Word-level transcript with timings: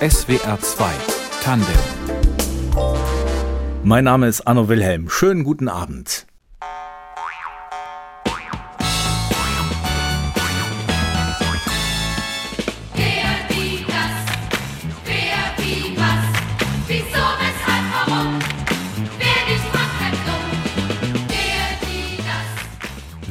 SWR 0.00 0.58
2 0.60 0.84
Tandem. 1.42 1.66
Mein 3.84 4.04
Name 4.04 4.26
ist 4.28 4.40
Anno 4.42 4.68
Wilhelm. 4.68 5.08
Schönen 5.08 5.44
guten 5.44 5.68
Abend. 5.68 6.26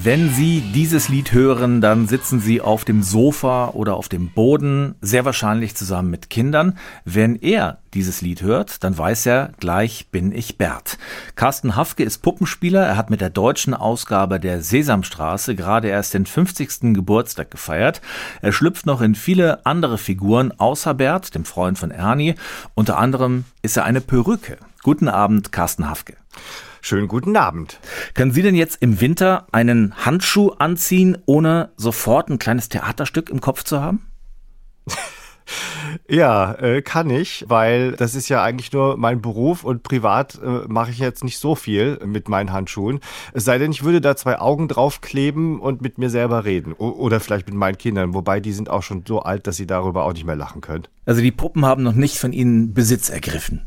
Wenn 0.03 0.31
Sie 0.31 0.61
dieses 0.61 1.09
Lied 1.09 1.31
hören, 1.31 1.79
dann 1.79 2.07
sitzen 2.07 2.39
Sie 2.39 2.59
auf 2.59 2.85
dem 2.85 3.03
Sofa 3.03 3.69
oder 3.69 3.97
auf 3.97 4.09
dem 4.09 4.29
Boden, 4.29 4.95
sehr 4.99 5.25
wahrscheinlich 5.25 5.75
zusammen 5.75 6.09
mit 6.09 6.31
Kindern. 6.31 6.79
Wenn 7.05 7.35
er 7.35 7.77
dieses 7.93 8.21
Lied 8.21 8.41
hört, 8.41 8.83
dann 8.83 8.97
weiß 8.97 9.27
er, 9.27 9.51
gleich 9.59 10.07
bin 10.07 10.31
ich 10.31 10.57
Bert. 10.57 10.97
Carsten 11.35 11.75
Hafke 11.75 12.03
ist 12.03 12.23
Puppenspieler. 12.23 12.83
Er 12.83 12.97
hat 12.97 13.11
mit 13.11 13.21
der 13.21 13.29
deutschen 13.29 13.75
Ausgabe 13.75 14.39
der 14.39 14.63
Sesamstraße 14.63 15.53
gerade 15.53 15.89
erst 15.89 16.15
den 16.15 16.25
50. 16.25 16.95
Geburtstag 16.95 17.51
gefeiert. 17.51 18.01
Er 18.41 18.53
schlüpft 18.53 18.87
noch 18.87 19.01
in 19.01 19.13
viele 19.13 19.63
andere 19.67 19.99
Figuren 19.99 20.51
außer 20.57 20.95
Bert, 20.95 21.35
dem 21.35 21.45
Freund 21.45 21.77
von 21.77 21.91
Ernie. 21.91 22.33
Unter 22.73 22.97
anderem 22.97 23.43
ist 23.61 23.77
er 23.77 23.85
eine 23.85 24.01
Perücke. 24.01 24.57
Guten 24.81 25.09
Abend, 25.09 25.51
Carsten 25.51 25.87
Hafke. 25.87 26.15
Schönen 26.81 27.07
guten 27.07 27.37
Abend. 27.37 27.79
Können 28.15 28.31
Sie 28.31 28.41
denn 28.41 28.55
jetzt 28.55 28.81
im 28.81 28.99
Winter 29.01 29.47
einen 29.51 29.93
Handschuh 30.03 30.49
anziehen, 30.49 31.17
ohne 31.25 31.71
sofort 31.77 32.29
ein 32.29 32.39
kleines 32.39 32.69
Theaterstück 32.69 33.29
im 33.29 33.39
Kopf 33.39 33.63
zu 33.63 33.81
haben? 33.81 34.07
Ja, 36.07 36.53
äh, 36.53 36.81
kann 36.81 37.09
ich, 37.09 37.45
weil 37.47 37.93
das 37.93 38.15
ist 38.15 38.29
ja 38.29 38.43
eigentlich 38.43 38.71
nur 38.71 38.97
mein 38.97 39.21
Beruf 39.21 39.63
und 39.63 39.83
privat 39.83 40.39
äh, 40.41 40.67
mache 40.67 40.91
ich 40.91 40.99
jetzt 40.99 41.23
nicht 41.23 41.37
so 41.39 41.55
viel 41.55 41.99
mit 42.05 42.29
meinen 42.29 42.53
Handschuhen. 42.53 42.99
Es 43.33 43.43
sei 43.43 43.57
denn, 43.57 43.71
ich 43.71 43.83
würde 43.83 43.99
da 44.01 44.15
zwei 44.15 44.39
Augen 44.39 44.67
draufkleben 44.67 45.59
und 45.59 45.81
mit 45.81 45.97
mir 45.97 46.09
selber 46.09 46.45
reden. 46.45 46.73
O 46.77 46.89
oder 46.89 47.19
vielleicht 47.19 47.47
mit 47.47 47.55
meinen 47.55 47.77
Kindern, 47.77 48.13
wobei 48.13 48.39
die 48.39 48.53
sind 48.53 48.69
auch 48.69 48.83
schon 48.83 49.03
so 49.05 49.21
alt, 49.21 49.47
dass 49.47 49.57
sie 49.57 49.67
darüber 49.67 50.05
auch 50.05 50.13
nicht 50.13 50.25
mehr 50.25 50.35
lachen 50.35 50.61
können. 50.61 50.87
Also 51.05 51.21
die 51.21 51.31
Puppen 51.31 51.65
haben 51.65 51.83
noch 51.83 51.95
nicht 51.95 52.17
von 52.17 52.31
Ihnen 52.33 52.73
Besitz 52.73 53.09
ergriffen. 53.09 53.65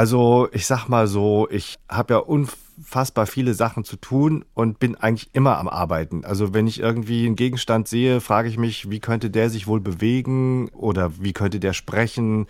Also 0.00 0.48
ich 0.52 0.64
sag 0.64 0.88
mal 0.88 1.06
so, 1.06 1.46
ich 1.50 1.78
habe 1.86 2.14
ja 2.14 2.20
unfassbar 2.20 3.26
viele 3.26 3.52
Sachen 3.52 3.84
zu 3.84 3.96
tun 3.96 4.46
und 4.54 4.78
bin 4.78 4.94
eigentlich 4.94 5.28
immer 5.34 5.58
am 5.58 5.68
Arbeiten. 5.68 6.24
Also 6.24 6.54
wenn 6.54 6.66
ich 6.66 6.80
irgendwie 6.80 7.26
einen 7.26 7.36
Gegenstand 7.36 7.86
sehe, 7.86 8.22
frage 8.22 8.48
ich 8.48 8.56
mich, 8.56 8.88
wie 8.88 9.00
könnte 9.00 9.28
der 9.28 9.50
sich 9.50 9.66
wohl 9.66 9.82
bewegen 9.82 10.70
oder 10.70 11.12
wie 11.20 11.34
könnte 11.34 11.60
der 11.60 11.74
sprechen? 11.74 12.46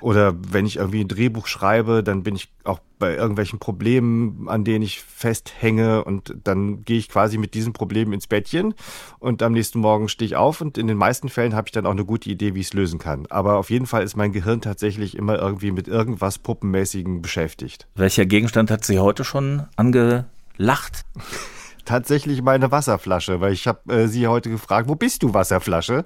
Oder 0.00 0.36
wenn 0.52 0.66
ich 0.66 0.76
irgendwie 0.76 1.00
ein 1.00 1.08
Drehbuch 1.08 1.48
schreibe, 1.48 2.04
dann 2.04 2.22
bin 2.22 2.36
ich 2.36 2.48
auch 2.62 2.78
bei 2.98 3.14
irgendwelchen 3.14 3.58
Problemen, 3.58 4.48
an 4.48 4.64
denen 4.64 4.82
ich 4.82 5.00
festhänge 5.00 6.04
und 6.04 6.34
dann 6.44 6.84
gehe 6.84 6.98
ich 6.98 7.08
quasi 7.08 7.38
mit 7.38 7.54
diesen 7.54 7.72
Problemen 7.72 8.12
ins 8.12 8.26
Bettchen 8.26 8.74
und 9.18 9.42
am 9.42 9.52
nächsten 9.52 9.80
Morgen 9.80 10.08
stehe 10.08 10.26
ich 10.26 10.36
auf 10.36 10.60
und 10.60 10.78
in 10.78 10.86
den 10.86 10.96
meisten 10.96 11.28
Fällen 11.28 11.54
habe 11.54 11.68
ich 11.68 11.72
dann 11.72 11.86
auch 11.86 11.92
eine 11.92 12.04
gute 12.04 12.30
Idee, 12.30 12.54
wie 12.54 12.60
ich 12.60 12.68
es 12.68 12.72
lösen 12.74 12.98
kann. 12.98 13.26
Aber 13.30 13.56
auf 13.56 13.70
jeden 13.70 13.86
Fall 13.86 14.02
ist 14.02 14.16
mein 14.16 14.32
Gehirn 14.32 14.60
tatsächlich 14.60 15.16
immer 15.16 15.38
irgendwie 15.38 15.70
mit 15.70 15.88
irgendwas 15.88 16.38
Puppenmäßigen 16.38 17.22
beschäftigt. 17.22 17.86
Welcher 17.94 18.26
Gegenstand 18.26 18.70
hat 18.70 18.84
Sie 18.84 18.98
heute 18.98 19.24
schon 19.24 19.64
angelacht? 19.76 21.04
tatsächlich 21.84 22.42
meine 22.42 22.70
Wasserflasche, 22.70 23.40
weil 23.40 23.52
ich 23.52 23.66
habe 23.66 23.92
äh, 23.92 24.08
sie 24.08 24.26
heute 24.26 24.50
gefragt, 24.50 24.88
wo 24.88 24.94
bist 24.94 25.22
du 25.22 25.34
Wasserflasche? 25.34 26.04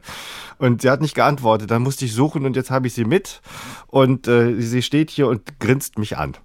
Und 0.58 0.83
sie 0.83 0.91
hat 0.91 1.00
nicht 1.00 1.14
geantwortet. 1.14 1.70
Dann 1.70 1.83
musste 1.83 2.05
ich 2.05 2.14
suchen 2.14 2.45
und 2.45 2.56
jetzt 2.56 2.70
habe 2.70 2.86
ich 2.86 2.95
sie 2.95 3.05
mit 3.05 3.41
und 3.86 4.28
äh, 4.28 4.61
sie 4.61 4.83
steht 4.83 5.11
hier 5.11 5.28
und 5.28 5.61
grinst 5.61 5.98
mich 5.98 6.17
an. 6.17 6.36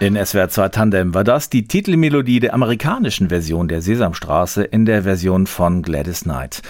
In 0.00 0.14
SWR 0.14 0.48
2 0.48 0.68
Tandem 0.68 1.12
war 1.12 1.24
das 1.24 1.50
die 1.50 1.66
Titelmelodie 1.66 2.38
der 2.38 2.54
amerikanischen 2.54 3.30
Version 3.30 3.66
der 3.66 3.82
Sesamstraße 3.82 4.62
in 4.62 4.86
der 4.86 5.02
Version 5.02 5.48
von 5.48 5.82
Gladys 5.82 6.20
Knight. 6.20 6.62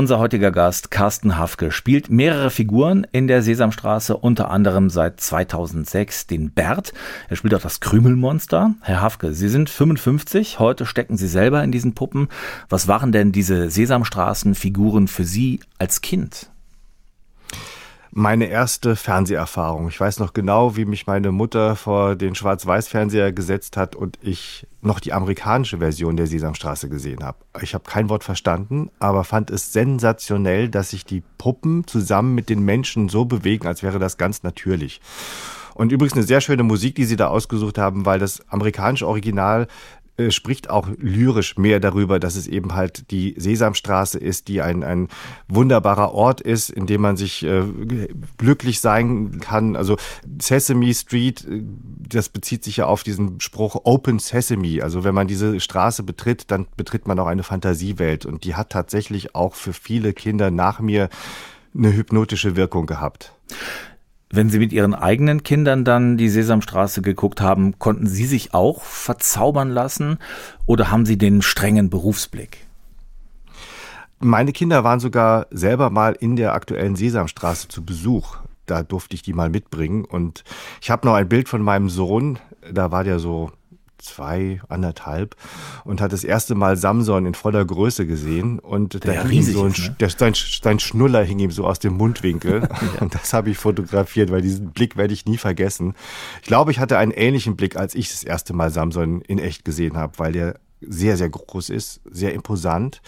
Unser 0.00 0.18
heutiger 0.18 0.50
Gast 0.50 0.90
Carsten 0.90 1.36
Hafke 1.36 1.70
spielt 1.70 2.08
mehrere 2.08 2.48
Figuren 2.48 3.06
in 3.12 3.26
der 3.26 3.42
Sesamstraße, 3.42 4.16
unter 4.16 4.50
anderem 4.50 4.88
seit 4.88 5.20
2006 5.20 6.26
den 6.26 6.52
Bert. 6.52 6.94
Er 7.28 7.36
spielt 7.36 7.54
auch 7.54 7.60
das 7.60 7.80
Krümelmonster. 7.80 8.76
Herr 8.80 9.02
Hafke, 9.02 9.34
Sie 9.34 9.50
sind 9.50 9.68
55, 9.68 10.58
heute 10.58 10.86
stecken 10.86 11.18
Sie 11.18 11.28
selber 11.28 11.62
in 11.62 11.70
diesen 11.70 11.92
Puppen. 11.92 12.28
Was 12.70 12.88
waren 12.88 13.12
denn 13.12 13.30
diese 13.30 13.68
Sesamstraßenfiguren 13.68 15.06
für 15.06 15.24
Sie 15.24 15.60
als 15.76 16.00
Kind? 16.00 16.50
Meine 18.12 18.46
erste 18.46 18.96
Fernseherfahrung. 18.96 19.88
Ich 19.88 20.00
weiß 20.00 20.18
noch 20.18 20.32
genau, 20.32 20.76
wie 20.76 20.84
mich 20.84 21.06
meine 21.06 21.32
Mutter 21.32 21.76
vor 21.76 22.16
den 22.16 22.34
Schwarz-Weiß-Fernseher 22.34 23.32
gesetzt 23.32 23.76
hat 23.76 23.94
und 23.94 24.18
ich 24.20 24.66
noch 24.82 25.00
die 25.00 25.12
amerikanische 25.12 25.78
Version 25.78 26.16
der 26.16 26.26
Sesamstraße 26.26 26.88
gesehen 26.88 27.22
habe. 27.22 27.38
Ich 27.60 27.74
habe 27.74 27.84
kein 27.84 28.08
Wort 28.08 28.24
verstanden, 28.24 28.90
aber 28.98 29.24
fand 29.24 29.50
es 29.50 29.72
sensationell, 29.72 30.68
dass 30.68 30.90
sich 30.90 31.04
die 31.04 31.22
Puppen 31.38 31.86
zusammen 31.86 32.34
mit 32.34 32.48
den 32.48 32.64
Menschen 32.64 33.08
so 33.08 33.24
bewegen, 33.24 33.66
als 33.66 33.82
wäre 33.82 33.98
das 33.98 34.16
ganz 34.16 34.42
natürlich. 34.42 35.00
Und 35.74 35.92
übrigens 35.92 36.14
eine 36.14 36.24
sehr 36.24 36.40
schöne 36.40 36.62
Musik, 36.62 36.96
die 36.96 37.04
sie 37.04 37.16
da 37.16 37.28
ausgesucht 37.28 37.78
haben, 37.78 38.04
weil 38.04 38.18
das 38.18 38.46
amerikanische 38.50 39.06
Original 39.06 39.66
äh, 40.16 40.30
spricht 40.30 40.70
auch 40.70 40.88
lyrisch 40.98 41.56
mehr 41.56 41.80
darüber, 41.80 42.20
dass 42.20 42.36
es 42.36 42.46
eben 42.46 42.74
halt 42.74 43.10
die 43.10 43.34
Sesamstraße 43.36 44.18
ist, 44.18 44.48
die 44.48 44.60
ein, 44.60 44.82
ein 44.82 45.08
wunderbarer 45.48 46.12
Ort 46.12 46.40
ist, 46.40 46.70
in 46.70 46.86
dem 46.86 47.00
man 47.00 47.16
sich 47.16 47.44
äh, 47.44 47.62
glücklich 48.38 48.80
sein 48.80 49.40
kann. 49.40 49.76
Also 49.76 49.96
Sesame 50.40 50.92
Street, 50.94 51.44
äh, 51.44 51.62
das 52.08 52.28
bezieht 52.28 52.64
sich 52.64 52.78
ja 52.78 52.86
auf 52.86 53.02
diesen 53.02 53.40
Spruch 53.40 53.80
Open 53.84 54.18
Sesame. 54.18 54.82
Also 54.82 55.04
wenn 55.04 55.14
man 55.14 55.28
diese 55.28 55.60
Straße 55.60 56.02
betritt, 56.02 56.50
dann 56.50 56.66
betritt 56.76 57.06
man 57.06 57.18
auch 57.18 57.26
eine 57.26 57.42
Fantasiewelt. 57.42 58.26
Und 58.26 58.44
die 58.44 58.54
hat 58.54 58.70
tatsächlich 58.70 59.34
auch 59.34 59.54
für 59.54 59.72
viele 59.72 60.12
Kinder 60.12 60.50
nach 60.50 60.80
mir 60.80 61.08
eine 61.74 61.92
hypnotische 61.92 62.56
Wirkung 62.56 62.86
gehabt. 62.86 63.32
Wenn 64.32 64.48
Sie 64.48 64.60
mit 64.60 64.72
Ihren 64.72 64.94
eigenen 64.94 65.42
Kindern 65.42 65.84
dann 65.84 66.16
die 66.16 66.28
Sesamstraße 66.28 67.02
geguckt 67.02 67.40
haben, 67.40 67.80
konnten 67.80 68.06
Sie 68.06 68.26
sich 68.26 68.54
auch 68.54 68.82
verzaubern 68.82 69.70
lassen 69.70 70.18
oder 70.66 70.92
haben 70.92 71.04
Sie 71.04 71.18
den 71.18 71.42
strengen 71.42 71.90
Berufsblick? 71.90 72.66
Meine 74.20 74.52
Kinder 74.52 74.84
waren 74.84 75.00
sogar 75.00 75.48
selber 75.50 75.90
mal 75.90 76.12
in 76.12 76.36
der 76.36 76.54
aktuellen 76.54 76.94
Sesamstraße 76.94 77.66
zu 77.66 77.84
Besuch. 77.84 78.36
Da 78.66 78.84
durfte 78.84 79.16
ich 79.16 79.22
die 79.22 79.32
mal 79.32 79.48
mitbringen. 79.48 80.04
Und 80.04 80.44
ich 80.80 80.90
habe 80.90 81.08
noch 81.08 81.14
ein 81.14 81.28
Bild 81.28 81.48
von 81.48 81.62
meinem 81.62 81.88
Sohn. 81.88 82.38
Da 82.70 82.92
war 82.92 83.02
der 83.02 83.18
so 83.18 83.50
zwei, 84.00 84.60
anderthalb 84.68 85.36
und 85.84 86.00
hat 86.00 86.12
das 86.12 86.24
erste 86.24 86.54
Mal 86.54 86.76
Samson 86.76 87.26
in 87.26 87.34
voller 87.34 87.64
Größe 87.64 88.06
gesehen 88.06 88.58
und 88.58 89.04
der 89.04 89.14
da 89.14 89.24
hing 89.24 89.42
so 89.42 89.64
ein, 89.64 89.72
ne? 89.72 89.96
der, 90.00 90.10
sein, 90.10 90.34
sein 90.34 90.78
Schnuller 90.78 91.22
hing 91.22 91.38
ihm 91.38 91.50
so 91.50 91.66
aus 91.66 91.78
dem 91.78 91.94
Mundwinkel 91.94 92.62
ja. 92.94 93.00
und 93.00 93.14
das 93.14 93.32
habe 93.32 93.50
ich 93.50 93.58
fotografiert, 93.58 94.30
weil 94.30 94.42
diesen 94.42 94.70
Blick 94.72 94.96
werde 94.96 95.14
ich 95.14 95.26
nie 95.26 95.38
vergessen. 95.38 95.94
Ich 96.42 96.48
glaube, 96.48 96.70
ich 96.70 96.78
hatte 96.78 96.98
einen 96.98 97.12
ähnlichen 97.12 97.56
Blick, 97.56 97.76
als 97.76 97.94
ich 97.94 98.10
das 98.10 98.24
erste 98.24 98.52
Mal 98.52 98.70
Samson 98.70 99.20
in 99.22 99.38
echt 99.38 99.64
gesehen 99.64 99.96
habe, 99.96 100.18
weil 100.18 100.32
der 100.32 100.60
sehr, 100.80 101.16
sehr 101.16 101.28
groß 101.28 101.70
ist, 101.70 102.00
sehr 102.10 102.32
imposant 102.32 103.02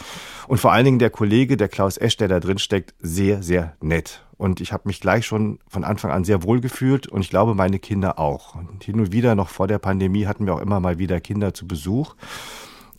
und 0.47 0.59
vor 0.59 0.73
allen 0.73 0.85
Dingen 0.85 0.99
der 0.99 1.11
Kollege, 1.11 1.57
der 1.57 1.69
Klaus 1.69 1.97
Esch, 1.97 2.17
der 2.17 2.29
da 2.29 2.41
drin 2.41 2.59
steckt, 2.59 2.95
sehr, 3.01 3.43
sehr 3.43 3.77
nett. 3.81 4.23
Und 4.43 4.61
ich 4.61 4.73
habe 4.73 4.89
mich 4.89 5.01
gleich 5.01 5.25
schon 5.25 5.61
von 5.69 5.85
Anfang 5.85 6.11
an 6.11 6.25
sehr 6.25 6.43
wohl 6.43 6.61
gefühlt 6.61 7.07
und 7.07 7.21
ich 7.21 7.31
glaube, 7.31 7.55
meine 7.55 7.79
Kinder 7.79 8.19
auch. 8.19 8.57
Und 8.57 8.83
hin 8.83 8.99
und 8.99 9.13
wieder, 9.13 9.37
noch 9.37 9.49
vor 9.49 9.69
der 9.69 9.79
Pandemie, 9.79 10.27
hatten 10.27 10.47
wir 10.47 10.55
auch 10.55 10.61
immer 10.61 10.81
mal 10.81 10.99
wieder 10.99 11.21
Kinder 11.21 11.55
zu 11.55 11.69
Besuch. 11.69 12.17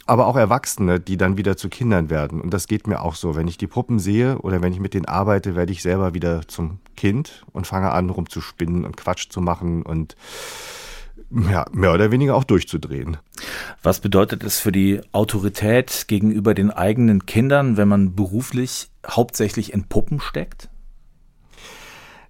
aber 0.06 0.28
auch 0.28 0.38
Erwachsene, 0.38 1.02
die 1.02 1.18
dann 1.18 1.36
wieder 1.36 1.58
zu 1.58 1.68
Kindern 1.68 2.10
werden. 2.10 2.40
Und 2.40 2.54
das 2.54 2.68
geht 2.68 2.88
mir 2.88 3.02
auch 3.02 3.16
so. 3.16 3.36
Wenn 3.36 3.50
ich 3.50 3.58
die 3.58 3.68
Puppen 3.68 4.00
sehe 4.00 4.38
oder 4.38 4.62
wenn 4.62 4.72
ich 4.72 4.80
mit 4.80 4.94
denen 4.94 5.06
arbeite, 5.06 5.56
werde 5.58 5.74
ich 5.74 5.82
selber 5.82 6.14
wieder 6.14 6.48
zum 6.48 6.80
Kind 6.96 7.46
und 7.52 7.68
fange 7.68 7.92
an, 7.92 8.10
rumzuspinnen 8.10 8.86
und 8.86 8.96
Quatsch 8.96 9.30
zu 9.30 9.42
machen 9.42 9.84
und 9.84 10.16
ja, 11.30 11.66
mehr 11.74 11.94
oder 11.94 12.10
weniger 12.12 12.36
auch 12.36 12.46
durchzudrehen. 12.46 13.18
Was 13.82 14.00
bedeutet 14.00 14.44
es 14.44 14.60
für 14.60 14.72
die 14.72 15.02
Autorität 15.12 16.06
gegenüber 16.08 16.54
den 16.54 16.72
eigenen 16.72 17.26
Kindern, 17.26 17.76
wenn 17.76 17.90
man 17.90 18.16
beruflich 18.16 18.90
hauptsächlich 19.06 19.74
in 19.74 19.84
Puppen 19.90 20.22
steckt? 20.22 20.70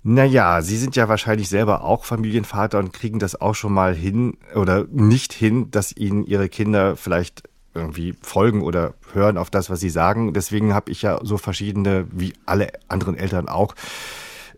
Naja, 0.06 0.62
Sie 0.62 0.76
sind 0.76 0.98
ja 0.98 1.08
wahrscheinlich 1.08 1.48
selber 1.48 1.84
auch 1.84 2.04
Familienvater 2.04 2.78
und 2.78 2.92
kriegen 2.92 3.20
das 3.20 3.40
auch 3.40 3.56
schon 3.56 3.72
mal 3.72 3.96
hin 3.96 4.38
oder 4.54 4.86
nicht 4.92 5.32
hin, 5.32 5.72
dass 5.72 5.96
Ihnen 5.96 6.26
Ihre 6.26 6.50
Kinder 6.50 6.98
vielleicht 6.98 7.44
irgendwie 7.74 8.14
folgen 8.22 8.64
oder 8.64 8.96
hören 9.14 9.38
auf 9.38 9.50
das, 9.50 9.70
was 9.70 9.80
Sie 9.80 9.90
sagen. 9.90 10.34
Deswegen 10.34 10.74
habe 10.74 10.92
ich 10.92 11.02
ja 11.04 11.20
so 11.24 11.38
verschiedene, 11.38 12.06
wie 12.12 12.34
alle 12.46 12.70
anderen 12.90 13.16
Eltern 13.16 13.48
auch, 13.48 13.76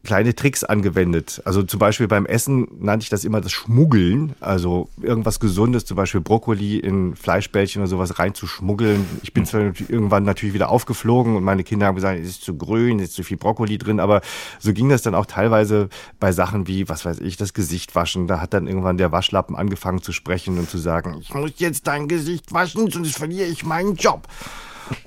kleine 0.06 0.36
Tricks 0.36 0.64
angewendet. 0.64 1.42
Also 1.46 1.64
zum 1.64 1.80
Beispiel 1.80 2.08
beim 2.08 2.26
Essen 2.26 2.68
nannte 2.80 3.04
ich 3.04 3.10
das 3.10 3.26
immer 3.26 3.42
das 3.42 3.52
Schmuggeln. 3.52 4.34
Also 4.40 4.90
irgendwas 5.02 5.40
Gesundes, 5.40 5.86
zum 5.86 5.98
Beispiel 5.98 6.22
Brokkoli 6.22 6.78
in 6.78 7.16
Fleischbällchen 7.16 7.82
oder 7.82 7.90
sowas 7.90 8.18
reinzuschmuggeln. 8.20 9.06
Ich 9.24 9.34
bin 9.34 9.46
zwar 9.46 9.62
irgendwann 9.62 10.24
natürlich 10.24 10.54
wieder 10.54 10.70
aufgeflogen 10.70 11.36
und 11.36 11.44
meine 11.44 11.64
Kinder 11.64 11.88
haben 11.88 11.96
gesagt, 11.96 12.20
es 12.20 12.30
ist 12.30 12.44
zu 12.44 12.58
grün, 12.58 13.00
es 13.00 13.10
ist 13.10 13.16
zu 13.16 13.24
viel 13.24 13.38
Brokkoli 13.38 13.78
drin. 13.78 14.00
Aber 14.00 14.22
so 14.60 14.72
ging 14.72 14.90
das 14.90 15.02
dann 15.02 15.16
auch 15.16 15.26
teilweise 15.26 15.90
bei 16.20 16.32
Sachen 16.32 16.68
wie, 16.68 16.88
was 16.88 17.06
weiß 17.06 17.20
ich, 17.20 17.38
das 17.38 17.54
Gesicht 17.54 17.96
waschen. 17.96 18.28
Da 18.28 18.40
hat 18.40 18.54
dann 18.54 18.68
irgendwann 18.68 18.98
der 18.98 19.12
Waschlappen 19.12 19.56
angefangen 19.56 20.02
zu 20.02 20.12
sprechen 20.12 20.58
und 20.58 20.70
zu 20.70 20.78
sagen, 20.78 21.18
ich 21.20 21.34
muss 21.34 21.52
jetzt 21.58 21.88
dein 21.88 22.08
Gesicht 22.08 22.54
waschen, 22.54 22.90
sonst 22.90 23.18
verliere 23.18 23.48
ich 23.48 23.66
meinen 23.66 23.96
Job. 23.96 24.28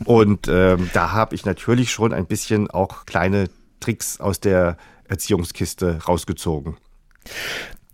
Und 0.05 0.49
ähm, 0.49 0.91
da 0.93 1.13
habe 1.13 1.35
ich 1.35 1.45
natürlich 1.45 1.93
schon 1.93 2.13
ein 2.13 2.27
bisschen 2.27 2.71
auch 2.71 3.07
kleine 3.07 3.49
Tricks 3.81 4.21
aus 4.21 4.41
der 4.41 4.77
Erziehungskiste 5.09 6.05
rausgezogen. 6.07 6.77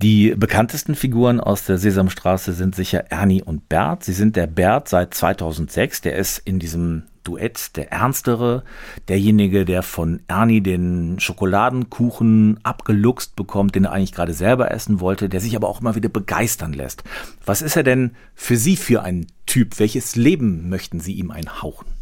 Die 0.03 0.35
bekanntesten 0.37 0.97
Figuren 0.97 1.41
aus 1.41 1.65
der 1.65 1.79
Sesamstraße 1.79 2.53
sind 2.53 2.75
sicher 2.75 3.11
Ernie 3.11 3.43
und 3.43 3.69
Bert. 3.69 4.05
Sie 4.05 4.13
sind 4.13 4.37
der 4.37 4.47
Bert 4.47 4.89
seit 4.89 5.15
2006. 5.15 6.03
Der 6.03 6.17
ist 6.17 6.39
in 6.39 6.59
diesem 6.59 7.05
Duett 7.23 7.77
der 7.77 7.91
Ernstere, 7.91 8.65
derjenige, 9.09 9.65
der 9.65 9.83
von 9.83 10.21
Ernie 10.29 10.61
den 10.61 11.19
Schokoladenkuchen 11.21 12.61
abgeluchst 12.63 13.35
bekommt, 13.35 13.75
den 13.75 13.85
er 13.85 13.93
eigentlich 13.93 14.13
gerade 14.13 14.35
selber 14.35 14.71
essen 14.71 15.01
wollte, 15.01 15.31
der 15.31 15.41
sich 15.41 15.57
aber 15.57 15.69
auch 15.69 15.81
immer 15.81 15.95
wieder 15.95 16.11
begeistern 16.11 16.75
lässt. 16.75 17.03
Was 17.47 17.63
ist 17.63 17.77
er 17.77 17.83
denn 17.83 18.15
für 18.35 18.57
Sie 18.57 18.77
für 18.77 19.03
ein 19.03 19.27
Typ? 19.47 19.79
Welches 19.79 20.17
Leben 20.17 20.69
möchten 20.69 21.01
Sie 21.01 21.15
ihm 21.15 21.31
einhauchen? 21.31 21.94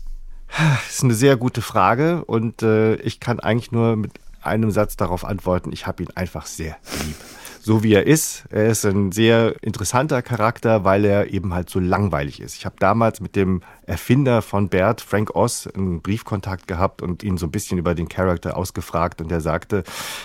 Das 0.56 0.96
ist 0.96 1.04
eine 1.04 1.14
sehr 1.14 1.36
gute 1.36 1.62
Frage 1.62 2.24
und 2.24 2.62
äh, 2.62 2.96
ich 2.96 3.20
kann 3.20 3.40
eigentlich 3.40 3.72
nur 3.72 3.96
mit 3.96 4.12
einem 4.42 4.70
Satz 4.70 4.96
darauf 4.96 5.24
antworten, 5.24 5.72
ich 5.72 5.86
habe 5.86 6.02
ihn 6.02 6.10
einfach 6.14 6.46
sehr 6.46 6.76
lieb. 7.04 7.16
So 7.64 7.84
wie 7.84 7.94
er 7.94 8.08
ist. 8.08 8.44
Er 8.50 8.66
ist 8.66 8.84
ein 8.84 9.12
sehr 9.12 9.54
interessanter 9.62 10.20
Charakter, 10.20 10.82
weil 10.82 11.04
er 11.04 11.32
eben 11.32 11.54
halt 11.54 11.70
so 11.70 11.78
langweilig 11.78 12.40
ist. 12.40 12.56
Ich 12.56 12.66
habe 12.66 12.74
damals 12.80 13.20
mit 13.20 13.36
dem 13.36 13.62
Erfinder 13.86 14.42
von 14.42 14.68
Bert, 14.68 15.00
Frank 15.00 15.36
Oz, 15.36 15.68
einen 15.68 16.02
Briefkontakt 16.02 16.66
gehabt 16.66 17.02
und 17.02 17.22
ihn 17.22 17.38
so 17.38 17.46
ein 17.46 17.52
bisschen 17.52 17.78
über 17.78 17.94
den 17.94 18.08
Charakter 18.08 18.56
ausgefragt 18.56 19.20
und 19.20 19.30
er 19.30 19.40
sagte, 19.40 19.84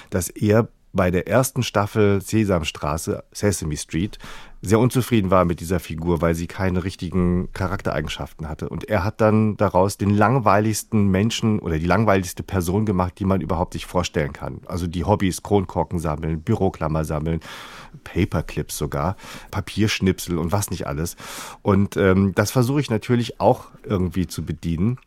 dass 0.09 0.29
er 0.29 0.67
bei 0.97 1.11
der 1.11 1.29
ersten 1.29 1.63
Staffel 1.63 2.19
Sesamstraße, 2.21 3.23
Sesame 3.31 3.77
Street, 3.77 4.19
sehr 4.61 4.79
unzufrieden 4.79 5.29
war 5.31 5.45
mit 5.45 5.59
dieser 5.59 5.79
Figur, 5.79 6.21
weil 6.21 6.35
sie 6.35 6.47
keine 6.47 6.83
richtigen 6.83 7.53
Charaktereigenschaften 7.53 8.49
hatte. 8.49 8.67
Und 8.67 8.89
er 8.89 9.03
hat 9.03 9.21
dann 9.21 9.55
daraus 9.55 9.97
den 9.97 10.09
langweiligsten 10.09 11.07
Menschen 11.07 11.59
oder 11.59 11.77
die 11.77 11.85
langweiligste 11.85 12.43
Person 12.43 12.85
gemacht, 12.85 13.13
die 13.19 13.25
man 13.25 13.39
überhaupt 13.39 13.73
sich 13.73 13.85
vorstellen 13.85 14.33
kann. 14.33 14.61
Also 14.65 14.87
die 14.87 15.05
Hobbys, 15.05 15.43
Kronkorken 15.43 15.99
sammeln, 15.99 16.41
Büroklammer 16.41 17.05
sammeln, 17.05 17.39
Paperclips 18.03 18.77
sogar, 18.77 19.15
Papierschnipsel 19.51 20.37
und 20.37 20.51
was 20.51 20.71
nicht 20.71 20.87
alles. 20.87 21.15
Und 21.61 21.95
ähm, 21.95 22.33
das 22.35 22.51
versuche 22.51 22.81
ich 22.81 22.89
natürlich 22.89 23.39
auch 23.39 23.65
irgendwie 23.83 24.27
zu 24.27 24.43
bedienen. 24.43 24.97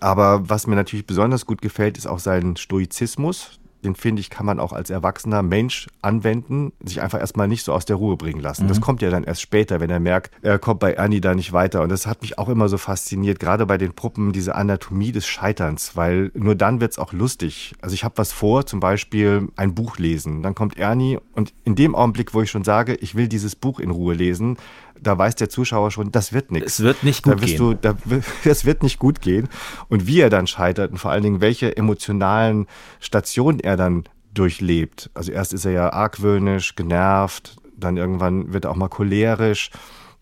Aber 0.00 0.48
was 0.48 0.66
mir 0.66 0.76
natürlich 0.76 1.06
besonders 1.06 1.46
gut 1.46 1.62
gefällt, 1.62 1.96
ist 1.96 2.06
auch 2.06 2.18
sein 2.18 2.56
Stoizismus 2.56 3.58
den 3.84 3.94
finde 3.94 4.20
ich, 4.20 4.30
kann 4.30 4.46
man 4.46 4.58
auch 4.58 4.72
als 4.72 4.90
erwachsener 4.90 5.42
Mensch 5.42 5.88
anwenden, 6.02 6.72
sich 6.82 7.00
einfach 7.02 7.20
erstmal 7.20 7.48
nicht 7.48 7.64
so 7.64 7.72
aus 7.72 7.84
der 7.84 7.96
Ruhe 7.96 8.16
bringen 8.16 8.40
lassen. 8.40 8.64
Mhm. 8.64 8.68
Das 8.68 8.80
kommt 8.80 9.02
ja 9.02 9.10
dann 9.10 9.24
erst 9.24 9.42
später, 9.42 9.80
wenn 9.80 9.90
er 9.90 10.00
merkt, 10.00 10.32
er 10.42 10.58
kommt 10.58 10.80
bei 10.80 10.98
Annie 10.98 11.20
da 11.20 11.34
nicht 11.34 11.52
weiter. 11.52 11.82
Und 11.82 11.90
das 11.90 12.06
hat 12.06 12.22
mich 12.22 12.38
auch 12.38 12.48
immer 12.48 12.68
so 12.68 12.78
fasziniert, 12.78 13.38
gerade 13.38 13.66
bei 13.66 13.78
den 13.78 13.92
Puppen, 13.92 14.32
diese 14.32 14.54
Anatomie 14.54 15.12
des 15.12 15.26
Scheiterns, 15.26 15.96
weil 15.96 16.30
nur 16.34 16.54
dann 16.54 16.80
wird's 16.80 16.98
auch 16.98 17.12
lustig. 17.12 17.74
Also 17.80 17.94
ich 17.94 18.04
habe 18.04 18.16
was 18.16 18.32
vor, 18.32 18.66
zum 18.66 18.80
Beispiel 18.80 19.48
ein 19.56 19.74
Buch 19.74 19.98
lesen. 19.98 20.42
Dann 20.42 20.54
kommt 20.54 20.78
Ernie 20.78 21.18
und 21.32 21.52
in 21.64 21.74
dem 21.74 21.94
Augenblick, 21.94 22.34
wo 22.34 22.42
ich 22.42 22.50
schon 22.50 22.64
sage, 22.64 22.94
ich 22.94 23.14
will 23.14 23.28
dieses 23.28 23.54
Buch 23.54 23.80
in 23.80 23.90
Ruhe 23.90 24.14
lesen, 24.14 24.56
da 25.06 25.16
weiß 25.16 25.36
der 25.36 25.48
Zuschauer 25.48 25.90
schon, 25.90 26.12
das 26.12 26.32
wird 26.32 26.50
nichts. 26.50 26.74
Es 26.74 26.82
wird 26.82 27.02
nicht 27.02 27.22
gut 27.22 27.40
da 27.40 27.46
gehen. 27.46 27.58
Du, 27.58 27.74
da, 27.74 27.94
es 28.44 28.64
wird 28.64 28.82
nicht 28.82 28.98
gut 28.98 29.20
gehen. 29.20 29.48
Und 29.88 30.06
wie 30.06 30.20
er 30.20 30.30
dann 30.30 30.46
scheitert 30.46 30.90
und 30.90 30.98
vor 30.98 31.10
allen 31.10 31.22
Dingen, 31.22 31.40
welche 31.40 31.76
emotionalen 31.76 32.66
Stationen 33.00 33.60
er 33.60 33.76
dann 33.76 34.04
durchlebt. 34.32 35.10
Also 35.14 35.32
erst 35.32 35.52
ist 35.52 35.64
er 35.64 35.72
ja 35.72 35.92
argwöhnisch, 35.92 36.74
genervt, 36.74 37.56
dann 37.76 37.96
irgendwann 37.96 38.52
wird 38.52 38.64
er 38.64 38.70
auch 38.70 38.76
mal 38.76 38.88
cholerisch 38.88 39.70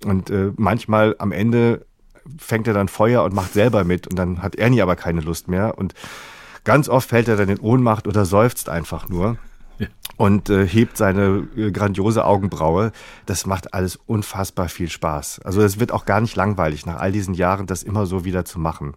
und 0.05 0.31
äh, 0.31 0.53
manchmal 0.57 1.17
am 1.19 1.33
Ende 1.33 1.87
fängt 2.39 2.69
er 2.69 2.75
dann 2.75 2.89
Feuer 2.89 3.25
und 3.25 3.35
macht 3.35 3.53
selber 3.53 3.85
mit 3.85 4.07
und 4.07 4.19
dann 4.19 4.43
hat 4.43 4.57
Ernie 4.57 4.83
aber 4.83 4.97
keine 4.97 5.21
Lust 5.21 5.49
mehr 5.49 5.79
und 5.79 5.95
ganz 6.65 6.89
oft 6.89 7.09
fällt 7.09 7.29
er 7.29 7.37
dann 7.37 7.49
in 7.49 7.59
Ohnmacht 7.59 8.07
oder 8.07 8.25
seufzt 8.25 8.69
einfach 8.69 9.09
nur 9.09 9.39
und 10.17 10.51
äh, 10.51 10.67
hebt 10.67 10.97
seine 10.97 11.49
äh, 11.57 11.71
grandiose 11.71 12.25
Augenbraue. 12.25 12.93
Das 13.27 13.47
macht 13.47 13.75
alles 13.75 13.97
unfassbar 13.97 14.69
viel 14.69 14.89
Spaß. 14.89 15.41
Also 15.41 15.63
es 15.63 15.81
wird 15.81 15.93
auch 15.93 16.05
gar 16.05 16.21
nicht 16.21 16.37
langweilig, 16.37 16.87
nach 16.87 17.01
all 17.01 17.13
diesen 17.13 17.35
Jahren 17.35 17.67
das 17.67 17.83
immer 17.83 18.07
so 18.07 18.25
wieder 18.25 18.45
zu 18.45 18.59
machen. 18.59 18.95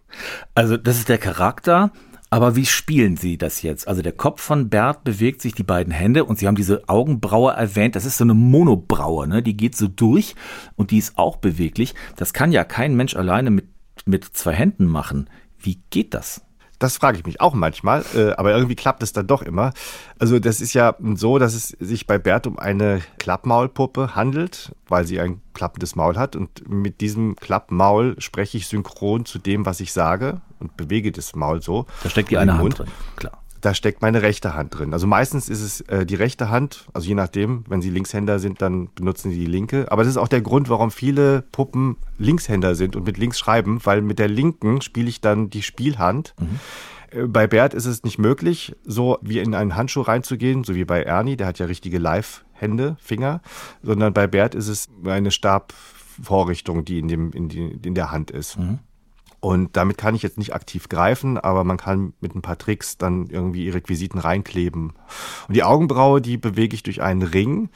Also 0.54 0.76
das 0.76 0.98
ist 0.98 1.08
der 1.08 1.18
Charakter. 1.18 1.90
Aber 2.28 2.56
wie 2.56 2.66
spielen 2.66 3.16
Sie 3.16 3.38
das 3.38 3.62
jetzt? 3.62 3.86
Also 3.86 4.02
der 4.02 4.12
Kopf 4.12 4.42
von 4.42 4.68
Bert 4.68 5.04
bewegt 5.04 5.40
sich, 5.40 5.54
die 5.54 5.62
beiden 5.62 5.92
Hände 5.92 6.24
und 6.24 6.38
Sie 6.38 6.48
haben 6.48 6.56
diese 6.56 6.88
Augenbraue 6.88 7.52
erwähnt. 7.52 7.94
Das 7.94 8.04
ist 8.04 8.18
so 8.18 8.24
eine 8.24 8.34
Monobraue, 8.34 9.28
ne? 9.28 9.42
Die 9.42 9.56
geht 9.56 9.76
so 9.76 9.86
durch 9.86 10.34
und 10.74 10.90
die 10.90 10.98
ist 10.98 11.18
auch 11.18 11.36
beweglich. 11.36 11.94
Das 12.16 12.32
kann 12.32 12.50
ja 12.50 12.64
kein 12.64 12.96
Mensch 12.96 13.14
alleine 13.14 13.50
mit, 13.50 13.68
mit 14.06 14.24
zwei 14.24 14.52
Händen 14.52 14.86
machen. 14.86 15.30
Wie 15.58 15.80
geht 15.90 16.14
das? 16.14 16.45
Das 16.78 16.98
frage 16.98 17.18
ich 17.18 17.24
mich 17.24 17.40
auch 17.40 17.54
manchmal, 17.54 18.04
äh, 18.14 18.32
aber 18.32 18.52
irgendwie 18.52 18.76
klappt 18.76 19.02
es 19.02 19.12
dann 19.12 19.26
doch 19.26 19.42
immer. 19.42 19.72
Also 20.18 20.38
das 20.38 20.60
ist 20.60 20.74
ja 20.74 20.94
so, 21.14 21.38
dass 21.38 21.54
es 21.54 21.68
sich 21.68 22.06
bei 22.06 22.18
Bert 22.18 22.46
um 22.46 22.58
eine 22.58 23.00
Klappmaulpuppe 23.18 24.14
handelt, 24.14 24.72
weil 24.88 25.06
sie 25.06 25.20
ein 25.20 25.40
klappendes 25.54 25.96
Maul 25.96 26.16
hat. 26.16 26.36
Und 26.36 26.68
mit 26.68 27.00
diesem 27.00 27.36
Klappmaul 27.36 28.16
spreche 28.18 28.58
ich 28.58 28.68
synchron 28.68 29.24
zu 29.24 29.38
dem, 29.38 29.64
was 29.64 29.80
ich 29.80 29.92
sage 29.92 30.40
und 30.58 30.76
bewege 30.76 31.12
das 31.12 31.34
Maul 31.34 31.62
so. 31.62 31.86
Da 32.02 32.10
steckt 32.10 32.30
die 32.30 32.38
eine 32.38 32.58
Hand 32.58 32.78
drin, 32.78 32.88
klar 33.16 33.40
da 33.60 33.74
steckt 33.74 34.02
meine 34.02 34.22
rechte 34.22 34.54
Hand 34.54 34.78
drin. 34.78 34.92
Also 34.92 35.06
meistens 35.06 35.48
ist 35.48 35.60
es 35.60 35.80
äh, 35.82 36.06
die 36.06 36.14
rechte 36.14 36.50
Hand, 36.50 36.86
also 36.92 37.08
je 37.08 37.14
nachdem, 37.14 37.64
wenn 37.68 37.82
sie 37.82 37.90
Linkshänder 37.90 38.38
sind, 38.38 38.62
dann 38.62 38.88
benutzen 38.94 39.30
sie 39.30 39.38
die 39.38 39.46
linke. 39.46 39.90
Aber 39.90 40.02
das 40.02 40.10
ist 40.10 40.16
auch 40.16 40.28
der 40.28 40.40
Grund, 40.40 40.68
warum 40.68 40.90
viele 40.90 41.42
Puppen 41.52 41.96
Linkshänder 42.18 42.74
sind 42.74 42.96
und 42.96 43.06
mit 43.06 43.18
links 43.18 43.38
schreiben, 43.38 43.80
weil 43.84 44.02
mit 44.02 44.18
der 44.18 44.28
linken 44.28 44.80
spiele 44.80 45.08
ich 45.08 45.20
dann 45.20 45.50
die 45.50 45.62
Spielhand. 45.62 46.34
Mhm. 46.38 46.60
Äh, 47.10 47.26
bei 47.26 47.46
Bert 47.46 47.74
ist 47.74 47.86
es 47.86 48.04
nicht 48.04 48.18
möglich, 48.18 48.76
so 48.84 49.18
wie 49.22 49.38
in 49.38 49.54
einen 49.54 49.76
Handschuh 49.76 50.02
reinzugehen, 50.02 50.64
so 50.64 50.74
wie 50.74 50.84
bei 50.84 51.02
Ernie, 51.02 51.36
der 51.36 51.46
hat 51.46 51.58
ja 51.58 51.66
richtige 51.66 51.98
Live-Hände, 51.98 52.96
Finger, 53.00 53.40
sondern 53.82 54.12
bei 54.12 54.26
Bert 54.26 54.54
ist 54.54 54.68
es 54.68 54.88
eine 55.04 55.30
Stabvorrichtung, 55.30 56.84
die 56.84 56.98
in, 56.98 57.08
dem, 57.08 57.32
in, 57.32 57.48
die, 57.48 57.78
in 57.84 57.94
der 57.94 58.10
Hand 58.10 58.30
ist. 58.30 58.58
Mhm. 58.58 58.80
Und 59.46 59.76
damit 59.76 59.96
kann 59.96 60.16
ich 60.16 60.24
jetzt 60.24 60.38
nicht 60.38 60.54
aktiv 60.54 60.88
greifen, 60.88 61.38
aber 61.38 61.62
man 61.62 61.76
kann 61.76 62.14
mit 62.20 62.34
ein 62.34 62.42
paar 62.42 62.58
Tricks 62.58 62.98
dann 62.98 63.28
irgendwie 63.28 63.62
die 63.62 63.70
Requisiten 63.70 64.18
reinkleben. 64.18 64.92
Und 65.46 65.54
die 65.54 65.62
Augenbraue, 65.62 66.20
die 66.20 66.36
bewege 66.36 66.74
ich 66.74 66.82
durch 66.82 67.00
einen 67.00 67.22
Ring, 67.22 67.68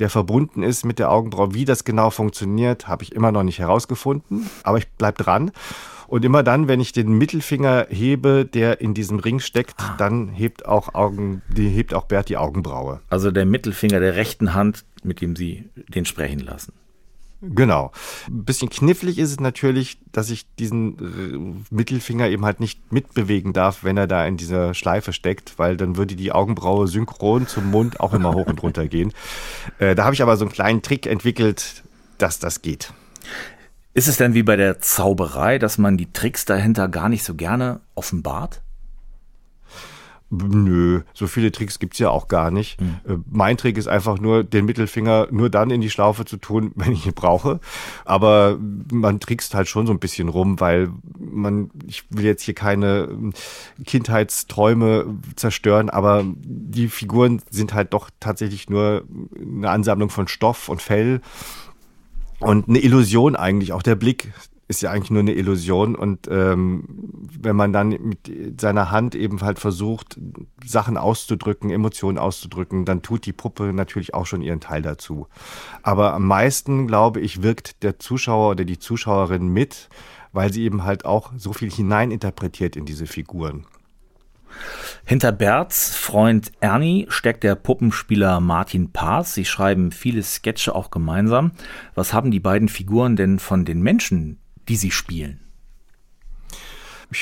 der 0.00 0.10
verbunden 0.10 0.62
ist 0.62 0.84
mit 0.84 0.98
der 0.98 1.10
Augenbraue. 1.10 1.54
Wie 1.54 1.64
das 1.64 1.84
genau 1.84 2.10
funktioniert, 2.10 2.88
habe 2.88 3.04
ich 3.04 3.12
immer 3.12 3.32
noch 3.32 3.42
nicht 3.42 3.58
herausgefunden, 3.58 4.50
aber 4.64 4.76
ich 4.76 4.86
bleibe 4.98 5.22
dran. 5.22 5.50
Und 6.08 6.26
immer 6.26 6.42
dann, 6.42 6.68
wenn 6.68 6.80
ich 6.80 6.92
den 6.92 7.16
Mittelfinger 7.16 7.86
hebe, 7.88 8.44
der 8.44 8.82
in 8.82 8.92
diesem 8.92 9.18
Ring 9.18 9.40
steckt, 9.40 9.76
ah. 9.78 9.94
dann 9.96 10.28
hebt 10.28 10.66
auch 10.66 10.94
Augen, 10.94 11.40
die 11.48 11.70
hebt 11.70 11.94
auch 11.94 12.04
Bert 12.04 12.28
die 12.28 12.36
Augenbraue. 12.36 13.00
Also 13.08 13.30
der 13.30 13.46
Mittelfinger 13.46 13.98
der 13.98 14.14
rechten 14.14 14.52
Hand, 14.52 14.84
mit 15.02 15.22
dem 15.22 15.36
Sie 15.36 15.70
den 15.88 16.04
sprechen 16.04 16.40
lassen. 16.40 16.74
Genau. 17.50 17.92
Ein 18.28 18.44
bisschen 18.44 18.70
knifflig 18.70 19.18
ist 19.18 19.30
es 19.30 19.40
natürlich, 19.40 19.98
dass 20.12 20.30
ich 20.30 20.46
diesen 20.56 21.64
äh, 21.70 21.74
Mittelfinger 21.74 22.28
eben 22.28 22.44
halt 22.44 22.60
nicht 22.60 22.92
mitbewegen 22.92 23.52
darf, 23.52 23.84
wenn 23.84 23.96
er 23.96 24.06
da 24.06 24.26
in 24.26 24.36
dieser 24.36 24.74
Schleife 24.74 25.12
steckt, 25.12 25.58
weil 25.58 25.76
dann 25.76 25.96
würde 25.96 26.16
die 26.16 26.32
Augenbraue 26.32 26.88
synchron 26.88 27.46
zum 27.46 27.70
Mund 27.70 28.00
auch 28.00 28.14
immer 28.14 28.34
hoch 28.34 28.46
und 28.46 28.62
runter 28.62 28.86
gehen. 28.86 29.12
Äh, 29.78 29.94
da 29.94 30.04
habe 30.04 30.14
ich 30.14 30.22
aber 30.22 30.36
so 30.36 30.44
einen 30.44 30.52
kleinen 30.52 30.82
Trick 30.82 31.06
entwickelt, 31.06 31.82
dass 32.18 32.38
das 32.38 32.62
geht. 32.62 32.92
Ist 33.92 34.08
es 34.08 34.16
denn 34.16 34.34
wie 34.34 34.42
bei 34.42 34.56
der 34.56 34.80
Zauberei, 34.80 35.58
dass 35.58 35.78
man 35.78 35.96
die 35.96 36.12
Tricks 36.12 36.44
dahinter 36.44 36.88
gar 36.88 37.08
nicht 37.08 37.24
so 37.24 37.34
gerne 37.34 37.80
offenbart? 37.94 38.60
Nö, 40.30 41.02
so 41.12 41.26
viele 41.26 41.52
Tricks 41.52 41.78
gibt's 41.78 41.98
ja 41.98 42.10
auch 42.10 42.28
gar 42.28 42.50
nicht. 42.50 42.80
Mhm. 42.80 43.24
Mein 43.30 43.56
Trick 43.56 43.76
ist 43.76 43.86
einfach 43.86 44.18
nur, 44.18 44.42
den 44.42 44.64
Mittelfinger 44.64 45.28
nur 45.30 45.50
dann 45.50 45.70
in 45.70 45.80
die 45.80 45.90
Schlaufe 45.90 46.24
zu 46.24 46.38
tun, 46.38 46.72
wenn 46.76 46.92
ich 46.92 47.06
ihn 47.06 47.14
brauche. 47.14 47.60
Aber 48.04 48.58
man 48.90 49.20
trickst 49.20 49.54
halt 49.54 49.68
schon 49.68 49.86
so 49.86 49.92
ein 49.92 49.98
bisschen 49.98 50.28
rum, 50.28 50.60
weil 50.60 50.90
man, 51.18 51.70
ich 51.86 52.04
will 52.10 52.24
jetzt 52.24 52.42
hier 52.42 52.54
keine 52.54 53.08
ähm, 53.10 53.32
Kindheitsträume 53.86 55.06
zerstören, 55.36 55.90
aber 55.90 56.24
die 56.26 56.88
Figuren 56.88 57.42
sind 57.50 57.74
halt 57.74 57.92
doch 57.92 58.10
tatsächlich 58.18 58.68
nur 58.68 59.04
eine 59.40 59.70
Ansammlung 59.70 60.10
von 60.10 60.26
Stoff 60.26 60.68
und 60.68 60.82
Fell 60.82 61.20
und 62.40 62.68
eine 62.68 62.78
Illusion 62.78 63.36
eigentlich. 63.36 63.72
Auch 63.72 63.82
der 63.82 63.94
Blick 63.94 64.32
ist 64.66 64.82
ja 64.82 64.90
eigentlich 64.90 65.10
nur 65.10 65.20
eine 65.20 65.34
Illusion. 65.34 65.94
Und 65.94 66.28
ähm, 66.30 66.84
wenn 67.38 67.56
man 67.56 67.72
dann 67.72 67.90
mit 67.90 68.60
seiner 68.60 68.90
Hand 68.90 69.14
eben 69.14 69.40
halt 69.40 69.58
versucht, 69.58 70.18
Sachen 70.64 70.96
auszudrücken, 70.96 71.70
Emotionen 71.70 72.18
auszudrücken, 72.18 72.84
dann 72.84 73.02
tut 73.02 73.26
die 73.26 73.32
Puppe 73.32 73.72
natürlich 73.72 74.14
auch 74.14 74.26
schon 74.26 74.42
ihren 74.42 74.60
Teil 74.60 74.82
dazu. 74.82 75.26
Aber 75.82 76.14
am 76.14 76.26
meisten, 76.26 76.86
glaube 76.86 77.20
ich, 77.20 77.42
wirkt 77.42 77.82
der 77.82 77.98
Zuschauer 77.98 78.50
oder 78.50 78.64
die 78.64 78.78
Zuschauerin 78.78 79.48
mit, 79.48 79.88
weil 80.32 80.52
sie 80.52 80.62
eben 80.62 80.84
halt 80.84 81.04
auch 81.04 81.32
so 81.36 81.52
viel 81.52 81.70
hineininterpretiert 81.70 82.76
in 82.76 82.86
diese 82.86 83.06
Figuren. 83.06 83.66
Hinter 85.04 85.32
Berts 85.32 85.94
Freund 85.94 86.52
Ernie 86.60 87.06
steckt 87.08 87.44
der 87.44 87.56
Puppenspieler 87.56 88.40
Martin 88.40 88.92
Paas. 88.92 89.34
Sie 89.34 89.44
schreiben 89.44 89.90
viele 89.90 90.22
Sketche 90.22 90.74
auch 90.74 90.90
gemeinsam. 90.90 91.52
Was 91.94 92.12
haben 92.12 92.30
die 92.30 92.40
beiden 92.40 92.68
Figuren 92.68 93.16
denn 93.16 93.38
von 93.38 93.64
den 93.64 93.82
Menschen, 93.82 94.38
die 94.68 94.76
sie 94.76 94.90
spielen? 94.90 95.40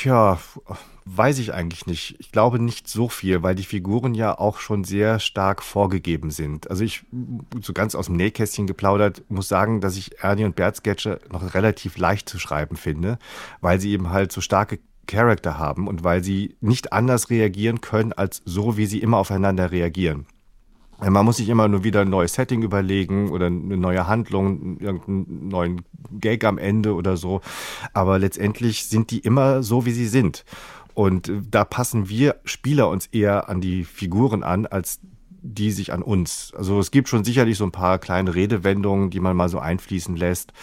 Ja, 0.03 0.39
weiß 1.05 1.39
ich 1.39 1.53
eigentlich 1.53 1.85
nicht. 1.85 2.15
Ich 2.19 2.31
glaube 2.31 2.59
nicht 2.59 2.87
so 2.87 3.09
viel, 3.09 3.43
weil 3.43 3.55
die 3.55 3.63
Figuren 3.63 4.15
ja 4.15 4.37
auch 4.37 4.59
schon 4.59 4.83
sehr 4.83 5.19
stark 5.19 5.61
vorgegeben 5.61 6.31
sind. 6.31 6.69
Also 6.69 6.83
ich, 6.83 7.03
so 7.61 7.73
ganz 7.73 7.95
aus 7.95 8.07
dem 8.07 8.15
Nähkästchen 8.15 8.67
geplaudert, 8.67 9.23
muss 9.29 9.47
sagen, 9.47 9.81
dass 9.81 9.97
ich 9.97 10.23
Ernie 10.23 10.45
und 10.45 10.55
Bert 10.55 10.77
Sketche 10.77 11.19
noch 11.31 11.53
relativ 11.53 11.97
leicht 11.97 12.29
zu 12.29 12.39
schreiben 12.39 12.75
finde, 12.75 13.19
weil 13.61 13.79
sie 13.79 13.91
eben 13.91 14.09
halt 14.09 14.31
so 14.31 14.41
starke 14.41 14.79
Charakter 15.05 15.57
haben 15.57 15.87
und 15.87 16.03
weil 16.03 16.23
sie 16.23 16.55
nicht 16.61 16.93
anders 16.93 17.29
reagieren 17.29 17.81
können, 17.81 18.13
als 18.13 18.41
so, 18.45 18.77
wie 18.77 18.85
sie 18.85 18.99
immer 18.99 19.17
aufeinander 19.17 19.71
reagieren. 19.71 20.25
Man 20.99 21.25
muss 21.25 21.37
sich 21.37 21.49
immer 21.49 21.67
nur 21.67 21.83
wieder 21.83 22.01
ein 22.01 22.09
neues 22.09 22.33
Setting 22.33 22.61
überlegen 22.61 23.29
oder 23.29 23.47
eine 23.47 23.77
neue 23.77 24.07
Handlung, 24.07 24.79
irgendeinen 24.79 25.49
neuen 25.49 25.81
Gag 26.11 26.45
am 26.45 26.57
Ende 26.57 26.93
oder 26.93 27.17
so. 27.17 27.41
Aber 27.93 28.19
letztendlich 28.19 28.85
sind 28.85 29.11
die 29.11 29.19
immer 29.19 29.63
so, 29.63 29.85
wie 29.85 29.91
sie 29.91 30.07
sind. 30.07 30.45
Und 30.93 31.29
äh, 31.29 31.41
da 31.49 31.65
passen 31.65 32.09
wir 32.09 32.35
Spieler 32.45 32.89
uns 32.89 33.07
eher 33.07 33.49
an 33.49 33.61
die 33.61 33.83
Figuren 33.83 34.43
an, 34.43 34.65
als 34.65 34.99
die 35.43 35.71
sich 35.71 35.91
an 35.91 36.01
uns. 36.01 36.53
Also 36.55 36.79
es 36.79 36.89
gibt 36.91 37.09
schon 37.09 37.25
sicherlich 37.25 37.57
so 37.57 37.65
ein 37.65 37.71
paar 37.71 37.99
kleine 37.99 38.33
Redewendungen, 38.33 39.09
die 39.09 39.19
man 39.19 39.35
mal 39.35 39.49
so 39.49 39.59
einfließen 39.59 40.15
lässt, 40.15 40.53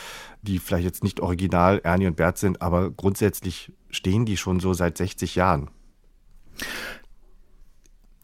die 0.40 0.58
vielleicht 0.58 0.84
jetzt 0.84 1.04
nicht 1.04 1.20
original 1.20 1.80
Ernie 1.84 2.06
und 2.06 2.16
Bert 2.16 2.38
sind, 2.38 2.62
aber 2.62 2.90
grundsätzlich 2.90 3.72
stehen 3.90 4.25
die 4.25 4.38
schon 4.38 4.58
so 4.58 4.72
seit 4.72 4.96
60 4.96 5.34
Jahren. 5.34 5.68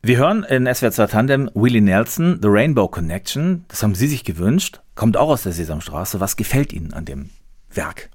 Wir 0.07 0.19
hören 0.19 0.45
in 0.45 0.73
SWR 0.73 0.93
2 0.93 1.07
Tandem 1.09 1.51
Willie 1.55 1.81
Nelson, 1.81 2.39
The 2.41 2.47
Rainbow 2.49 2.87
Connection. 2.87 3.65
Das 3.67 3.83
haben 3.83 3.97
Sie 3.97 4.07
sich 4.07 4.23
gewünscht. 4.23 4.81
Kommt 4.95 5.17
auch 5.17 5.31
aus 5.31 5.43
der 5.43 5.51
Sesamstraße. 5.51 6.21
Was 6.21 6.37
gefällt 6.37 6.73
Ihnen 6.73 6.93
an 6.93 7.05
dem 7.05 7.31
Werk? 7.73 8.11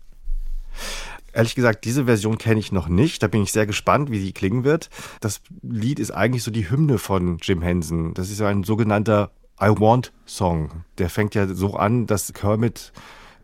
Ehrlich 1.33 1.53
gesagt, 1.53 1.83
diese 1.83 2.05
Version 2.05 2.37
kenne 2.37 2.61
ich 2.61 2.71
noch 2.71 2.87
nicht. 2.87 3.21
Da 3.21 3.27
bin 3.27 3.43
ich 3.43 3.51
sehr 3.51 3.65
gespannt, 3.65 4.09
wie 4.09 4.21
sie 4.21 4.31
klingen 4.31 4.63
wird. 4.63 4.89
Das 5.19 5.41
Lied 5.63 5.99
ist 5.99 6.11
eigentlich 6.11 6.43
so 6.43 6.51
die 6.51 6.69
Hymne 6.71 6.97
von 6.97 7.39
Jim 7.41 7.61
Henson. 7.61 8.13
Das 8.13 8.29
ist 8.29 8.41
ein 8.41 8.63
sogenannter 8.63 9.31
I 9.61 9.67
Want 9.67 10.13
Song. 10.25 10.85
Der 10.97 11.09
fängt 11.09 11.35
ja 11.35 11.45
so 11.45 11.73
an, 11.73 12.07
dass 12.07 12.31
Kermit 12.31 12.93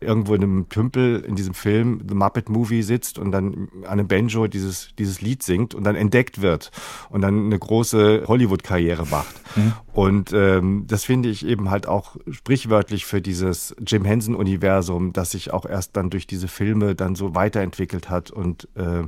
irgendwo 0.00 0.34
in 0.34 0.42
einem 0.42 0.68
Tümpel 0.68 1.20
in 1.20 1.36
diesem 1.36 1.54
Film 1.54 2.00
The 2.08 2.14
Muppet 2.14 2.48
Movie 2.48 2.82
sitzt 2.82 3.18
und 3.18 3.32
dann 3.32 3.68
an 3.82 3.98
einem 3.98 4.08
Banjo 4.08 4.46
dieses, 4.46 4.94
dieses 4.98 5.20
Lied 5.20 5.42
singt 5.42 5.74
und 5.74 5.84
dann 5.84 5.96
entdeckt 5.96 6.40
wird 6.40 6.70
und 7.10 7.20
dann 7.22 7.46
eine 7.46 7.58
große 7.58 8.24
Hollywood-Karriere 8.26 9.06
macht. 9.06 9.34
Mhm. 9.56 9.72
Und 9.92 10.32
ähm, 10.32 10.84
das 10.86 11.04
finde 11.04 11.28
ich 11.28 11.46
eben 11.46 11.70
halt 11.70 11.86
auch 11.86 12.16
sprichwörtlich 12.30 13.06
für 13.06 13.20
dieses 13.20 13.74
Jim 13.86 14.04
Henson-Universum, 14.04 15.12
das 15.12 15.32
sich 15.32 15.52
auch 15.52 15.66
erst 15.66 15.96
dann 15.96 16.10
durch 16.10 16.26
diese 16.26 16.48
Filme 16.48 16.94
dann 16.94 17.14
so 17.14 17.34
weiterentwickelt 17.34 18.10
hat 18.10 18.30
und 18.30 18.68
äh, 18.74 19.04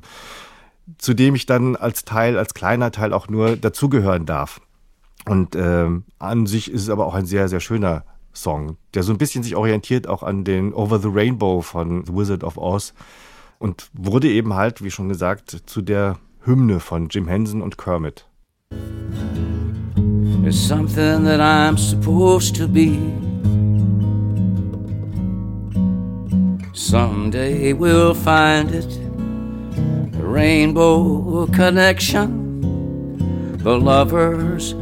zu 0.98 1.14
dem 1.14 1.34
ich 1.34 1.46
dann 1.46 1.76
als 1.76 2.04
Teil, 2.04 2.36
als 2.36 2.54
kleiner 2.54 2.90
Teil 2.90 3.12
auch 3.12 3.28
nur 3.28 3.56
dazugehören 3.56 4.26
darf. 4.26 4.60
Und 5.26 5.54
ähm, 5.54 6.04
an 6.18 6.46
sich 6.46 6.70
ist 6.70 6.82
es 6.82 6.90
aber 6.90 7.06
auch 7.06 7.14
ein 7.14 7.26
sehr, 7.26 7.48
sehr 7.48 7.60
schöner 7.60 8.04
Song, 8.32 8.76
der 8.94 9.02
so 9.02 9.12
ein 9.12 9.18
bisschen 9.18 9.42
sich 9.42 9.56
orientiert 9.56 10.06
auch 10.06 10.22
an 10.22 10.44
den 10.44 10.72
Over 10.72 10.98
the 10.98 11.08
Rainbow 11.10 11.60
von 11.62 12.04
The 12.06 12.14
Wizard 12.14 12.44
of 12.44 12.56
Oz 12.56 12.94
und 13.58 13.90
wurde 13.92 14.28
eben 14.28 14.54
halt, 14.54 14.82
wie 14.82 14.90
schon 14.90 15.08
gesagt, 15.08 15.62
zu 15.66 15.82
der 15.82 16.18
Hymne 16.44 16.80
von 16.80 17.08
Jim 17.08 17.28
Henson 17.28 17.62
und 17.62 17.76
Kermit. 17.76 18.26
There's 20.42 20.56
something 20.56 21.24
that 21.24 21.40
I'm 21.40 21.76
supposed 21.76 22.56
to 22.56 22.66
be. 22.66 22.98
Someday 26.72 27.74
we'll 27.74 28.14
find 28.14 28.72
it. 28.72 28.88
The 30.12 30.22
rainbow 30.22 31.46
connection. 31.48 32.48
The 33.62 33.78
lovers, 33.78 34.74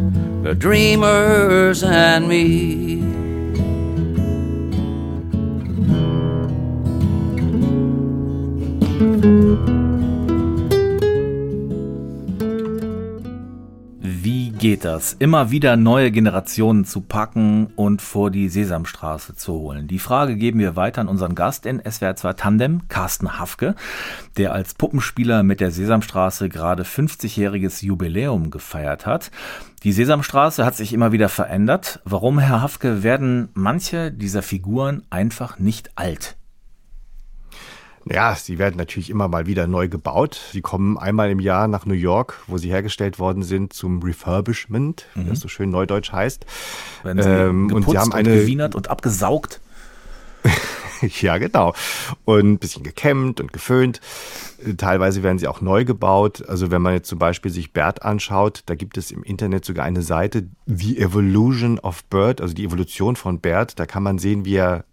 the 0.45 0.55
dreamers, 0.55 1.83
and 1.83 2.29
me. 2.29 3.18
Geht 14.59 14.85
das? 14.85 15.15
Immer 15.19 15.53
wieder 15.53 15.77
neue 15.77 16.11
Generationen 16.11 16.85
zu 16.85 17.01
packen 17.01 17.69
und 17.77 18.03
vor 18.03 18.31
die 18.31 18.49
Sesamstraße 18.49 19.37
zu 19.37 19.53
holen. 19.53 19.87
Die 19.87 20.01
Frage 20.01 20.37
geben 20.37 20.59
wir 20.59 20.75
weiter 20.75 21.01
an 21.01 21.09
unseren 21.09 21.37
Gast 21.37 21.65
in 21.65 21.81
SWR 21.81 22.17
2 22.17 22.33
Tandem, 22.33 22.89
Carsten 22.89 23.39
Hafke, 23.39 23.77
der 24.37 24.53
als 24.53 24.75
Puppenspieler 24.75 25.45
mit 25.45 25.61
der 25.61 25.71
Sesamstraße 25.71 26.49
gerade 26.49 26.83
50-jähriges 26.83 27.85
Jubiläum 27.85 28.51
gefeiert 28.51 29.07
hat. 29.07 29.31
Die 29.85 29.93
Sesamstraße 29.93 30.65
hat 30.65 30.75
sich 30.75 30.93
immer 30.93 31.13
wieder 31.13 31.29
verändert. 31.29 32.01
Warum, 32.05 32.41
Herr 32.41 32.61
Hafke, 32.61 33.05
werden 33.05 33.51
manche 33.55 34.11
dieser 34.11 34.43
Figuren 34.43 35.03
einfach 35.09 35.59
nicht 35.61 35.93
alt? 35.95 36.38
Ja, 38.11 38.35
sie 38.35 38.59
werden 38.59 38.77
natürlich 38.77 39.11
immer 39.11 39.29
mal 39.29 39.47
wieder 39.47 39.67
neu 39.67 39.89
gebaut. 39.89 40.41
Sie 40.53 40.61
kommen 40.61 40.97
einmal 40.97 41.31
im 41.31 41.41
Jahr 41.41 41.69
nach 41.69 41.85
New 41.85 41.95
York, 41.95 42.41
wo 42.47 42.57
sie 42.57 42.71
hergestellt 42.71 43.19
worden 43.19 43.43
sind, 43.43 43.73
zum 43.73 44.03
Refurbishment, 44.03 45.07
mhm. 45.15 45.27
wie 45.27 45.31
das 45.31 45.41
so 45.41 45.49
schön 45.49 45.71
neudeutsch 45.71 46.13
heißt. 46.13 46.47
Werden 47.03 47.23
sie 47.23 47.29
ähm, 47.29 47.73
und 47.73 47.89
sie 47.89 47.99
haben 47.99 48.13
eine 48.13 48.31
und 48.31 48.37
gewienert 48.37 48.75
und 48.75 48.89
abgesaugt. 48.89 49.61
ja, 51.21 51.39
genau. 51.39 51.75
Und 52.25 52.53
ein 52.53 52.59
bisschen 52.59 52.83
gekämmt 52.83 53.41
und 53.41 53.53
geföhnt. 53.53 54.01
Teilweise 54.77 55.23
werden 55.23 55.39
sie 55.39 55.47
auch 55.47 55.61
neu 55.61 55.85
gebaut. 55.85 56.49
Also 56.49 56.71
wenn 56.71 56.83
man 56.83 56.95
jetzt 56.95 57.09
zum 57.09 57.19
Beispiel 57.19 57.51
sich 57.51 57.73
Bert 57.73 58.03
anschaut, 58.03 58.63
da 58.67 58.75
gibt 58.75 58.99
es 58.99 59.11
im 59.11 59.23
Internet 59.23 59.65
sogar 59.65 59.85
eine 59.85 60.03
Seite, 60.03 60.49
The 60.67 60.99
Evolution 60.99 61.79
of 61.79 62.05
Bert, 62.05 62.41
also 62.41 62.55
die 62.55 62.65
Evolution 62.65 63.17
von 63.17 63.41
Bert. 63.41 63.79
Da 63.79 63.87
kann 63.87 64.03
man 64.03 64.19
sehen, 64.19 64.45
wie 64.45 64.57
er 64.57 64.85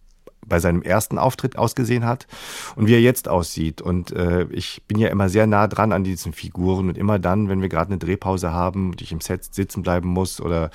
bei 0.48 0.60
seinem 0.60 0.82
ersten 0.82 1.18
Auftritt 1.18 1.58
ausgesehen 1.58 2.06
hat 2.06 2.28
und 2.76 2.88
wie 2.88 2.94
er 2.94 3.02
jetzt 3.02 3.28
aussieht. 3.28 3.82
Und 3.82 4.12
äh, 4.12 4.46
ich 4.52 4.84
bin 4.88 5.00
ja 5.00 5.10
immer 5.10 5.30
sehr 5.30 5.48
nah 5.48 5.68
dran 5.68 5.92
an 5.92 6.04
diesen 6.04 6.34
Figuren 6.34 6.90
und 6.90 6.98
immer 6.98 7.20
dann, 7.20 7.50
wenn 7.50 7.62
wir 7.62 7.70
gerade 7.70 7.90
eine 7.90 8.00
Drehpause 8.00 8.52
haben 8.52 8.92
und 8.92 9.02
ich 9.02 9.12
im 9.12 9.22
Set 9.22 9.54
sitzen 9.54 9.84
bleiben 9.84 10.10
muss 10.10 10.40
oder 10.40 10.70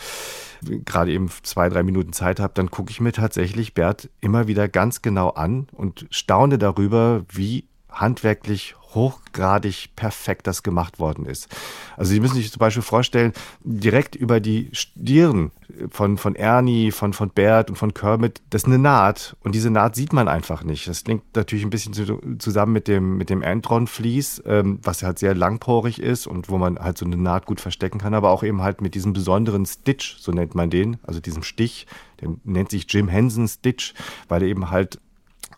gerade 0.62 1.12
eben 1.12 1.30
zwei, 1.42 1.68
drei 1.68 1.82
Minuten 1.82 2.12
Zeit 2.12 2.40
habe, 2.40 2.52
dann 2.54 2.70
gucke 2.70 2.90
ich 2.90 3.00
mir 3.00 3.12
tatsächlich 3.12 3.74
Bert 3.74 4.10
immer 4.20 4.46
wieder 4.46 4.68
ganz 4.68 5.02
genau 5.02 5.30
an 5.30 5.68
und 5.72 6.06
staune 6.10 6.58
darüber, 6.58 7.24
wie 7.32 7.64
handwerklich 7.88 8.74
hochgradig 8.94 9.90
perfekt 9.96 10.46
das 10.46 10.62
gemacht 10.62 10.98
worden 10.98 11.26
ist. 11.26 11.48
Also 11.96 12.12
Sie 12.12 12.20
müssen 12.20 12.34
sich 12.34 12.50
zum 12.50 12.60
Beispiel 12.60 12.82
vorstellen, 12.82 13.32
direkt 13.62 14.16
über 14.16 14.40
die 14.40 14.70
Stirn 14.72 15.52
von, 15.90 16.18
von 16.18 16.34
Ernie, 16.34 16.90
von, 16.90 17.12
von 17.12 17.30
Bert 17.30 17.70
und 17.70 17.76
von 17.76 17.94
Kermit, 17.94 18.42
das 18.50 18.62
ist 18.62 18.66
eine 18.66 18.78
Naht 18.78 19.36
und 19.42 19.54
diese 19.54 19.70
Naht 19.70 19.94
sieht 19.94 20.12
man 20.12 20.28
einfach 20.28 20.64
nicht. 20.64 20.86
Das 20.88 21.04
klingt 21.04 21.22
natürlich 21.34 21.64
ein 21.64 21.70
bisschen 21.70 21.92
zu, 21.92 22.18
zusammen 22.38 22.72
mit 22.72 22.88
dem, 22.88 23.16
mit 23.16 23.30
dem 23.30 23.42
Antron-Vlies, 23.42 24.42
ähm, 24.46 24.78
was 24.82 25.02
halt 25.02 25.18
sehr 25.18 25.34
langporig 25.34 26.00
ist 26.00 26.26
und 26.26 26.48
wo 26.48 26.58
man 26.58 26.78
halt 26.78 26.98
so 26.98 27.06
eine 27.06 27.16
Naht 27.16 27.46
gut 27.46 27.60
verstecken 27.60 27.98
kann, 27.98 28.14
aber 28.14 28.30
auch 28.30 28.42
eben 28.42 28.62
halt 28.62 28.80
mit 28.80 28.94
diesem 28.94 29.12
besonderen 29.12 29.66
Stitch, 29.66 30.18
so 30.18 30.32
nennt 30.32 30.54
man 30.54 30.70
den, 30.70 30.98
also 31.02 31.20
diesem 31.20 31.42
Stich, 31.42 31.86
der 32.20 32.30
nennt 32.44 32.70
sich 32.70 32.86
Jim 32.88 33.08
Henson 33.08 33.48
Stitch, 33.48 33.94
weil 34.28 34.42
er 34.42 34.48
eben 34.48 34.70
halt 34.70 35.00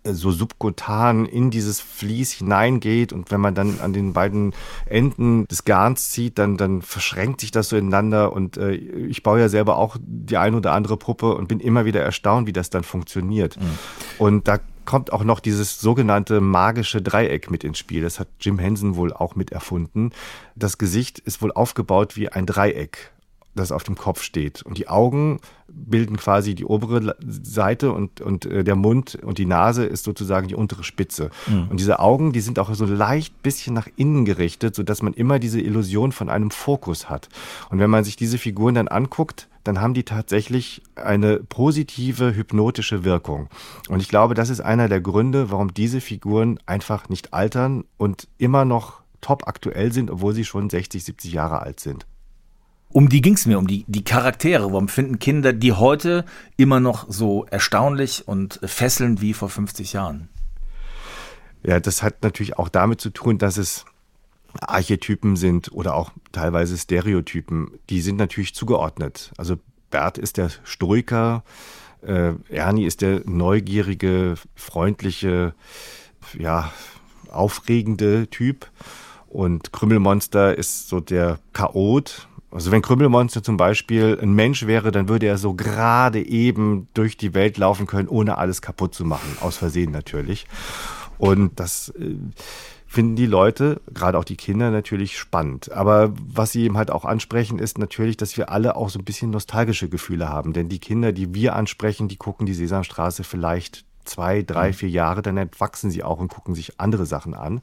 so 0.04 0.32
subkutan 0.32 1.26
in 1.26 1.50
dieses 1.50 1.80
Vlies 1.80 2.32
hineingeht 2.32 3.12
und 3.12 3.30
wenn 3.30 3.40
man 3.40 3.54
dann 3.54 3.80
an 3.80 3.92
den 3.92 4.12
beiden 4.12 4.52
Enden 4.86 5.46
des 5.46 5.64
Garns 5.64 6.10
zieht, 6.10 6.38
dann, 6.38 6.56
dann 6.56 6.82
verschränkt 6.82 7.40
sich 7.40 7.52
das 7.52 7.68
so 7.68 7.76
ineinander 7.76 8.32
und 8.32 8.56
äh, 8.56 8.72
ich 8.72 9.22
baue 9.22 9.40
ja 9.40 9.48
selber 9.48 9.76
auch 9.76 9.96
die 10.00 10.36
eine 10.36 10.56
oder 10.56 10.72
andere 10.72 10.96
Puppe 10.96 11.34
und 11.34 11.48
bin 11.48 11.60
immer 11.60 11.84
wieder 11.84 12.02
erstaunt, 12.02 12.46
wie 12.46 12.52
das 12.52 12.70
dann 12.70 12.82
funktioniert. 12.82 13.58
Mhm. 13.60 13.78
Und 14.18 14.48
da 14.48 14.58
kommt 14.84 15.12
auch 15.12 15.22
noch 15.22 15.38
dieses 15.38 15.80
sogenannte 15.80 16.40
magische 16.40 17.00
Dreieck 17.00 17.50
mit 17.50 17.62
ins 17.62 17.78
Spiel. 17.78 18.02
Das 18.02 18.18
hat 18.18 18.28
Jim 18.40 18.58
Henson 18.58 18.96
wohl 18.96 19.12
auch 19.12 19.36
mit 19.36 19.52
erfunden. 19.52 20.10
Das 20.56 20.78
Gesicht 20.78 21.20
ist 21.20 21.42
wohl 21.42 21.52
aufgebaut 21.52 22.16
wie 22.16 22.28
ein 22.28 22.46
Dreieck 22.46 23.12
das 23.54 23.72
auf 23.72 23.84
dem 23.84 23.96
Kopf 23.96 24.22
steht. 24.22 24.62
Und 24.62 24.78
die 24.78 24.88
Augen 24.88 25.40
bilden 25.68 26.16
quasi 26.16 26.54
die 26.54 26.64
obere 26.64 27.16
Seite 27.20 27.92
und, 27.92 28.20
und 28.20 28.46
äh, 28.46 28.64
der 28.64 28.76
Mund 28.76 29.18
und 29.22 29.38
die 29.38 29.46
Nase 29.46 29.84
ist 29.84 30.04
sozusagen 30.04 30.48
die 30.48 30.54
untere 30.54 30.84
Spitze. 30.84 31.30
Mhm. 31.46 31.68
Und 31.70 31.80
diese 31.80 31.98
Augen, 31.98 32.32
die 32.32 32.40
sind 32.40 32.58
auch 32.58 32.72
so 32.74 32.84
leicht 32.84 33.42
bisschen 33.42 33.74
nach 33.74 33.88
innen 33.96 34.24
gerichtet, 34.24 34.74
sodass 34.74 35.02
man 35.02 35.14
immer 35.14 35.38
diese 35.38 35.60
Illusion 35.60 36.12
von 36.12 36.28
einem 36.28 36.50
Fokus 36.50 37.08
hat. 37.08 37.28
Und 37.70 37.78
wenn 37.78 37.90
man 37.90 38.04
sich 38.04 38.16
diese 38.16 38.38
Figuren 38.38 38.74
dann 38.74 38.88
anguckt, 38.88 39.48
dann 39.64 39.80
haben 39.80 39.94
die 39.94 40.02
tatsächlich 40.02 40.82
eine 40.96 41.38
positive 41.38 42.34
hypnotische 42.34 43.04
Wirkung. 43.04 43.48
Und 43.88 44.02
ich 44.02 44.08
glaube, 44.08 44.34
das 44.34 44.50
ist 44.50 44.60
einer 44.60 44.88
der 44.88 45.00
Gründe, 45.00 45.50
warum 45.50 45.72
diese 45.72 46.00
Figuren 46.00 46.58
einfach 46.66 47.08
nicht 47.08 47.32
altern 47.32 47.84
und 47.96 48.28
immer 48.38 48.64
noch 48.64 49.02
top 49.20 49.46
aktuell 49.46 49.92
sind, 49.92 50.10
obwohl 50.10 50.34
sie 50.34 50.44
schon 50.44 50.68
60, 50.68 51.04
70 51.04 51.32
Jahre 51.32 51.62
alt 51.62 51.78
sind 51.78 52.06
um 52.92 53.08
die 53.08 53.20
ging's 53.20 53.46
mir, 53.46 53.58
um 53.58 53.66
die, 53.66 53.84
die 53.88 54.04
Charaktere. 54.04 54.72
Warum 54.72 54.88
finden 54.88 55.18
Kinder 55.18 55.52
die 55.52 55.72
heute 55.72 56.24
immer 56.56 56.80
noch 56.80 57.06
so 57.08 57.46
erstaunlich 57.46 58.26
und 58.26 58.60
fesselnd 58.62 59.20
wie 59.20 59.34
vor 59.34 59.48
50 59.48 59.92
Jahren? 59.92 60.28
Ja, 61.64 61.80
das 61.80 62.02
hat 62.02 62.22
natürlich 62.22 62.58
auch 62.58 62.68
damit 62.68 63.00
zu 63.00 63.10
tun, 63.10 63.38
dass 63.38 63.56
es 63.56 63.84
Archetypen 64.60 65.36
sind 65.36 65.72
oder 65.72 65.94
auch 65.94 66.10
teilweise 66.32 66.76
Stereotypen. 66.76 67.70
Die 67.88 68.00
sind 68.00 68.16
natürlich 68.16 68.54
zugeordnet. 68.54 69.32
Also 69.36 69.56
Bert 69.90 70.18
ist 70.18 70.36
der 70.36 70.50
Stoiker, 70.64 71.44
äh, 72.02 72.32
Ernie 72.48 72.84
ist 72.84 73.00
der 73.00 73.22
neugierige, 73.24 74.34
freundliche, 74.54 75.54
ja, 76.38 76.72
aufregende 77.30 78.28
Typ. 78.28 78.70
Und 79.28 79.72
Krümmelmonster 79.72 80.58
ist 80.58 80.88
so 80.88 81.00
der 81.00 81.38
Chaot, 81.52 82.28
also 82.52 82.70
wenn 82.70 82.82
Krümmelmonster 82.82 83.42
zum 83.42 83.56
Beispiel 83.56 84.18
ein 84.20 84.34
Mensch 84.34 84.66
wäre, 84.66 84.92
dann 84.92 85.08
würde 85.08 85.26
er 85.26 85.38
so 85.38 85.54
gerade 85.54 86.24
eben 86.24 86.88
durch 86.92 87.16
die 87.16 87.34
Welt 87.34 87.56
laufen 87.56 87.86
können, 87.86 88.08
ohne 88.08 88.36
alles 88.36 88.60
kaputt 88.60 88.94
zu 88.94 89.04
machen. 89.04 89.38
Aus 89.40 89.56
Versehen 89.56 89.90
natürlich. 89.90 90.46
Und 91.16 91.58
das 91.58 91.88
äh, 91.98 92.16
finden 92.86 93.16
die 93.16 93.26
Leute, 93.26 93.80
gerade 93.92 94.18
auch 94.18 94.24
die 94.24 94.36
Kinder, 94.36 94.70
natürlich 94.70 95.18
spannend. 95.18 95.72
Aber 95.72 96.12
was 96.22 96.52
sie 96.52 96.64
eben 96.64 96.76
halt 96.76 96.90
auch 96.90 97.06
ansprechen, 97.06 97.58
ist 97.58 97.78
natürlich, 97.78 98.18
dass 98.18 98.36
wir 98.36 98.50
alle 98.50 98.76
auch 98.76 98.90
so 98.90 98.98
ein 98.98 99.04
bisschen 99.04 99.30
nostalgische 99.30 99.88
Gefühle 99.88 100.28
haben. 100.28 100.52
Denn 100.52 100.68
die 100.68 100.78
Kinder, 100.78 101.12
die 101.12 101.34
wir 101.34 101.56
ansprechen, 101.56 102.08
die 102.08 102.16
gucken 102.16 102.44
die 102.44 102.54
Sesamstraße 102.54 103.24
vielleicht 103.24 103.86
zwei, 104.04 104.42
drei, 104.42 104.68
mhm. 104.68 104.74
vier 104.74 104.90
Jahre, 104.90 105.22
dann 105.22 105.48
wachsen 105.58 105.90
sie 105.90 106.02
auch 106.02 106.18
und 106.18 106.28
gucken 106.28 106.54
sich 106.54 106.78
andere 106.80 107.06
Sachen 107.06 107.32
an. 107.32 107.62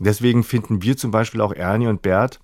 Deswegen 0.00 0.42
finden 0.42 0.82
wir 0.82 0.96
zum 0.96 1.12
Beispiel 1.12 1.40
auch 1.40 1.52
Ernie 1.52 1.86
und 1.86 2.02
Bert 2.02 2.40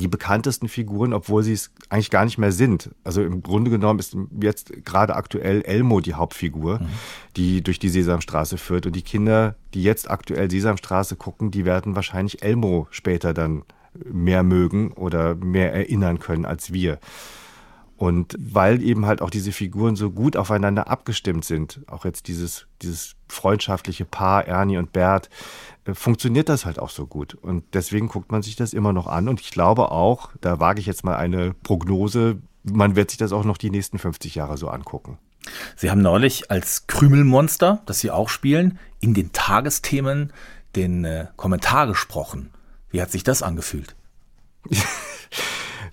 die 0.00 0.08
bekanntesten 0.08 0.68
Figuren, 0.68 1.12
obwohl 1.12 1.42
sie 1.42 1.52
es 1.52 1.70
eigentlich 1.90 2.10
gar 2.10 2.24
nicht 2.24 2.38
mehr 2.38 2.52
sind. 2.52 2.90
Also 3.04 3.22
im 3.22 3.42
Grunde 3.42 3.70
genommen 3.70 3.98
ist 3.98 4.16
jetzt 4.40 4.84
gerade 4.84 5.14
aktuell 5.14 5.62
Elmo 5.62 6.00
die 6.00 6.14
Hauptfigur, 6.14 6.80
mhm. 6.80 6.86
die 7.36 7.62
durch 7.62 7.78
die 7.78 7.90
Sesamstraße 7.90 8.56
führt. 8.56 8.86
Und 8.86 8.96
die 8.96 9.02
Kinder, 9.02 9.54
die 9.74 9.82
jetzt 9.82 10.10
aktuell 10.10 10.50
Sesamstraße 10.50 11.16
gucken, 11.16 11.50
die 11.50 11.64
werden 11.64 11.94
wahrscheinlich 11.94 12.42
Elmo 12.42 12.86
später 12.90 13.34
dann 13.34 13.64
mehr 14.10 14.42
mögen 14.42 14.92
oder 14.92 15.34
mehr 15.34 15.74
erinnern 15.74 16.18
können 16.18 16.46
als 16.46 16.72
wir. 16.72 16.98
Und 18.02 18.34
weil 18.36 18.82
eben 18.82 19.06
halt 19.06 19.22
auch 19.22 19.30
diese 19.30 19.52
Figuren 19.52 19.94
so 19.94 20.10
gut 20.10 20.36
aufeinander 20.36 20.88
abgestimmt 20.88 21.44
sind, 21.44 21.82
auch 21.86 22.04
jetzt 22.04 22.26
dieses, 22.26 22.66
dieses 22.82 23.14
freundschaftliche 23.28 24.04
Paar 24.04 24.44
Ernie 24.48 24.76
und 24.76 24.92
Bert, 24.92 25.30
äh, 25.84 25.94
funktioniert 25.94 26.48
das 26.48 26.66
halt 26.66 26.80
auch 26.80 26.90
so 26.90 27.06
gut. 27.06 27.34
Und 27.34 27.62
deswegen 27.74 28.08
guckt 28.08 28.32
man 28.32 28.42
sich 28.42 28.56
das 28.56 28.72
immer 28.72 28.92
noch 28.92 29.06
an. 29.06 29.28
Und 29.28 29.40
ich 29.40 29.52
glaube 29.52 29.92
auch, 29.92 30.30
da 30.40 30.58
wage 30.58 30.80
ich 30.80 30.86
jetzt 30.86 31.04
mal 31.04 31.14
eine 31.14 31.54
Prognose, 31.62 32.38
man 32.64 32.96
wird 32.96 33.12
sich 33.12 33.18
das 33.18 33.30
auch 33.30 33.44
noch 33.44 33.56
die 33.56 33.70
nächsten 33.70 34.00
50 34.00 34.34
Jahre 34.34 34.56
so 34.56 34.66
angucken. 34.66 35.18
Sie 35.76 35.88
haben 35.88 36.02
neulich 36.02 36.50
als 36.50 36.88
Krümelmonster, 36.88 37.82
das 37.86 38.00
Sie 38.00 38.10
auch 38.10 38.30
spielen, 38.30 38.80
in 38.98 39.14
den 39.14 39.30
Tagesthemen 39.30 40.32
den 40.74 41.04
äh, 41.04 41.28
Kommentar 41.36 41.86
gesprochen. 41.86 42.50
Wie 42.90 43.00
hat 43.00 43.12
sich 43.12 43.22
das 43.22 43.44
angefühlt? 43.44 43.94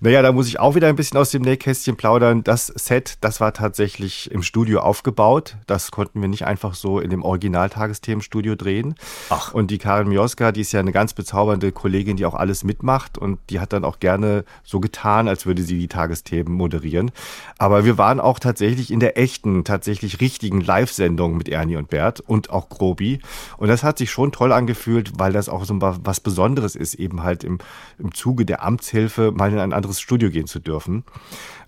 Naja, 0.02 0.22
da 0.22 0.32
muss 0.32 0.48
ich 0.48 0.58
auch 0.58 0.76
wieder 0.76 0.88
ein 0.88 0.96
bisschen 0.96 1.18
aus 1.18 1.28
dem 1.28 1.42
Nähkästchen 1.42 1.94
plaudern. 1.94 2.42
Das 2.42 2.68
Set, 2.68 3.18
das 3.20 3.38
war 3.38 3.52
tatsächlich 3.52 4.30
im 4.30 4.42
Studio 4.42 4.80
aufgebaut. 4.80 5.58
Das 5.66 5.90
konnten 5.90 6.22
wir 6.22 6.28
nicht 6.28 6.46
einfach 6.46 6.72
so 6.72 7.00
in 7.00 7.10
dem 7.10 7.22
Original-Tagesthemenstudio 7.22 8.54
drehen. 8.54 8.94
Ach. 9.28 9.52
Und 9.52 9.70
die 9.70 9.76
Karin 9.76 10.08
Mioska, 10.08 10.52
die 10.52 10.62
ist 10.62 10.72
ja 10.72 10.80
eine 10.80 10.92
ganz 10.92 11.12
bezaubernde 11.12 11.70
Kollegin, 11.70 12.16
die 12.16 12.24
auch 12.24 12.32
alles 12.32 12.64
mitmacht 12.64 13.18
und 13.18 13.40
die 13.50 13.60
hat 13.60 13.74
dann 13.74 13.84
auch 13.84 14.00
gerne 14.00 14.46
so 14.64 14.80
getan, 14.80 15.28
als 15.28 15.44
würde 15.44 15.62
sie 15.62 15.78
die 15.78 15.88
Tagesthemen 15.88 16.54
moderieren. 16.54 17.10
Aber 17.58 17.84
wir 17.84 17.98
waren 17.98 18.20
auch 18.20 18.38
tatsächlich 18.38 18.90
in 18.90 19.00
der 19.00 19.18
echten, 19.18 19.64
tatsächlich 19.64 20.22
richtigen 20.22 20.62
Live-Sendung 20.62 21.36
mit 21.36 21.50
Ernie 21.50 21.76
und 21.76 21.90
Bert 21.90 22.20
und 22.20 22.48
auch 22.48 22.70
Grobi. 22.70 23.20
Und 23.58 23.68
das 23.68 23.82
hat 23.82 23.98
sich 23.98 24.10
schon 24.10 24.32
toll 24.32 24.52
angefühlt, 24.52 25.18
weil 25.18 25.34
das 25.34 25.50
auch 25.50 25.66
so 25.66 25.78
was 25.78 26.20
Besonderes 26.20 26.74
ist, 26.74 26.94
eben 26.94 27.22
halt 27.22 27.44
im, 27.44 27.58
im 27.98 28.14
Zuge 28.14 28.46
der 28.46 28.64
Amtshilfe 28.64 29.30
mal 29.32 29.52
in 29.52 29.58
ein 29.58 29.74
anderes 29.74 29.89
anderes 29.90 30.00
Studio 30.00 30.30
gehen 30.30 30.46
zu 30.46 30.60
dürfen. 30.60 31.04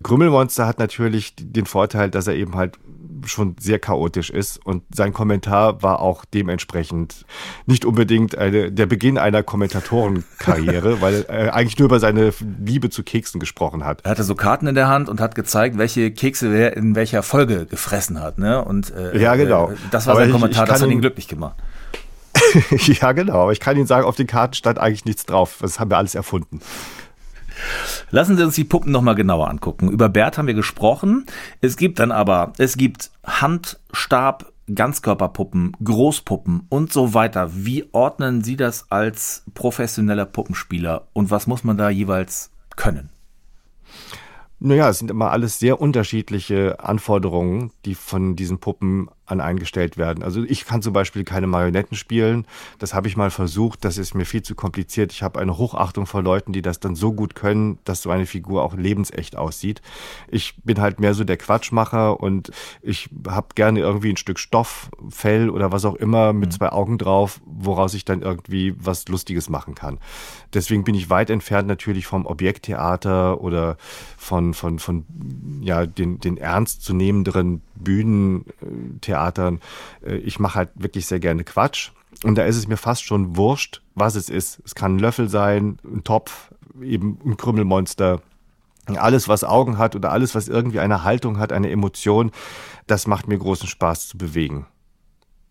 Grümmelmonster 0.03 0.67
hat 0.67 0.79
natürlich 0.79 1.35
den 1.37 1.67
Vorteil, 1.67 2.11
dass 2.11 2.27
er 2.27 2.35
eben 2.35 2.55
halt 2.55 2.79
schon 3.25 3.55
sehr 3.61 3.79
chaotisch 3.79 4.31
ist 4.31 4.65
und 4.67 4.83
sein 4.93 5.13
Kommentar 5.13 5.81
war 5.83 6.01
auch 6.01 6.25
dementsprechend 6.25 7.25
nicht 7.67 7.85
unbedingt 7.85 8.37
eine, 8.37 8.73
der 8.73 8.87
Beginn 8.87 9.17
einer 9.17 9.45
Kommentatorenkarriere, 9.45 11.01
weil 11.01 11.25
er 11.29 11.55
eigentlich 11.55 11.79
nur 11.79 11.87
über 11.87 12.01
seine 12.01 12.33
Liebe 12.65 12.91
zu 12.91 13.05
Keksen 13.05 13.39
gesprochen 13.39 13.85
hat. 13.85 14.01
Er 14.05 14.11
hatte 14.11 14.25
so 14.25 14.35
Karten 14.35 14.67
in 14.67 14.75
der 14.75 14.89
Hand 14.89 15.09
und 15.09 15.21
hat 15.21 15.37
gezeigt, 15.37 15.79
welche 15.79 16.11
Kekse 16.11 16.53
er 16.53 16.77
in 16.77 16.97
welcher 16.97 17.23
Folge 17.23 17.67
gefressen 17.67 18.21
hat. 18.21 18.39
Ne? 18.39 18.65
Und, 18.65 18.93
äh, 18.93 19.17
ja, 19.17 19.37
genau. 19.37 19.71
Äh, 19.71 19.77
das 19.93 20.07
war 20.07 20.15
Aber 20.15 20.25
sein 20.25 20.33
Kommentar, 20.33 20.65
ich, 20.65 20.69
ich 20.71 20.75
das 20.75 20.83
hat 20.83 20.91
ihn 20.91 21.01
glücklich 21.01 21.29
gemacht. 21.29 21.57
ja, 22.71 23.13
genau. 23.13 23.43
Aber 23.43 23.53
ich 23.53 23.61
kann 23.61 23.77
Ihnen 23.77 23.87
sagen, 23.87 24.05
auf 24.05 24.17
den 24.17 24.27
Karten 24.27 24.55
stand 24.55 24.79
eigentlich 24.79 25.05
nichts 25.05 25.27
drauf. 25.27 25.59
Das 25.61 25.79
haben 25.79 25.91
wir 25.91 25.99
alles 25.99 26.17
erfunden. 26.17 26.61
Lassen 28.13 28.37
Sie 28.37 28.45
uns 28.45 28.55
die 28.55 28.65
Puppen 28.65 28.93
nochmal 28.93 29.15
genauer 29.15 29.49
angucken. 29.49 29.91
Über 29.91 30.11
Bert 30.11 30.37
haben 30.37 30.47
wir 30.47 30.53
gesprochen. 30.53 31.25
Es 31.63 31.79
gibt 31.79 31.99
dann 31.99 32.13
aber, 32.13 32.53
es 32.59 32.77
gibt 32.77 33.11
Hand, 33.25 33.81
Stab, 33.91 34.53
Ganzkörperpuppen, 34.73 35.75
Großpuppen 35.83 36.67
und 36.69 36.93
so 36.93 37.15
weiter. 37.15 37.49
Wie 37.55 37.87
ordnen 37.93 38.45
Sie 38.45 38.57
das 38.57 38.91
als 38.91 39.45
professioneller 39.55 40.27
Puppenspieler 40.27 41.09
und 41.15 41.31
was 41.31 41.47
muss 41.47 41.65
man 41.65 41.79
da 41.79 41.89
jeweils 41.89 42.51
können? 42.77 43.09
Naja, 44.61 44.91
es 44.91 44.99
sind 44.99 45.11
immer 45.11 45.31
alles 45.31 45.59
sehr 45.59 45.81
unterschiedliche 45.81 46.81
Anforderungen, 46.81 47.73
die 47.87 47.95
von 47.95 48.37
diesen 48.37 48.59
Puppen 48.59 49.09
eingestellt 49.41 49.97
werden. 49.97 50.23
Also 50.23 50.43
ich 50.45 50.65
kann 50.65 50.83
zum 50.83 50.93
Beispiel 50.93 51.25
keine 51.25 51.47
Marionetten 51.47 51.97
spielen. 51.97 52.47
Das 52.79 52.95
habe 52.95 53.09
ich 53.09 53.17
mal 53.17 53.31
versucht. 53.31 53.85
Das 53.85 53.99
ist 53.99 54.15
mir 54.15 54.25
viel 54.25 54.43
zu 54.43 54.55
kompliziert. 54.55 55.13
Ich 55.13 55.23
habe 55.23 55.41
eine 55.41 55.59
Hochachtung 55.59 56.07
vor 56.07 56.23
Leuten, 56.23 56.53
die 56.53 56.63
das 56.63 56.81
dann 56.81 56.95
so 56.95 57.13
gut 57.13 57.35
können, 57.35 57.79
dass 57.85 58.03
so 58.03 58.11
eine 58.11 58.27
Figur 58.27 58.63
auch 58.63 58.75
lebensecht 58.75 59.37
aussieht. 59.37 59.83
Ich 60.29 60.55
bin 60.65 60.81
halt 60.81 61.01
mehr 61.01 61.15
so 61.15 61.25
der 61.25 61.37
Quatschmacher 61.37 62.21
und 62.21 62.51
ich 62.83 63.09
habe 63.29 63.49
gerne 63.55 63.81
irgendwie 63.81 64.11
ein 64.11 64.17
Stück 64.17 64.39
Stoff, 64.39 64.91
Fell 65.09 65.51
oder 65.51 65.73
was 65.73 65.85
auch 65.85 65.95
immer 65.95 66.33
mit 66.33 66.51
mhm. 66.51 66.53
zwei 66.53 66.73
Augen 66.73 66.99
drauf, 66.99 67.41
woraus 67.45 67.95
ich 67.95 68.05
dann 68.05 68.23
irgendwie 68.23 68.75
was 68.79 69.09
Lustiges 69.09 69.49
machen 69.49 69.75
kann. 69.75 69.99
Deswegen 70.55 70.85
bin 70.85 70.95
ich 70.95 71.11
weit 71.11 71.31
entfernt 71.31 71.69
natürlich 71.69 72.07
vom 72.07 72.27
Objekttheater 72.27 73.41
oder 73.41 73.77
von, 74.17 74.55
von, 74.55 74.79
von 74.79 75.05
ja, 75.63 75.87
den, 75.87 76.21
den 76.21 76.37
ernstzunehmenderen 76.37 77.63
Bühnentheatern. 77.75 79.22
Äh, 79.31 80.17
ich 80.17 80.39
mache 80.39 80.57
halt 80.57 80.71
wirklich 80.75 81.07
sehr 81.07 81.21
gerne 81.21 81.45
Quatsch. 81.45 81.91
Und 82.25 82.37
da 82.37 82.45
ist 82.45 82.57
es 82.57 82.69
mir 82.69 82.77
fast 82.77 83.05
schon 83.05 83.37
wurscht, 83.37 83.83
was 83.95 84.15
es 84.15 84.29
ist. 84.29 84.61
Es 84.65 84.75
kann 84.75 84.97
ein 84.97 84.99
Löffel 84.99 85.29
sein, 85.29 85.79
ein 85.85 86.05
Topf, 86.05 86.53
eben 86.81 87.19
ein 87.25 87.37
Krümmelmonster. 87.37 88.21
Alles, 88.87 89.29
was 89.29 89.45
Augen 89.45 89.79
hat 89.79 89.97
oder 89.97 90.11
alles, 90.11 90.35
was 90.35 90.49
irgendwie 90.49 90.81
eine 90.81 91.05
Haltung 91.05 91.39
hat, 91.39 91.53
eine 91.53 91.71
Emotion, 91.71 92.33
das 92.87 93.07
macht 93.07 93.29
mir 93.29 93.39
großen 93.39 93.69
Spaß 93.69 94.09
zu 94.09 94.19
bewegen. 94.19 94.67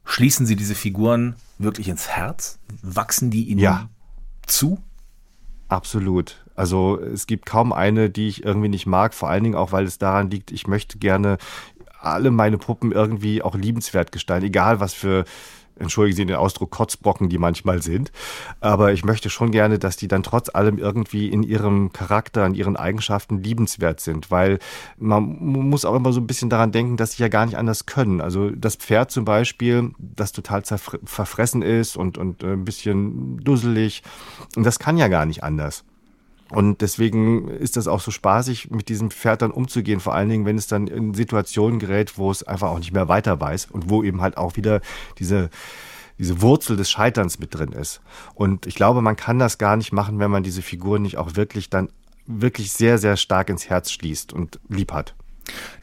Schließen 0.03 0.45
Sie 0.45 0.55
diese 0.55 0.75
Figuren 0.75 1.35
wirklich 1.57 1.87
ins 1.87 2.09
Herz? 2.09 2.59
Wachsen 2.81 3.31
die 3.31 3.45
Ihnen 3.45 3.59
ja. 3.59 3.89
zu? 4.45 4.79
Absolut. 5.69 6.43
Also 6.55 6.99
es 6.99 7.27
gibt 7.27 7.45
kaum 7.45 7.71
eine, 7.71 8.09
die 8.09 8.27
ich 8.27 8.43
irgendwie 8.43 8.67
nicht 8.67 8.85
mag, 8.85 9.13
vor 9.13 9.29
allen 9.29 9.43
Dingen 9.43 9.55
auch, 9.55 9.71
weil 9.71 9.85
es 9.85 9.97
daran 9.97 10.29
liegt, 10.29 10.51
ich 10.51 10.67
möchte 10.67 10.97
gerne 10.97 11.37
alle 12.01 12.31
meine 12.31 12.57
Puppen 12.57 12.91
irgendwie 12.91 13.41
auch 13.41 13.55
liebenswert 13.55 14.11
gestalten, 14.11 14.45
egal 14.45 14.79
was 14.79 14.93
für 14.93 15.25
entschuldigen 15.81 16.15
Sie 16.15 16.25
den 16.25 16.35
Ausdruck, 16.35 16.71
Kotzbrocken, 16.71 17.29
die 17.29 17.37
manchmal 17.37 17.81
sind. 17.81 18.11
Aber 18.59 18.93
ich 18.93 19.03
möchte 19.03 19.29
schon 19.29 19.51
gerne, 19.51 19.79
dass 19.79 19.97
die 19.97 20.07
dann 20.07 20.23
trotz 20.23 20.53
allem 20.53 20.77
irgendwie 20.77 21.27
in 21.29 21.43
ihrem 21.43 21.91
Charakter, 21.91 22.45
in 22.45 22.53
ihren 22.53 22.77
Eigenschaften 22.77 23.41
liebenswert 23.41 23.99
sind, 23.99 24.31
weil 24.31 24.59
man 24.97 25.23
muss 25.23 25.85
auch 25.85 25.95
immer 25.95 26.13
so 26.13 26.21
ein 26.21 26.27
bisschen 26.27 26.49
daran 26.49 26.71
denken, 26.71 26.97
dass 26.97 27.13
sie 27.13 27.23
ja 27.23 27.29
gar 27.29 27.45
nicht 27.45 27.57
anders 27.57 27.85
können. 27.85 28.21
Also 28.21 28.51
das 28.51 28.75
Pferd 28.75 29.11
zum 29.11 29.25
Beispiel, 29.25 29.91
das 29.97 30.31
total 30.31 30.63
verfressen 30.63 31.61
ist 31.61 31.97
und, 31.97 32.17
und 32.17 32.43
äh, 32.43 32.53
ein 32.53 32.65
bisschen 32.65 33.39
dusselig, 33.43 34.03
das 34.55 34.79
kann 34.79 34.97
ja 34.97 35.07
gar 35.07 35.25
nicht 35.25 35.43
anders. 35.43 35.83
Und 36.51 36.81
deswegen 36.81 37.47
ist 37.47 37.77
das 37.77 37.87
auch 37.87 38.01
so 38.01 38.11
spaßig, 38.11 38.71
mit 38.71 38.89
diesem 38.89 39.09
Pferd 39.09 39.41
dann 39.41 39.51
umzugehen, 39.51 39.99
vor 40.01 40.13
allen 40.13 40.29
Dingen, 40.29 40.45
wenn 40.45 40.57
es 40.57 40.67
dann 40.67 40.87
in 40.87 41.13
Situationen 41.13 41.79
gerät, 41.79 42.17
wo 42.17 42.29
es 42.29 42.43
einfach 42.43 42.69
auch 42.69 42.79
nicht 42.79 42.91
mehr 42.91 43.07
weiter 43.07 43.39
weiß 43.39 43.67
und 43.67 43.89
wo 43.89 44.03
eben 44.03 44.21
halt 44.21 44.37
auch 44.37 44.57
wieder 44.57 44.81
diese, 45.17 45.49
diese 46.19 46.41
Wurzel 46.41 46.75
des 46.75 46.91
Scheiterns 46.91 47.39
mit 47.39 47.55
drin 47.55 47.71
ist. 47.71 48.01
Und 48.35 48.67
ich 48.67 48.75
glaube, 48.75 49.01
man 49.01 49.15
kann 49.15 49.39
das 49.39 49.57
gar 49.57 49.77
nicht 49.77 49.93
machen, 49.93 50.19
wenn 50.19 50.29
man 50.29 50.43
diese 50.43 50.61
Figuren 50.61 51.03
nicht 51.03 51.17
auch 51.17 51.35
wirklich 51.35 51.69
dann 51.69 51.89
wirklich 52.27 52.73
sehr, 52.73 52.97
sehr 52.97 53.15
stark 53.15 53.49
ins 53.49 53.69
Herz 53.69 53.91
schließt 53.91 54.33
und 54.33 54.59
lieb 54.67 54.91
hat. 54.91 55.15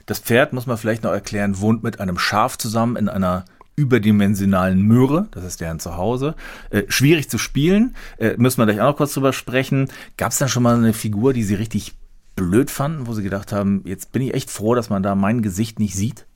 Das 0.07 0.19
Pferd, 0.19 0.53
muss 0.53 0.67
man 0.67 0.77
vielleicht 0.77 1.03
noch 1.03 1.13
erklären, 1.13 1.61
wohnt 1.61 1.83
mit 1.83 2.01
einem 2.01 2.19
Schaf 2.19 2.59
zusammen 2.59 2.97
in 2.97 3.09
einer 3.09 3.45
überdimensionalen 3.79 4.83
Möhre, 4.83 5.29
das 5.31 5.45
ist 5.45 5.61
deren 5.61 5.81
Zuhause. 5.81 6.35
Äh, 6.71 6.83
schwierig 6.89 7.31
zu 7.31 7.39
spielen, 7.39 7.95
äh, 8.19 8.35
müssen 8.37 8.59
wir 8.59 8.67
gleich 8.67 8.81
auch 8.81 8.91
noch 8.91 8.97
kurz 8.97 9.15
drüber 9.15 9.33
sprechen. 9.33 9.89
Gab 10.17 10.33
es 10.33 10.39
dann 10.39 10.49
schon 10.49 10.63
mal 10.63 10.77
eine 10.77 10.93
Figur, 10.93 11.33
die 11.33 11.45
Sie 11.45 11.55
richtig 11.55 11.95
blöd 12.37 12.71
fanden, 12.71 13.07
wo 13.07 13.15
Sie 13.15 13.23
gedacht 13.23 13.53
haben, 13.53 13.83
jetzt 13.85 14.13
bin 14.13 14.23
ich 14.23 14.35
echt 14.35 14.51
froh, 14.51 14.75
dass 14.75 14.91
man 14.91 15.03
da 15.03 15.15
mein 15.15 15.43
Gesicht 15.43 15.79
nicht 15.79 15.95
sieht? 15.95 16.28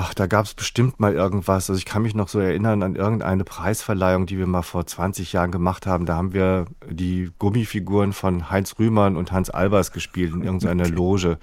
Ach, 0.00 0.14
da 0.14 0.28
gab 0.28 0.44
es 0.44 0.54
bestimmt 0.54 1.00
mal 1.00 1.12
irgendwas. 1.12 1.68
Also 1.68 1.76
ich 1.76 1.84
kann 1.84 2.02
mich 2.02 2.14
noch 2.14 2.28
so 2.28 2.38
erinnern 2.38 2.84
an 2.84 2.94
irgendeine 2.94 3.42
Preisverleihung, 3.42 4.26
die 4.26 4.38
wir 4.38 4.46
mal 4.46 4.62
vor 4.62 4.86
20 4.86 5.32
Jahren 5.32 5.50
gemacht 5.50 5.86
haben. 5.86 6.06
Da 6.06 6.14
haben 6.14 6.32
wir 6.32 6.66
die 6.88 7.32
Gummifiguren 7.40 8.12
von 8.12 8.48
Heinz 8.48 8.76
Rühmann 8.78 9.16
und 9.16 9.32
Hans 9.32 9.50
Albers 9.50 9.90
gespielt 9.90 10.34
in 10.34 10.44
irgendeiner 10.44 10.88
Loge. 10.88 11.38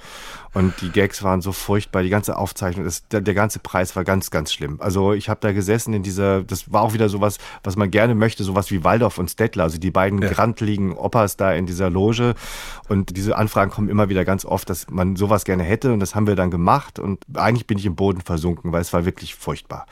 Und 0.53 0.79
die 0.79 0.89
Gags 0.89 1.21
waren 1.21 1.41
so 1.41 1.51
furchtbar. 1.51 2.03
Die 2.03 2.09
ganze 2.09 2.37
Aufzeichnung, 2.37 2.85
das, 2.85 3.05
der, 3.09 3.19
der 3.19 3.33
ganze 3.33 3.59
Preis 3.59 3.93
war 3.97 4.05
ganz, 4.05 4.31
ganz 4.31 4.53
schlimm. 4.53 4.77
Also 4.79 5.11
ich 5.11 5.27
habe 5.27 5.41
da 5.41 5.51
gesessen 5.51 5.93
in 5.93 6.01
dieser, 6.01 6.41
das 6.41 6.71
war 6.71 6.81
auch 6.81 6.93
wieder 6.93 7.09
sowas, 7.09 7.39
was 7.65 7.75
man 7.75 7.91
gerne 7.91 8.15
möchte, 8.15 8.45
sowas 8.45 8.71
wie 8.71 8.85
Waldorf 8.85 9.17
und 9.17 9.29
Stettler. 9.29 9.63
Also 9.65 9.79
die 9.79 9.91
beiden 9.91 10.21
ja. 10.21 10.29
grantligen 10.29 10.93
Opas 10.93 11.35
da 11.35 11.51
in 11.51 11.65
dieser 11.65 11.89
Loge. 11.89 12.35
Und 12.87 13.17
diese 13.17 13.35
Anfragen 13.35 13.69
kommen 13.69 13.89
immer 13.89 14.07
wieder 14.07 14.23
ganz 14.23 14.45
oft, 14.45 14.69
dass 14.69 14.89
man 14.89 15.17
sowas 15.17 15.43
gerne 15.43 15.63
hätte. 15.63 15.91
Und 15.91 15.99
das 15.99 16.15
haben 16.15 16.25
wir 16.25 16.37
dann 16.37 16.51
gemacht. 16.51 16.99
Und 16.99 17.19
eigentlich 17.33 17.67
bin 17.67 17.77
ich 17.77 17.85
im 17.85 17.97
Boden 17.97 18.21
versucht 18.21 18.44
versunken, 18.45 18.71
weil 18.71 18.81
es 18.81 18.93
war 18.93 19.05
wirklich 19.05 19.36
furchtbar. 19.36 19.86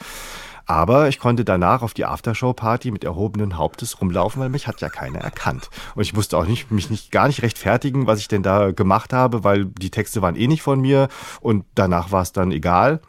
Aber 0.66 1.10
ich 1.10 1.20
konnte 1.20 1.44
danach 1.44 1.82
auf 1.82 1.94
die 1.94 2.06
Aftershow-Party 2.06 2.92
mit 2.92 3.04
erhobenen 3.04 3.58
Hauptes 3.58 4.00
rumlaufen, 4.00 4.42
weil 4.42 4.50
mich 4.50 4.66
hat 4.66 4.80
ja 4.80 4.88
keiner 4.88 5.20
erkannt. 5.20 5.70
Und 5.94 6.04
ich 6.04 6.14
musste 6.14 6.38
auch 6.38 6.46
nicht, 6.46 6.72
mich 6.72 6.90
nicht, 6.90 7.12
gar 7.12 7.28
nicht 7.28 7.42
rechtfertigen, 7.42 8.08
was 8.08 8.20
ich 8.20 8.30
denn 8.30 8.44
da 8.44 8.72
gemacht 8.72 9.12
habe, 9.12 9.44
weil 9.44 9.66
die 9.66 9.90
Texte 9.90 10.22
waren 10.22 10.38
eh 10.38 10.48
nicht 10.48 10.62
von 10.62 10.80
mir 10.80 11.10
und 11.42 11.66
danach 11.76 12.14
war 12.14 12.22
es 12.22 12.32
dann 12.32 12.52
egal. 12.54 13.02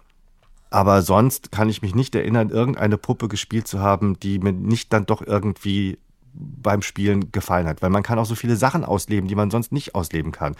Aber 0.70 1.02
sonst 1.02 1.52
kann 1.52 1.68
ich 1.68 1.82
mich 1.82 1.94
nicht 1.94 2.16
erinnern, 2.16 2.50
irgendeine 2.50 2.98
Puppe 2.98 3.28
gespielt 3.28 3.68
zu 3.68 3.78
haben, 3.78 4.18
die 4.18 4.40
mir 4.40 4.52
nicht 4.52 4.92
dann 4.92 5.06
doch 5.06 5.22
irgendwie 5.22 5.98
beim 6.34 6.82
Spielen 6.82 7.30
gefallen 7.32 7.66
hat, 7.66 7.82
weil 7.82 7.90
man 7.90 8.02
kann 8.02 8.18
auch 8.18 8.26
so 8.26 8.34
viele 8.34 8.56
Sachen 8.56 8.84
ausleben, 8.84 9.28
die 9.28 9.34
man 9.34 9.50
sonst 9.50 9.72
nicht 9.72 9.94
ausleben 9.94 10.32
kann. 10.32 10.56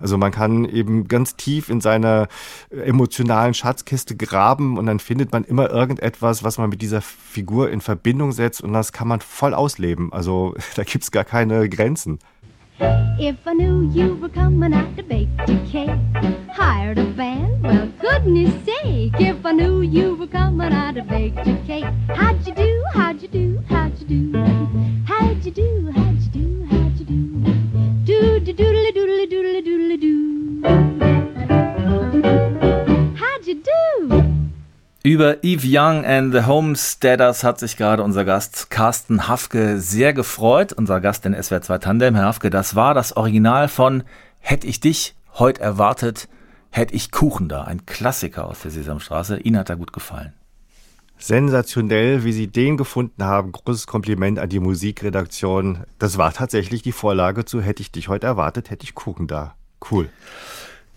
Also 0.00 0.16
man 0.16 0.32
kann 0.32 0.64
eben 0.64 1.06
ganz 1.08 1.36
tief 1.36 1.68
in 1.68 1.80
seiner 1.80 2.28
emotionalen 2.70 3.54
Schatzkiste 3.54 4.16
graben 4.16 4.78
und 4.78 4.86
dann 4.86 4.98
findet 4.98 5.32
man 5.32 5.44
immer 5.44 5.70
irgendetwas, 5.70 6.44
was 6.44 6.58
man 6.58 6.70
mit 6.70 6.80
dieser 6.82 7.02
Figur 7.02 7.70
in 7.70 7.80
Verbindung 7.80 8.32
setzt 8.32 8.62
und 8.62 8.72
das 8.72 8.92
kann 8.92 9.08
man 9.08 9.20
voll 9.20 9.54
ausleben. 9.54 10.12
Also 10.12 10.54
da 10.76 10.84
gibt 10.84 11.04
es 11.04 11.10
gar 11.10 11.24
keine 11.24 11.68
Grenzen. 11.68 12.18
If 13.20 13.36
I 13.44 13.54
knew 13.54 13.90
you 13.90 14.14
were 14.14 14.28
coming 14.28 14.72
out 14.72 14.96
to 14.96 15.02
bake 15.02 15.28
a 15.40 15.46
cake, 15.66 15.98
hired 16.52 16.98
a 16.98 17.04
band, 17.04 17.60
well, 17.60 17.88
goodness 18.00 18.54
sake. 18.64 19.14
If 19.18 19.44
I 19.44 19.50
knew 19.50 19.80
you 19.80 20.14
were 20.14 20.28
coming 20.28 20.72
out 20.72 20.94
to 20.94 21.02
bake 21.02 21.36
a 21.38 21.56
cake, 21.66 21.84
how'd 22.14 22.46
you 22.46 22.54
do, 22.54 22.84
how'd 22.94 23.20
you 23.20 23.26
do, 23.26 23.60
how'd 23.68 23.98
you 23.98 24.06
do? 24.06 24.37
You 25.48 25.54
do, 25.54 25.92
how'd 25.96 26.20
you 26.20 26.30
do, 26.30 26.66
how'd 26.68 26.98
you 26.98 27.06
do? 27.06 27.14
Do, 28.04 28.38
do, 28.40 28.52
doodly, 28.52 28.92
doodly, 28.92 29.26
doodly, 29.32 29.62
doodly, 29.64 29.96
do. 29.98 30.14
How'd 33.16 33.46
you 33.46 33.54
do? 33.54 34.24
Über 35.02 35.42
Eve 35.42 35.64
Young 35.64 36.04
and 36.04 36.34
the 36.34 36.44
Homesteaders 36.44 37.44
hat 37.44 37.60
sich 37.60 37.78
gerade 37.78 38.02
unser 38.02 38.26
Gast 38.26 38.68
Carsten 38.68 39.26
Hafke 39.26 39.80
sehr 39.80 40.12
gefreut. 40.12 40.74
Unser 40.74 41.00
Gast 41.00 41.24
in 41.24 41.34
SWR 41.42 41.62
2 41.62 41.78
Tandem, 41.78 42.14
Herr 42.14 42.26
Hafke, 42.26 42.50
das 42.50 42.74
war 42.74 42.92
das 42.92 43.16
Original 43.16 43.68
von 43.68 44.02
Hätt 44.40 44.64
ich 44.64 44.80
dich 44.80 45.14
heute 45.38 45.62
erwartet, 45.62 46.28
hätt 46.68 46.92
ich 46.92 47.10
Kuchen 47.10 47.48
da. 47.48 47.62
Ein 47.64 47.86
Klassiker 47.86 48.46
aus 48.48 48.60
der 48.60 48.70
Sesamstraße. 48.70 49.38
Ihnen 49.38 49.56
hat 49.56 49.70
er 49.70 49.76
gut 49.76 49.94
gefallen. 49.94 50.34
Sensationell, 51.18 52.24
wie 52.24 52.32
Sie 52.32 52.46
den 52.46 52.76
gefunden 52.76 53.24
haben. 53.24 53.52
Großes 53.52 53.86
Kompliment 53.86 54.38
an 54.38 54.48
die 54.48 54.60
Musikredaktion. 54.60 55.84
Das 55.98 56.16
war 56.18 56.32
tatsächlich 56.32 56.82
die 56.82 56.92
Vorlage 56.92 57.44
zu 57.44 57.60
Hätte 57.60 57.82
ich 57.82 57.90
dich 57.90 58.08
heute 58.08 58.26
erwartet, 58.26 58.70
hätte 58.70 58.84
ich 58.84 58.94
Kuchen 58.94 59.26
da. 59.26 59.54
Cool. 59.90 60.08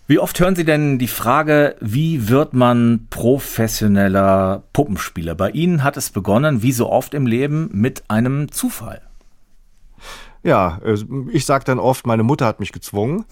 Wie 0.06 0.18
oft 0.18 0.38
hören 0.40 0.56
Sie 0.56 0.64
denn 0.64 0.98
die 0.98 1.08
Frage, 1.08 1.76
wie 1.80 2.28
wird 2.28 2.54
man 2.54 3.06
professioneller 3.08 4.62
Puppenspieler? 4.72 5.34
Bei 5.34 5.50
Ihnen 5.50 5.84
hat 5.84 5.96
es 5.96 6.10
begonnen, 6.10 6.62
wie 6.62 6.72
so 6.72 6.90
oft 6.90 7.14
im 7.14 7.26
Leben, 7.26 7.70
mit 7.72 8.04
einem 8.08 8.50
Zufall. 8.50 9.00
Ja, 10.42 10.80
äh, 10.84 10.96
ich 11.30 11.46
sage 11.46 11.64
dann 11.64 11.78
oft, 11.78 12.06
meine 12.06 12.22
Mutter 12.22 12.46
hat 12.46 12.60
mich 12.60 12.72
gezwungen. 12.72 13.24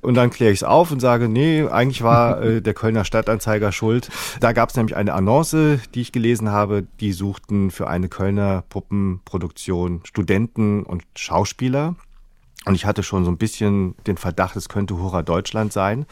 Und 0.00 0.14
dann 0.14 0.30
kläre 0.30 0.52
ich 0.52 0.60
es 0.60 0.64
auf 0.64 0.90
und 0.90 1.00
sage, 1.00 1.28
nee, 1.28 1.66
eigentlich 1.66 2.02
war 2.02 2.42
äh, 2.42 2.62
der 2.62 2.74
Kölner 2.74 3.04
Stadtanzeiger 3.04 3.72
schuld. 3.72 4.08
Da 4.40 4.52
gab 4.52 4.70
es 4.70 4.76
nämlich 4.76 4.96
eine 4.96 5.14
Annonce, 5.14 5.80
die 5.94 6.00
ich 6.00 6.12
gelesen 6.12 6.50
habe, 6.50 6.84
die 7.00 7.12
suchten 7.12 7.70
für 7.70 7.88
eine 7.88 8.08
Kölner 8.08 8.64
Puppenproduktion 8.68 10.00
Studenten 10.04 10.84
und 10.84 11.02
Schauspieler. 11.16 11.96
Und 12.64 12.76
ich 12.76 12.86
hatte 12.86 13.02
schon 13.02 13.24
so 13.24 13.30
ein 13.30 13.38
bisschen 13.38 13.96
den 14.06 14.16
Verdacht, 14.16 14.54
es 14.54 14.68
könnte 14.68 14.96
Hurra 14.96 15.22
Deutschland 15.22 15.72
sein. 15.72 16.06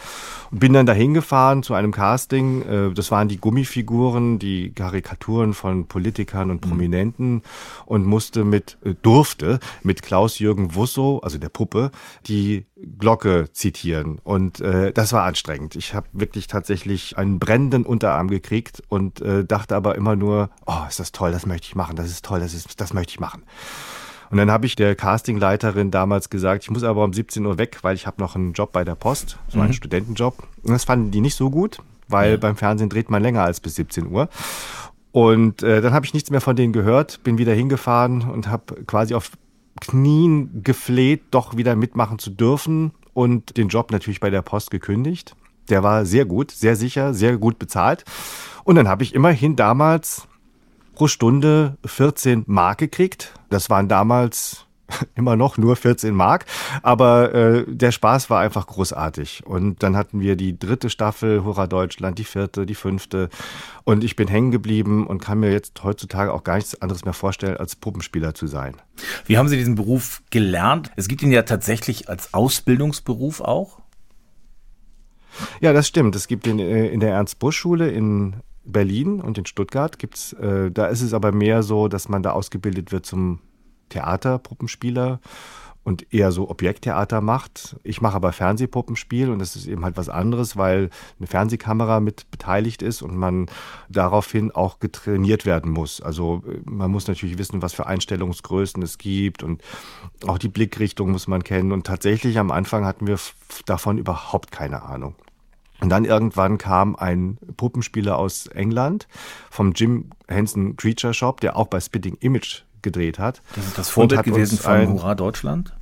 Und 0.50 0.58
bin 0.58 0.72
dann 0.72 0.86
dahin 0.86 1.14
gefahren 1.14 1.62
zu 1.62 1.74
einem 1.74 1.92
Casting. 1.92 2.62
Äh, 2.62 2.92
das 2.92 3.10
waren 3.10 3.28
die 3.28 3.38
Gummifiguren, 3.38 4.38
die 4.38 4.72
Karikaturen 4.72 5.54
von 5.54 5.86
Politikern 5.86 6.50
und 6.50 6.64
mhm. 6.64 6.68
Prominenten 6.68 7.42
und 7.86 8.04
musste 8.04 8.44
mit, 8.44 8.78
äh, 8.84 8.94
durfte 9.00 9.60
mit 9.82 10.02
Klaus-Jürgen 10.02 10.74
Wusso, 10.74 11.20
also 11.22 11.38
der 11.38 11.50
Puppe, 11.50 11.92
die 12.26 12.66
Glocke 12.98 13.52
zitieren. 13.52 14.18
Und 14.24 14.60
äh, 14.60 14.92
das 14.92 15.12
war 15.12 15.24
anstrengend. 15.24 15.76
Ich 15.76 15.94
habe 15.94 16.08
wirklich 16.12 16.48
tatsächlich 16.48 17.16
einen 17.16 17.38
brennenden 17.38 17.86
Unterarm 17.86 18.28
gekriegt 18.28 18.82
und 18.88 19.20
äh, 19.20 19.44
dachte 19.44 19.76
aber 19.76 19.94
immer 19.94 20.16
nur, 20.16 20.50
oh, 20.66 20.86
ist 20.88 20.98
das 20.98 21.12
toll, 21.12 21.30
das 21.30 21.46
möchte 21.46 21.66
ich 21.66 21.76
machen, 21.76 21.94
das 21.94 22.10
ist 22.10 22.24
toll, 22.24 22.40
das, 22.40 22.54
ist, 22.54 22.80
das 22.80 22.92
möchte 22.92 23.12
ich 23.12 23.20
machen. 23.20 23.42
Und 24.30 24.38
dann 24.38 24.50
habe 24.50 24.64
ich 24.64 24.76
der 24.76 24.94
Castingleiterin 24.94 25.90
damals 25.90 26.30
gesagt, 26.30 26.62
ich 26.62 26.70
muss 26.70 26.84
aber 26.84 27.02
um 27.04 27.12
17 27.12 27.44
Uhr 27.44 27.58
weg, 27.58 27.78
weil 27.82 27.96
ich 27.96 28.06
habe 28.06 28.20
noch 28.22 28.36
einen 28.36 28.52
Job 28.52 28.70
bei 28.72 28.84
der 28.84 28.94
Post, 28.94 29.38
so 29.48 29.58
einen 29.58 29.68
mhm. 29.68 29.74
Studentenjob. 29.74 30.46
Und 30.62 30.72
das 30.72 30.84
fanden 30.84 31.10
die 31.10 31.20
nicht 31.20 31.34
so 31.34 31.50
gut, 31.50 31.78
weil 32.08 32.32
ja. 32.32 32.36
beim 32.36 32.56
Fernsehen 32.56 32.88
dreht 32.88 33.10
man 33.10 33.22
länger 33.22 33.42
als 33.42 33.58
bis 33.58 33.74
17 33.74 34.06
Uhr. 34.06 34.28
Und 35.12 35.64
äh, 35.64 35.80
dann 35.80 35.92
habe 35.92 36.06
ich 36.06 36.14
nichts 36.14 36.30
mehr 36.30 36.40
von 36.40 36.54
denen 36.54 36.72
gehört, 36.72 37.24
bin 37.24 37.38
wieder 37.38 37.52
hingefahren 37.52 38.22
und 38.22 38.46
habe 38.46 38.84
quasi 38.84 39.14
auf 39.14 39.32
Knien 39.80 40.62
gefleht, 40.62 41.22
doch 41.32 41.56
wieder 41.56 41.74
mitmachen 41.74 42.20
zu 42.20 42.30
dürfen 42.30 42.92
und 43.12 43.56
den 43.56 43.68
Job 43.68 43.90
natürlich 43.90 44.20
bei 44.20 44.30
der 44.30 44.42
Post 44.42 44.70
gekündigt. 44.70 45.34
Der 45.68 45.82
war 45.82 46.04
sehr 46.04 46.24
gut, 46.24 46.52
sehr 46.52 46.76
sicher, 46.76 47.14
sehr 47.14 47.36
gut 47.36 47.58
bezahlt. 47.58 48.04
Und 48.62 48.76
dann 48.76 48.88
habe 48.88 49.02
ich 49.02 49.14
immerhin 49.14 49.56
damals 49.56 50.28
pro 51.00 51.08
Stunde 51.08 51.78
14 51.86 52.44
Mark 52.46 52.76
gekriegt. 52.76 53.32
Das 53.48 53.70
waren 53.70 53.88
damals 53.88 54.66
immer 55.14 55.34
noch 55.34 55.56
nur 55.56 55.74
14 55.74 56.14
Mark, 56.14 56.44
aber 56.82 57.32
äh, 57.32 57.64
der 57.66 57.90
Spaß 57.90 58.28
war 58.28 58.40
einfach 58.40 58.66
großartig. 58.66 59.46
Und 59.46 59.82
dann 59.82 59.96
hatten 59.96 60.20
wir 60.20 60.36
die 60.36 60.58
dritte 60.58 60.90
Staffel 60.90 61.42
Hurra 61.42 61.68
Deutschland, 61.68 62.18
die 62.18 62.24
vierte, 62.24 62.66
die 62.66 62.74
fünfte 62.74 63.30
und 63.84 64.04
ich 64.04 64.14
bin 64.14 64.28
hängen 64.28 64.50
geblieben 64.50 65.06
und 65.06 65.22
kann 65.22 65.40
mir 65.40 65.50
jetzt 65.50 65.82
heutzutage 65.82 66.34
auch 66.34 66.44
gar 66.44 66.56
nichts 66.56 66.82
anderes 66.82 67.06
mehr 67.06 67.14
vorstellen, 67.14 67.56
als 67.56 67.76
Puppenspieler 67.76 68.34
zu 68.34 68.46
sein. 68.46 68.76
Wie 69.24 69.38
haben 69.38 69.48
Sie 69.48 69.56
diesen 69.56 69.76
Beruf 69.76 70.20
gelernt? 70.28 70.90
Es 70.96 71.08
gibt 71.08 71.22
ihn 71.22 71.32
ja 71.32 71.44
tatsächlich 71.44 72.10
als 72.10 72.34
Ausbildungsberuf 72.34 73.40
auch. 73.40 73.80
Ja, 75.62 75.72
das 75.72 75.88
stimmt. 75.88 76.14
Es 76.14 76.28
gibt 76.28 76.46
ihn 76.46 76.58
äh, 76.58 76.88
in 76.88 77.00
der 77.00 77.12
Ernst-Busch-Schule 77.12 77.88
in 77.88 78.34
Berlin 78.64 79.20
und 79.20 79.38
in 79.38 79.46
Stuttgart 79.46 79.98
gibt's, 79.98 80.32
äh, 80.34 80.70
da 80.70 80.86
ist 80.86 81.02
es 81.02 81.14
aber 81.14 81.32
mehr 81.32 81.62
so, 81.62 81.88
dass 81.88 82.08
man 82.08 82.22
da 82.22 82.32
ausgebildet 82.32 82.92
wird 82.92 83.06
zum 83.06 83.40
Theaterpuppenspieler 83.88 85.20
und 85.82 86.12
eher 86.12 86.30
so 86.30 86.50
Objekttheater 86.50 87.20
macht. 87.20 87.76
Ich 87.82 88.00
mache 88.00 88.16
aber 88.16 88.32
Fernsehpuppenspiel 88.32 89.30
und 89.30 89.38
das 89.38 89.56
ist 89.56 89.66
eben 89.66 89.84
halt 89.84 89.96
was 89.96 90.08
anderes, 90.08 90.56
weil 90.56 90.90
eine 91.18 91.26
Fernsehkamera 91.26 92.00
mit 92.00 92.30
beteiligt 92.30 92.82
ist 92.82 93.02
und 93.02 93.16
man 93.16 93.46
daraufhin 93.88 94.50
auch 94.50 94.78
getrainiert 94.78 95.46
werden 95.46 95.72
muss. 95.72 96.00
Also 96.00 96.42
äh, 96.46 96.60
man 96.64 96.90
muss 96.90 97.08
natürlich 97.08 97.38
wissen, 97.38 97.62
was 97.62 97.72
für 97.72 97.86
Einstellungsgrößen 97.86 98.82
es 98.82 98.98
gibt 98.98 99.42
und 99.42 99.62
auch 100.26 100.38
die 100.38 100.48
Blickrichtung 100.48 101.12
muss 101.12 101.26
man 101.26 101.42
kennen. 101.44 101.72
Und 101.72 101.86
tatsächlich 101.86 102.38
am 102.38 102.50
Anfang 102.50 102.84
hatten 102.84 103.06
wir 103.06 103.18
davon 103.64 103.96
überhaupt 103.96 104.52
keine 104.52 104.82
Ahnung. 104.82 105.14
Und 105.80 105.88
dann 105.88 106.04
irgendwann 106.04 106.58
kam 106.58 106.94
ein 106.96 107.38
Puppenspieler 107.56 108.18
aus 108.18 108.46
England 108.48 109.08
vom 109.50 109.72
Jim 109.72 110.10
Henson 110.28 110.76
Creature 110.76 111.14
Shop, 111.14 111.40
der 111.40 111.56
auch 111.56 111.68
bei 111.68 111.80
Spitting 111.80 112.16
Image 112.20 112.62
gedreht 112.82 113.18
hat. 113.18 113.42
Das 113.54 113.66
ist 113.66 113.78
das 113.78 113.88
Vorbild 113.90 114.22
gewesen 114.24 114.58
von 114.58 114.72
ein, 114.72 114.88
Hurra 114.88 115.14
Deutschland? 115.14 115.74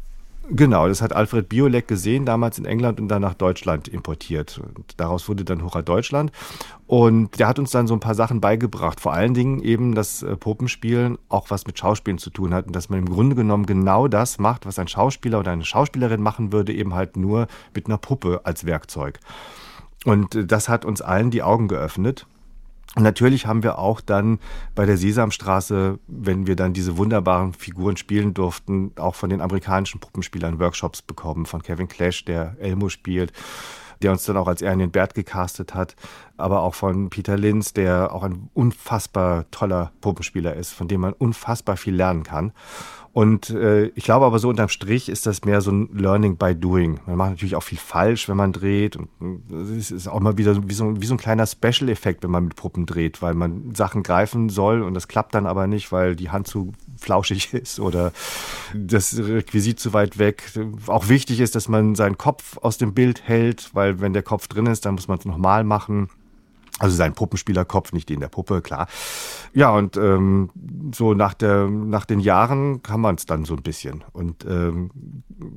Genau, 0.51 0.89
das 0.89 1.03
hat 1.03 1.13
Alfred 1.13 1.51
Biolek 1.51 1.89
gesehen, 1.89 2.25
damals 2.25 2.59
in 2.59 2.65
England 2.65 3.01
und 3.01 3.09
dann 3.09 3.21
nach 3.21 3.35
Deutschland 3.35 3.87
importiert. 3.87 4.59
Und 4.77 4.95
daraus 4.97 5.29
wurde 5.29 5.45
dann 5.45 5.63
Hurra 5.63 5.83
Deutschland. 5.83 6.33
Und 6.87 7.39
der 7.39 7.49
hat 7.49 7.59
uns 7.59 7.71
dann 7.71 7.87
so 7.87 7.93
ein 7.93 8.01
paar 8.01 8.15
Sachen 8.15 8.41
beigebracht. 8.41 8.99
Vor 8.99 9.13
allen 9.13 9.35
Dingen 9.35 9.61
eben, 9.63 9.95
dass 9.95 10.23
äh, 10.23 10.37
Puppenspielen 10.37 11.19
auch 11.29 11.51
was 11.51 11.67
mit 11.67 11.79
Schauspielen 11.79 12.17
zu 12.17 12.31
tun 12.31 12.55
hat 12.55 12.67
und 12.67 12.75
dass 12.75 12.89
man 12.89 13.01
im 13.01 13.11
Grunde 13.11 13.37
genommen 13.37 13.67
genau 13.67 14.09
das 14.09 14.39
macht, 14.39 14.65
was 14.65 14.79
ein 14.79 14.89
Schauspieler 14.89 15.39
oder 15.41 15.51
eine 15.51 15.67
Schauspielerin 15.67 16.23
machen 16.23 16.51
würde, 16.51 16.73
eben 16.73 16.95
halt 16.95 17.19
nur 17.19 17.47
mit 17.75 17.87
einer 17.87 17.99
Puppe 17.99 18.41
als 18.45 18.65
Werkzeug. 18.65 19.21
Und 20.05 20.35
äh, 20.35 20.47
das 20.47 20.69
hat 20.69 20.85
uns 20.85 21.01
allen 21.01 21.31
die 21.31 21.43
Augen 21.43 21.69
geöffnet. 21.69 22.27
Natürlich 22.97 23.47
haben 23.47 23.63
wir 23.63 23.79
auch 23.79 24.01
dann 24.01 24.39
bei 24.75 24.87
der 24.87 24.97
Sesamstraße, 24.97 25.99
wenn 26.07 26.47
wir 26.47 26.57
dann 26.57 26.73
diese 26.73 26.97
wunderbaren 26.97 27.53
Figuren 27.53 27.97
spielen 27.97 28.33
durften, 28.35 28.93
auch 28.97 29.15
von 29.15 29.31
den 29.31 29.41
amerikanischen 29.41 30.01
Puppenspielern 30.01 30.59
Workshops 30.59 31.03
bekommen, 31.03 31.45
von 31.45 31.63
Kevin 31.63 31.89
Clash, 31.89 32.25
der 32.25 32.57
Elmo 32.59 32.89
spielt, 32.89 33.33
der 34.01 34.11
uns 34.13 34.25
dann 34.25 34.37
auch 34.37 34.49
als 34.49 34.63
Ernie 34.63 34.87
Bert 34.87 35.15
gecastet 35.15 35.75
hat, 35.75 35.97
aber 36.39 36.63
auch 36.63 36.75
von 36.75 37.11
Peter 37.11 37.37
Linz, 37.37 37.73
der 37.75 38.13
auch 38.13 38.23
ein 38.23 38.49
unfassbar 38.55 39.51
toller 39.51 39.93
Puppenspieler 40.01 40.55
ist, 40.55 40.73
von 40.73 40.89
dem 40.89 41.03
man 41.03 41.13
unfassbar 41.13 41.77
viel 41.77 41.95
lernen 41.95 42.23
kann. 42.23 42.53
Und 43.19 43.51
äh, 43.51 43.87
ich 43.97 44.05
glaube 44.05 44.27
aber 44.27 44.39
so 44.39 44.49
unterm 44.49 44.69
Strich 44.69 45.09
ist 45.09 45.27
das 45.27 45.45
mehr 45.45 45.61
so 45.61 45.73
ein 45.73 45.89
Learning 45.93 46.37
by 46.37 46.55
Doing. 46.55 47.01
Man 47.05 47.17
macht 47.17 47.31
natürlich 47.31 47.57
auch 47.57 47.65
viel 47.65 47.77
falsch, 47.77 48.29
wenn 48.29 48.37
man 48.37 48.53
dreht. 48.53 48.95
Und 48.95 49.09
es 49.77 49.91
ist 49.91 50.07
auch 50.07 50.21
mal 50.21 50.39
wieder 50.39 50.69
wie 50.69 50.73
so, 50.73 51.03
wie 51.03 51.05
so 51.05 51.15
ein 51.15 51.19
kleiner 51.19 51.45
Special-Effekt, 51.45 52.23
wenn 52.23 52.31
man 52.31 52.45
mit 52.45 52.55
Puppen 52.55 52.87
dreht, 52.87 53.21
weil 53.21 53.35
man 53.35 53.75
Sachen 53.75 54.05
greifen 54.05 54.51
soll 54.51 54.83
und 54.83 54.95
das 54.95 55.09
klappt 55.09 55.35
dann 55.35 55.47
aber 55.47 55.67
nicht, 55.67 55.91
weil 55.91 56.15
die 56.15 56.31
Hand 56.31 56.47
zu 56.47 56.75
flauschig 56.97 57.53
ist 57.55 57.81
oder 57.81 58.13
das 58.73 59.19
Requisit 59.19 59.81
zu 59.81 59.93
weit 59.93 60.21
weg. 60.21 60.53
Auch 60.87 61.09
wichtig 61.09 61.41
ist, 61.41 61.57
dass 61.57 61.67
man 61.67 61.97
seinen 61.97 62.19
Kopf 62.19 62.57
aus 62.59 62.79
dem 62.79 62.95
Bild 62.95 63.23
hält, 63.27 63.71
weil 63.73 64.01
wenn 64.01 64.13
der 64.13 64.23
Kopf 64.23 64.47
drin 64.47 64.67
ist, 64.67 64.87
dann 64.87 64.95
muss 64.95 65.09
man 65.09 65.19
es 65.19 65.25
nochmal 65.25 65.65
machen. 65.65 66.09
Also 66.79 66.97
sein 66.97 67.15
Puppenspielerkopf, 67.15 67.93
nicht 67.93 68.09
den 68.09 68.21
der 68.21 68.29
Puppe, 68.29 68.63
klar. 68.63 68.87
Ja, 69.53 69.71
und 69.71 69.97
ähm, 69.97 70.51
so 70.95 71.15
nach, 71.15 71.35
der, 71.35 71.69
nach 71.69 72.05
den 72.05 72.21
Jahren 72.21 72.83
kann 72.83 73.01
man 73.01 73.17
es 73.17 73.27
dann 73.27 73.45
so 73.45 73.55
ein 73.55 73.63
bisschen 73.63 74.05
und 74.13 74.45
ähm, 74.49 74.91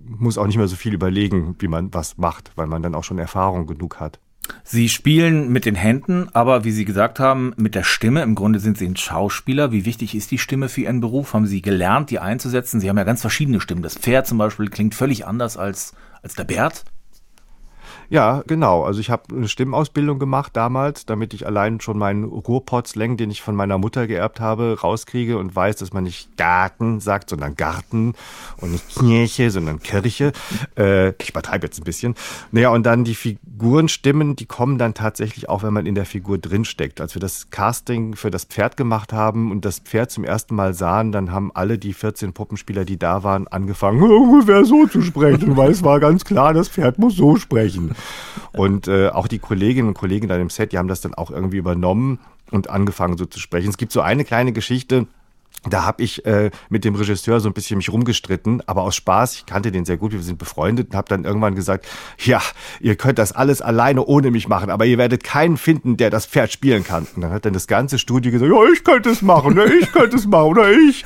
muss 0.05 0.37
auch 0.37 0.47
nicht 0.47 0.57
mehr 0.57 0.67
so 0.67 0.75
viel 0.75 0.93
überlegen, 0.93 1.55
wie 1.59 1.67
man 1.67 1.93
was 1.93 2.17
macht, 2.17 2.51
weil 2.55 2.67
man 2.67 2.81
dann 2.81 2.95
auch 2.95 3.03
schon 3.03 3.19
Erfahrung 3.19 3.67
genug 3.67 3.99
hat. 3.99 4.19
Sie 4.63 4.89
spielen 4.89 5.51
mit 5.51 5.65
den 5.65 5.75
Händen, 5.75 6.27
aber 6.33 6.63
wie 6.63 6.71
Sie 6.71 6.85
gesagt 6.85 7.19
haben, 7.19 7.53
mit 7.57 7.75
der 7.75 7.83
Stimme. 7.83 8.21
Im 8.23 8.35
Grunde 8.35 8.59
sind 8.59 8.77
Sie 8.77 8.87
ein 8.87 8.97
Schauspieler. 8.97 9.71
Wie 9.71 9.85
wichtig 9.85 10.15
ist 10.15 10.31
die 10.31 10.39
Stimme 10.39 10.67
für 10.67 10.81
Ihren 10.81 10.99
Beruf? 10.99 11.33
Haben 11.33 11.45
Sie 11.45 11.61
gelernt, 11.61 12.09
die 12.09 12.19
einzusetzen? 12.19 12.79
Sie 12.79 12.89
haben 12.89 12.97
ja 12.97 13.03
ganz 13.03 13.21
verschiedene 13.21 13.61
Stimmen. 13.61 13.83
Das 13.83 13.95
Pferd 13.95 14.27
zum 14.27 14.37
Beispiel 14.37 14.69
klingt 14.69 14.95
völlig 14.95 15.25
anders 15.25 15.57
als, 15.57 15.93
als 16.21 16.35
der 16.35 16.43
Bert. 16.43 16.85
Ja, 18.11 18.43
genau. 18.45 18.83
Also 18.83 18.99
ich 18.99 19.09
habe 19.09 19.33
eine 19.33 19.47
Stimmausbildung 19.47 20.19
gemacht 20.19 20.51
damals, 20.57 21.05
damit 21.05 21.33
ich 21.33 21.45
allein 21.45 21.79
schon 21.79 21.97
meinen 21.97 22.25
Ruhrpotzlängen, 22.25 23.15
den 23.15 23.31
ich 23.31 23.41
von 23.41 23.55
meiner 23.55 23.77
Mutter 23.77 24.05
geerbt 24.05 24.41
habe, 24.41 24.77
rauskriege 24.83 25.37
und 25.37 25.55
weiß, 25.55 25.77
dass 25.77 25.93
man 25.93 26.03
nicht 26.03 26.35
Garten 26.35 26.99
sagt, 26.99 27.29
sondern 27.29 27.55
Garten 27.55 28.15
und 28.57 28.73
nicht 28.73 28.89
Kirche, 28.89 29.49
sondern 29.49 29.79
Kirche. 29.79 30.33
Äh, 30.77 31.13
ich 31.21 31.29
übertreibe 31.29 31.67
jetzt 31.67 31.79
ein 31.79 31.85
bisschen. 31.85 32.15
Naja, 32.51 32.71
und 32.71 32.85
dann 32.85 33.05
die 33.05 33.15
Figurenstimmen, 33.15 34.35
die 34.35 34.45
kommen 34.45 34.77
dann 34.77 34.93
tatsächlich 34.93 35.47
auch, 35.47 35.63
wenn 35.63 35.71
man 35.71 35.85
in 35.85 35.95
der 35.95 36.05
Figur 36.05 36.37
drinsteckt. 36.37 36.99
Als 36.99 37.15
wir 37.15 37.21
das 37.21 37.49
Casting 37.49 38.17
für 38.17 38.29
das 38.29 38.43
Pferd 38.43 38.75
gemacht 38.75 39.13
haben 39.13 39.51
und 39.51 39.63
das 39.63 39.79
Pferd 39.79 40.11
zum 40.11 40.25
ersten 40.25 40.53
Mal 40.53 40.73
sahen, 40.73 41.13
dann 41.13 41.31
haben 41.31 41.49
alle 41.53 41.77
die 41.77 41.93
14 41.93 42.33
Puppenspieler, 42.33 42.83
die 42.83 42.99
da 42.99 43.23
waren, 43.23 43.47
angefangen, 43.47 44.03
ungefähr 44.11 44.65
so 44.65 44.85
zu 44.85 45.01
sprechen, 45.01 45.55
weil 45.55 45.71
es 45.71 45.81
war 45.81 46.01
ganz 46.01 46.25
klar, 46.25 46.53
das 46.53 46.67
Pferd 46.67 46.99
muss 46.99 47.15
so 47.15 47.37
sprechen. 47.37 47.95
Und 48.53 48.87
äh, 48.87 49.09
auch 49.09 49.27
die 49.27 49.39
Kolleginnen 49.39 49.87
und 49.87 49.93
Kollegen 49.93 50.27
da 50.27 50.37
im 50.37 50.49
Set, 50.49 50.71
die 50.71 50.77
haben 50.77 50.87
das 50.87 51.01
dann 51.01 51.13
auch 51.13 51.31
irgendwie 51.31 51.57
übernommen 51.57 52.19
und 52.51 52.69
angefangen 52.69 53.17
so 53.17 53.25
zu 53.25 53.39
sprechen. 53.39 53.69
Es 53.69 53.77
gibt 53.77 53.91
so 53.91 54.01
eine 54.01 54.25
kleine 54.25 54.51
Geschichte, 54.51 55.07
da 55.69 55.83
habe 55.83 56.01
ich 56.01 56.25
äh, 56.25 56.49
mit 56.69 56.83
dem 56.85 56.95
Regisseur 56.95 57.39
so 57.39 57.47
ein 57.47 57.53
bisschen 57.53 57.77
mich 57.77 57.91
rumgestritten, 57.91 58.63
aber 58.65 58.81
aus 58.81 58.95
Spaß, 58.95 59.35
ich 59.35 59.45
kannte 59.45 59.71
den 59.71 59.85
sehr 59.85 59.97
gut, 59.97 60.11
wir 60.11 60.21
sind 60.21 60.39
befreundet 60.39 60.89
und 60.89 60.95
habe 60.95 61.07
dann 61.07 61.23
irgendwann 61.23 61.53
gesagt, 61.53 61.87
ja, 62.17 62.41
ihr 62.79 62.95
könnt 62.95 63.19
das 63.19 63.31
alles 63.31 63.61
alleine 63.61 64.03
ohne 64.05 64.31
mich 64.31 64.47
machen, 64.47 64.71
aber 64.71 64.85
ihr 64.85 64.97
werdet 64.97 65.23
keinen 65.23 65.57
finden, 65.57 65.97
der 65.97 66.09
das 66.09 66.25
Pferd 66.25 66.51
spielen 66.51 66.83
kann. 66.83 67.05
Und 67.15 67.21
dann 67.21 67.31
hat 67.31 67.45
dann 67.45 67.53
das 67.53 67.67
ganze 67.67 67.99
Studio 67.99 68.31
gesagt, 68.31 68.51
ja, 68.51 68.71
ich 68.73 68.83
könnte 68.83 69.11
es 69.11 69.21
machen, 69.21 69.53
ne, 69.53 69.65
ich 69.65 69.91
könnte 69.91 70.17
es 70.17 70.25
machen, 70.25 70.47
oder 70.47 70.71
ich. 70.71 71.05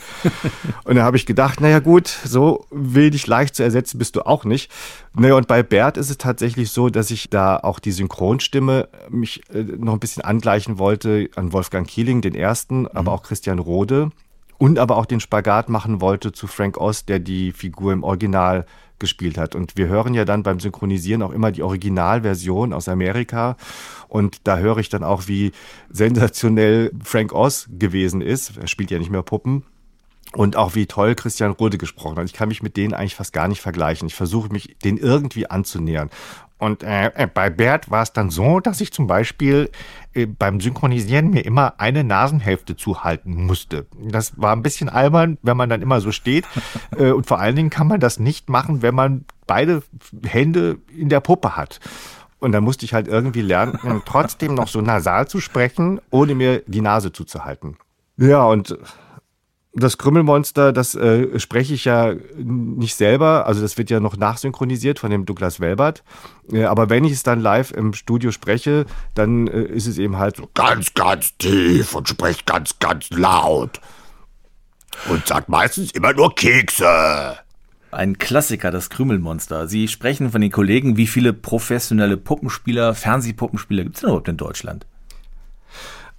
Und 0.85 0.95
dann 0.95 1.03
habe 1.03 1.17
ich 1.17 1.25
gedacht, 1.25 1.59
naja 1.59 1.79
gut, 1.79 2.07
so 2.07 2.65
wenig 2.71 3.27
leicht 3.27 3.55
zu 3.55 3.63
ersetzen 3.63 3.97
bist 3.97 4.15
du 4.15 4.25
auch 4.25 4.45
nicht. 4.45 4.71
Naja, 5.13 5.35
und 5.35 5.47
bei 5.47 5.63
Bert 5.63 5.97
ist 5.97 6.09
es 6.09 6.17
tatsächlich 6.17 6.71
so, 6.71 6.89
dass 6.89 7.11
ich 7.11 7.29
da 7.29 7.57
auch 7.57 7.79
die 7.79 7.91
Synchronstimme 7.91 8.87
mich 9.09 9.41
äh, 9.53 9.63
noch 9.63 9.93
ein 9.93 9.99
bisschen 9.99 10.23
angleichen 10.23 10.77
wollte 10.77 11.29
an 11.35 11.51
Wolfgang 11.51 11.87
Kieling, 11.87 12.21
den 12.21 12.35
ersten, 12.35 12.81
mhm. 12.81 12.89
aber 12.93 13.11
auch 13.11 13.23
Christian 13.23 13.59
Rode 13.59 14.11
und 14.57 14.79
aber 14.79 14.97
auch 14.97 15.05
den 15.05 15.19
Spagat 15.19 15.69
machen 15.69 16.01
wollte 16.01 16.31
zu 16.31 16.47
Frank 16.47 16.77
Oz, 16.77 17.05
der 17.05 17.19
die 17.19 17.51
Figur 17.51 17.93
im 17.93 18.03
Original 18.03 18.65
gespielt 18.99 19.37
hat. 19.37 19.55
Und 19.55 19.75
wir 19.77 19.87
hören 19.87 20.13
ja 20.13 20.25
dann 20.25 20.43
beim 20.43 20.59
Synchronisieren 20.59 21.21
auch 21.21 21.31
immer 21.31 21.51
die 21.51 21.63
Originalversion 21.63 22.73
aus 22.73 22.87
Amerika. 22.87 23.57
Und 24.07 24.39
da 24.45 24.57
höre 24.57 24.77
ich 24.77 24.89
dann 24.89 25.03
auch, 25.03 25.27
wie 25.27 25.51
sensationell 25.89 26.91
Frank 27.03 27.33
Oz 27.33 27.67
gewesen 27.77 28.21
ist. 28.21 28.57
Er 28.57 28.67
spielt 28.67 28.91
ja 28.91 28.99
nicht 28.99 29.11
mehr 29.11 29.23
Puppen. 29.23 29.63
Und 30.33 30.57
auch 30.57 30.75
wie 30.75 30.85
toll 30.85 31.15
Christian 31.15 31.51
Rode 31.51 31.77
gesprochen 31.77 32.17
hat. 32.17 32.25
Ich 32.25 32.33
kann 32.33 32.49
mich 32.49 32.61
mit 32.61 32.75
denen 32.75 32.93
eigentlich 32.93 33.15
fast 33.15 33.31
gar 33.31 33.47
nicht 33.47 33.61
vergleichen. 33.61 34.07
Ich 34.07 34.15
versuche 34.15 34.49
mich 34.51 34.75
den 34.83 34.97
irgendwie 34.97 35.49
anzunähern. 35.49 36.09
Und 36.57 36.83
äh, 36.83 37.07
äh, 37.15 37.27
bei 37.27 37.49
Bert 37.49 37.91
war 37.91 38.01
es 38.01 38.13
dann 38.13 38.29
so, 38.29 38.61
dass 38.61 38.79
ich 38.79 38.93
zum 38.93 39.07
Beispiel 39.07 39.69
äh, 40.13 40.25
beim 40.25 40.61
Synchronisieren 40.61 41.29
mir 41.29 41.43
immer 41.43 41.79
eine 41.79 42.03
Nasenhälfte 42.05 42.77
zuhalten 42.77 43.45
musste. 43.45 43.87
Das 43.99 44.39
war 44.39 44.55
ein 44.55 44.63
bisschen 44.63 44.87
albern, 44.87 45.37
wenn 45.41 45.57
man 45.57 45.69
dann 45.69 45.81
immer 45.81 45.99
so 45.99 46.11
steht. 46.11 46.45
äh, 46.97 47.11
und 47.11 47.25
vor 47.25 47.39
allen 47.39 47.57
Dingen 47.57 47.69
kann 47.69 47.87
man 47.87 47.99
das 47.99 48.19
nicht 48.19 48.49
machen, 48.49 48.81
wenn 48.81 48.95
man 48.95 49.25
beide 49.47 49.83
Hände 50.25 50.77
in 50.95 51.09
der 51.09 51.19
Puppe 51.19 51.57
hat. 51.57 51.79
Und 52.39 52.53
dann 52.53 52.63
musste 52.63 52.85
ich 52.85 52.93
halt 52.93 53.07
irgendwie 53.07 53.41
lernen, 53.41 54.01
trotzdem 54.05 54.55
noch 54.55 54.69
so 54.69 54.79
nasal 54.79 55.27
zu 55.27 55.41
sprechen, 55.41 55.99
ohne 56.09 56.35
mir 56.35 56.63
die 56.67 56.81
Nase 56.81 57.11
zuzuhalten. 57.11 57.75
Ja, 58.17 58.45
und 58.45 58.77
das 59.75 59.97
Krümmelmonster, 59.97 60.71
das 60.71 60.95
äh, 60.95 61.37
spreche 61.39 61.73
ich 61.73 61.85
ja 61.85 62.13
nicht 62.37 62.95
selber, 62.95 63.45
also 63.45 63.61
das 63.61 63.77
wird 63.77 63.89
ja 63.89 63.99
noch 63.99 64.15
nachsynchronisiert 64.15 64.99
von 64.99 65.11
dem 65.11 65.25
Douglas 65.25 65.59
Welbert. 65.59 66.03
Äh, 66.51 66.63
aber 66.63 66.89
wenn 66.89 67.03
ich 67.03 67.11
es 67.11 67.23
dann 67.23 67.41
live 67.41 67.71
im 67.71 67.93
Studio 67.93 68.31
spreche, 68.31 68.85
dann 69.13 69.47
äh, 69.47 69.63
ist 69.63 69.87
es 69.87 69.97
eben 69.97 70.17
halt 70.17 70.37
so 70.37 70.49
ganz, 70.53 70.93
ganz 70.93 71.37
tief 71.37 71.93
und 71.93 72.07
spricht 72.07 72.45
ganz, 72.45 72.79
ganz 72.79 73.09
laut. 73.09 73.81
Und 75.09 75.27
sagt 75.27 75.49
meistens 75.49 75.91
immer 75.91 76.13
nur 76.13 76.33
Kekse. 76.33 77.37
Ein 77.91 78.17
Klassiker, 78.17 78.71
das 78.71 78.89
Krümelmonster. 78.89 79.67
Sie 79.67 79.89
sprechen 79.89 80.31
von 80.31 80.39
den 80.39 80.51
Kollegen, 80.51 80.95
wie 80.95 81.07
viele 81.07 81.33
professionelle 81.33 82.15
Puppenspieler, 82.15 82.93
Fernsehpuppenspieler 82.93 83.83
gibt 83.83 83.95
es 83.95 84.01
denn 84.01 84.09
überhaupt 84.09 84.29
in 84.29 84.37
Deutschland? 84.37 84.85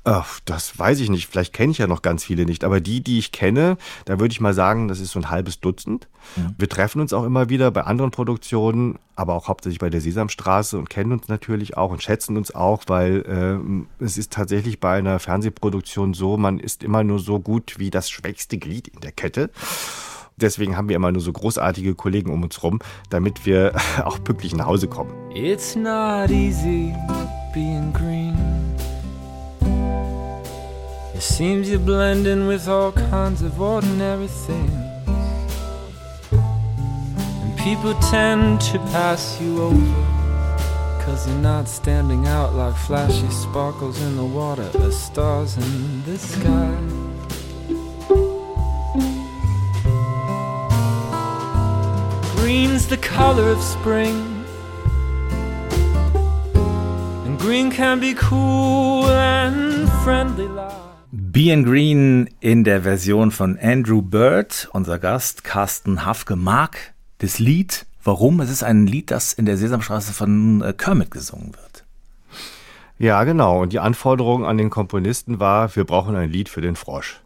Ach, 0.09 0.39
das 0.45 0.79
weiß 0.79 1.01
ich 1.01 1.11
nicht. 1.11 1.27
Vielleicht 1.27 1.53
kenne 1.53 1.73
ich 1.73 1.79
ja 1.79 1.89
noch 1.89 2.01
ganz 2.01 2.23
viele 2.23 2.47
nicht. 2.47 2.63
Aber 2.63 2.81
die, 2.81 3.03
die 3.03 3.19
ich 3.19 3.33
kenne, 3.33 3.77
da 4.05 4.21
würde 4.21 4.31
ich 4.31 4.41
mal 4.41 4.55
sagen, 4.55 4.87
das 4.87 5.01
ist 5.01 5.11
so 5.11 5.19
ein 5.19 5.31
halbes 5.31 5.59
Dutzend. 5.59 6.07
Mhm. 6.37 6.55
Wir 6.57 6.69
treffen 6.69 7.01
uns 7.01 7.13
auch 7.13 7.25
immer 7.25 7.49
wieder 7.49 7.73
bei 7.73 7.83
anderen 7.83 8.13
Produktionen, 8.13 9.01
aber 9.17 9.35
auch 9.35 9.49
hauptsächlich 9.49 9.81
bei 9.81 9.91
der 9.91 10.01
Sesamstraße 10.01 10.79
und 10.79 10.89
kennen 10.89 11.11
uns 11.11 11.27
natürlich 11.27 11.77
auch 11.77 11.91
und 11.91 12.05
schätzen 12.05 12.37
uns 12.37 12.55
auch, 12.55 12.85
weil 12.87 13.25
äh, 14.01 14.05
es 14.05 14.17
ist 14.17 14.33
tatsächlich 14.33 14.79
bei 14.79 14.97
einer 14.97 15.19
Fernsehproduktion 15.19 16.15
so, 16.15 16.37
man 16.37 16.61
ist 16.61 16.85
immer 16.85 17.03
nur 17.03 17.19
so 17.19 17.41
gut 17.41 17.81
wie 17.81 17.91
das 17.91 18.09
schwächste 18.09 18.59
Glied 18.59 18.87
in 18.87 19.01
der 19.01 19.11
Kette. 19.11 19.51
Deswegen 20.37 20.77
haben 20.77 20.89
wir 20.89 20.95
immer 20.95 21.11
nur 21.11 21.23
so 21.23 21.33
großartige 21.33 21.97
Kollegen 21.97 22.31
um 22.31 22.45
uns 22.45 22.63
rum, 22.63 22.79
damit 23.11 23.45
wir 23.45 23.75
auch 24.05 24.23
pünktlich 24.23 24.55
nach 24.55 24.67
Hause 24.67 24.87
kommen. 24.87 25.13
It's 25.35 25.75
not 25.75 26.31
easy 26.31 26.95
being 27.53 27.93
green. 27.93 28.46
It 31.17 31.23
seems 31.23 31.71
you're 31.71 31.79
blending 31.79 32.47
with 32.47 32.69
all 32.69 32.93
kinds 32.93 33.41
of 33.41 33.59
ordinary 33.59 34.27
things. 34.27 34.71
And 36.31 37.59
people 37.59 37.95
tend 38.11 38.61
to 38.73 38.79
pass 38.93 39.41
you 39.41 39.63
over. 39.63 39.95
Cause 41.01 41.27
you're 41.27 41.39
not 41.39 41.69
standing 41.69 42.27
out 42.27 42.53
like 42.53 42.77
flashy 42.77 43.31
sparkles 43.31 43.99
in 44.03 44.15
the 44.17 44.27
water 44.27 44.71
or 44.79 44.93
stars 44.93 45.57
in 45.57 46.05
the 46.05 46.19
sky. 46.19 46.77
Green's 52.37 52.89
the 52.89 52.99
color 52.99 53.49
of 53.49 53.63
spring. 53.63 54.45
And 57.25 57.39
green 57.39 57.71
can 57.71 58.01
be 58.01 58.13
cool 58.13 59.07
and 59.07 59.89
friendly. 60.05 60.47
Being 61.37 61.67
Green 61.67 62.31
in 62.41 62.65
der 62.65 62.81
Version 62.81 63.31
von 63.31 63.59
Andrew 63.59 64.01
Bird. 64.01 64.71
Unser 64.73 64.99
Gast 64.99 65.45
Carsten 65.45 66.07
Hafke 66.07 66.35
mag 66.35 66.95
das 67.19 67.39
Lied. 67.39 67.85
Warum? 68.03 68.41
Es 68.41 68.49
ist 68.49 68.63
ein 68.63 68.87
Lied, 68.87 69.11
das 69.11 69.35
in 69.35 69.45
der 69.45 69.59
Sesamstraße 69.59 70.15
von 70.15 70.63
äh, 70.63 70.73
Kermit 70.73 71.11
gesungen 71.11 71.49
wird. 71.49 71.85
Ja, 72.99 73.23
genau. 73.25 73.61
Und 73.61 73.75
die 73.75 73.81
Anforderung 73.81 74.47
an 74.47 74.57
den 74.57 74.71
Komponisten 74.71 75.39
war, 75.39 75.77
wir 75.77 75.85
brauchen 75.85 76.17
ein 76.17 76.31
Lied 76.31 76.49
für 76.49 76.63
den 76.63 76.75
Frosch. 76.75 77.21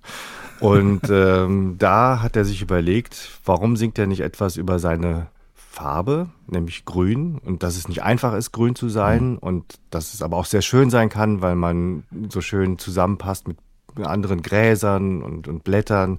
Und 0.59 1.03
ähm, 1.09 1.77
da 1.79 2.21
hat 2.21 2.35
er 2.35 2.45
sich 2.45 2.63
überlegt, 2.63 3.39
warum 3.45 3.77
singt 3.77 3.97
er 3.97 4.09
nicht 4.09 4.23
etwas 4.23 4.57
über 4.57 4.81
seine 4.81 5.29
Farbe, 5.55 6.31
nämlich 6.49 6.85
grün, 6.85 7.39
und 7.45 7.63
dass 7.63 7.77
es 7.77 7.87
nicht 7.87 8.03
einfach 8.03 8.35
ist, 8.35 8.51
grün 8.51 8.75
zu 8.75 8.89
sein, 8.89 9.35
mhm. 9.35 9.39
und 9.39 9.79
dass 9.91 10.15
es 10.15 10.21
aber 10.21 10.37
auch 10.37 10.47
sehr 10.47 10.63
schön 10.63 10.91
sein 10.91 11.11
kann, 11.11 11.43
weil 11.43 11.55
man 11.55 12.03
so 12.29 12.41
schön 12.41 12.77
zusammenpasst 12.77 13.47
mit 13.47 13.57
anderen 14.03 14.43
Gräsern 14.43 15.23
und, 15.23 15.49
und 15.49 15.65
Blättern. 15.65 16.19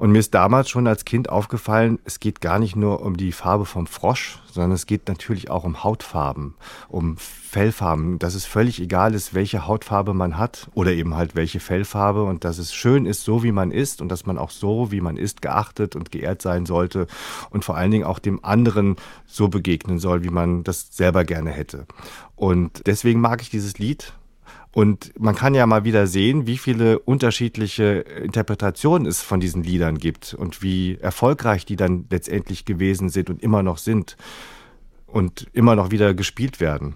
Und 0.00 0.12
mir 0.12 0.18
ist 0.20 0.32
damals 0.32 0.70
schon 0.70 0.86
als 0.86 1.04
Kind 1.04 1.28
aufgefallen, 1.28 1.98
es 2.06 2.20
geht 2.20 2.40
gar 2.40 2.58
nicht 2.58 2.74
nur 2.74 3.02
um 3.02 3.18
die 3.18 3.32
Farbe 3.32 3.66
vom 3.66 3.86
Frosch, 3.86 4.38
sondern 4.50 4.72
es 4.72 4.86
geht 4.86 5.08
natürlich 5.08 5.50
auch 5.50 5.64
um 5.64 5.84
Hautfarben, 5.84 6.54
um 6.88 7.18
Fellfarben, 7.18 8.18
dass 8.18 8.34
es 8.34 8.46
völlig 8.46 8.80
egal 8.80 9.14
ist, 9.14 9.34
welche 9.34 9.66
Hautfarbe 9.66 10.14
man 10.14 10.38
hat 10.38 10.70
oder 10.72 10.92
eben 10.92 11.16
halt 11.16 11.34
welche 11.34 11.60
Fellfarbe 11.60 12.22
und 12.24 12.44
dass 12.44 12.56
es 12.56 12.72
schön 12.72 13.04
ist, 13.04 13.24
so 13.24 13.42
wie 13.42 13.52
man 13.52 13.72
ist 13.72 14.00
und 14.00 14.08
dass 14.08 14.24
man 14.24 14.38
auch 14.38 14.48
so, 14.48 14.90
wie 14.90 15.02
man 15.02 15.18
ist, 15.18 15.42
geachtet 15.42 15.94
und 15.94 16.10
geehrt 16.10 16.40
sein 16.40 16.64
sollte 16.64 17.06
und 17.50 17.66
vor 17.66 17.76
allen 17.76 17.90
Dingen 17.90 18.04
auch 18.04 18.20
dem 18.20 18.42
anderen 18.42 18.96
so 19.26 19.48
begegnen 19.48 19.98
soll, 19.98 20.24
wie 20.24 20.30
man 20.30 20.64
das 20.64 20.96
selber 20.96 21.24
gerne 21.24 21.50
hätte. 21.50 21.84
Und 22.36 22.86
deswegen 22.86 23.20
mag 23.20 23.42
ich 23.42 23.50
dieses 23.50 23.76
Lied 23.76 24.14
und 24.72 25.12
man 25.18 25.34
kann 25.34 25.54
ja 25.54 25.66
mal 25.66 25.84
wieder 25.84 26.06
sehen, 26.06 26.46
wie 26.46 26.58
viele 26.58 27.00
unterschiedliche 27.00 28.04
Interpretationen 28.22 29.06
es 29.06 29.20
von 29.20 29.40
diesen 29.40 29.64
Liedern 29.64 29.98
gibt 29.98 30.34
und 30.34 30.62
wie 30.62 30.96
erfolgreich 31.00 31.64
die 31.66 31.76
dann 31.76 32.06
letztendlich 32.10 32.64
gewesen 32.64 33.08
sind 33.08 33.30
und 33.30 33.42
immer 33.42 33.62
noch 33.62 33.78
sind 33.78 34.16
und 35.06 35.48
immer 35.52 35.74
noch 35.74 35.90
wieder 35.90 36.14
gespielt 36.14 36.60
werden. 36.60 36.94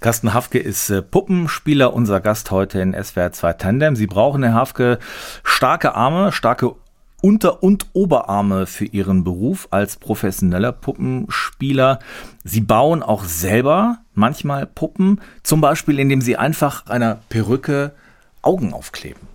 Carsten 0.00 0.34
Hafke 0.34 0.58
ist 0.58 0.90
äh, 0.90 1.02
Puppenspieler, 1.02 1.92
unser 1.92 2.20
Gast 2.20 2.50
heute 2.50 2.80
in 2.80 2.94
SWR 2.94 3.32
2 3.32 3.52
Tandem. 3.54 3.96
Sie 3.96 4.06
brauchen, 4.06 4.42
Herr 4.44 4.54
Hafke, 4.54 4.98
starke 5.42 5.94
Arme, 5.94 6.30
starke 6.30 6.76
unter- 7.20 7.62
und 7.62 7.86
Oberarme 7.92 8.66
für 8.66 8.84
ihren 8.84 9.24
Beruf 9.24 9.68
als 9.70 9.96
professioneller 9.96 10.72
Puppenspieler. 10.72 11.98
Sie 12.44 12.60
bauen 12.60 13.02
auch 13.02 13.24
selber 13.24 13.98
manchmal 14.14 14.66
Puppen, 14.66 15.20
zum 15.42 15.60
Beispiel 15.60 15.98
indem 15.98 16.20
sie 16.20 16.36
einfach 16.36 16.86
einer 16.86 17.18
Perücke 17.28 17.92
Augen 18.42 18.72
aufkleben. 18.72 19.28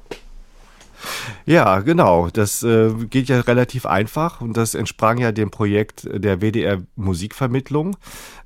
Ja, 1.46 1.80
genau. 1.80 2.30
Das 2.32 2.64
äh, 2.64 2.92
geht 3.10 3.28
ja 3.28 3.42
relativ 3.42 3.86
einfach 3.86 4.42
und 4.42 4.56
das 4.56 4.76
entsprang 4.76 5.18
ja 5.18 5.32
dem 5.32 5.52
Projekt 5.52 6.08
der 6.12 6.42
WDR 6.42 6.82
Musikvermittlung. 6.96 7.98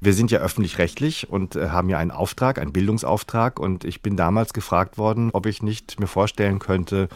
Wir 0.02 0.14
sind 0.14 0.32
ja 0.32 0.40
öffentlich-rechtlich 0.40 1.30
und 1.30 1.56
äh, 1.56 1.70
haben 1.70 1.90
ja 1.90 2.00
einen 2.00 2.12
Auftrag, 2.12 2.60
einen 2.60 2.74
Bildungsauftrag 2.74 3.60
und 3.60 3.84
ich 3.84 4.02
bin 4.02 4.18
damals 4.18 4.54
gefragt 4.54 4.98
worden, 4.98 5.30
ob 5.34 5.46
ich 5.46 5.62
nicht 5.62 6.00
mir 6.00 6.08
vorstellen 6.08 6.60
könnte, 6.60 7.10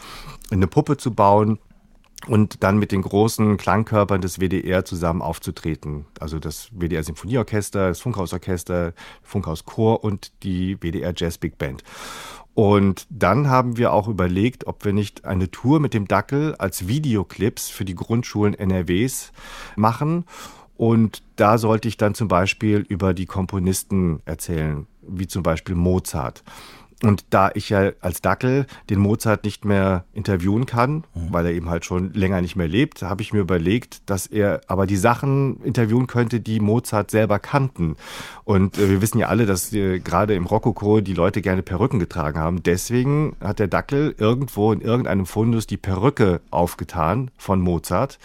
eine 0.51 0.67
Puppe 0.67 0.97
zu 0.97 1.12
bauen, 1.12 1.57
und 2.27 2.63
dann 2.63 2.77
mit 2.77 2.91
den 2.91 3.01
großen 3.01 3.57
Klangkörpern 3.57 4.21
des 4.21 4.39
WDR 4.39 4.86
zusammen 4.86 5.21
aufzutreten. 5.21 6.05
Also 6.19 6.39
das 6.39 6.69
WDR 6.71 7.03
Symphonieorchester, 7.03 7.89
das 7.89 7.99
Funkhausorchester, 7.99 8.93
Funkhauschor 9.23 10.03
und 10.03 10.31
die 10.43 10.77
WDR 10.77 11.13
Jazz 11.15 11.38
Big 11.38 11.57
Band. 11.57 11.84
Und 12.53 13.07
dann 13.10 13.49
haben 13.49 13.77
wir 13.77 13.93
auch 13.93 14.07
überlegt, 14.07 14.67
ob 14.67 14.84
wir 14.84 14.93
nicht 14.93 15.25
eine 15.25 15.49
Tour 15.49 15.79
mit 15.79 15.93
dem 15.93 16.07
Dackel 16.07 16.55
als 16.55 16.88
Videoclips 16.88 17.69
für 17.69 17.86
die 17.86 17.95
Grundschulen 17.95 18.53
NRWs 18.53 19.31
machen. 19.75 20.25
Und 20.75 21.23
da 21.36 21.57
sollte 21.57 21.88
ich 21.88 21.97
dann 21.97 22.13
zum 22.13 22.27
Beispiel 22.27 22.86
über 22.89 23.13
die 23.13 23.25
Komponisten 23.25 24.21
erzählen, 24.25 24.88
wie 25.01 25.27
zum 25.27 25.43
Beispiel 25.43 25.75
Mozart. 25.75 26.43
Und 27.03 27.25
da 27.31 27.49
ich 27.55 27.69
ja 27.69 27.91
als 28.01 28.21
Dackel 28.21 28.67
den 28.89 28.99
Mozart 28.99 29.43
nicht 29.43 29.65
mehr 29.65 30.05
interviewen 30.13 30.67
kann, 30.67 31.03
mhm. 31.15 31.27
weil 31.31 31.47
er 31.47 31.51
eben 31.51 31.69
halt 31.69 31.83
schon 31.83 32.13
länger 32.13 32.41
nicht 32.41 32.55
mehr 32.55 32.67
lebt, 32.67 33.01
habe 33.01 33.23
ich 33.23 33.33
mir 33.33 33.39
überlegt, 33.39 34.09
dass 34.09 34.27
er 34.27 34.61
aber 34.67 34.85
die 34.85 34.97
Sachen 34.97 35.61
interviewen 35.63 36.05
könnte, 36.05 36.39
die 36.39 36.59
Mozart 36.59 37.09
selber 37.09 37.39
kannten. 37.39 37.95
Und 38.43 38.77
äh, 38.77 38.89
wir 38.89 39.01
wissen 39.01 39.17
ja 39.17 39.27
alle, 39.27 39.47
dass 39.47 39.73
äh, 39.73 39.99
gerade 39.99 40.35
im 40.35 40.45
Rokoko 40.45 41.01
die 41.01 41.15
Leute 41.15 41.41
gerne 41.41 41.63
Perücken 41.63 41.99
getragen 41.99 42.39
haben. 42.39 42.61
Deswegen 42.61 43.35
hat 43.41 43.57
der 43.57 43.67
Dackel 43.67 44.13
irgendwo 44.19 44.71
in 44.71 44.81
irgendeinem 44.81 45.25
Fundus 45.25 45.65
die 45.65 45.77
Perücke 45.77 46.41
aufgetan 46.51 47.31
von 47.37 47.61
Mozart. 47.61 48.19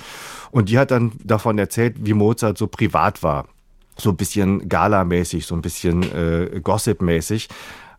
Und 0.50 0.68
die 0.68 0.78
hat 0.78 0.90
dann 0.90 1.12
davon 1.24 1.58
erzählt, 1.58 1.96
wie 2.00 2.12
Mozart 2.12 2.58
so 2.58 2.66
privat 2.66 3.22
war 3.22 3.46
so 3.98 4.10
ein 4.10 4.16
bisschen 4.16 4.68
Gala-mäßig, 4.68 5.46
so 5.46 5.54
ein 5.54 5.62
bisschen 5.62 6.02
äh, 6.02 6.60
Gossip-mäßig 6.62 7.48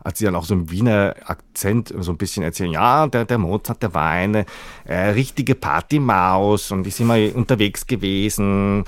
hat 0.04 0.16
sie 0.16 0.24
dann 0.24 0.36
auch 0.36 0.44
so 0.44 0.54
im 0.54 0.70
Wiener 0.70 1.14
Akzent 1.24 1.92
so 1.98 2.12
ein 2.12 2.18
bisschen 2.18 2.42
erzählen, 2.42 2.70
ja, 2.70 3.06
der, 3.06 3.24
der 3.24 3.38
Mozart, 3.38 3.82
der 3.82 3.94
war 3.94 4.10
eine 4.10 4.46
äh, 4.84 5.10
richtige 5.10 5.54
Partymaus 5.54 6.70
und 6.70 6.86
ist 6.86 7.00
immer 7.00 7.16
unterwegs 7.34 7.86
gewesen. 7.86 8.84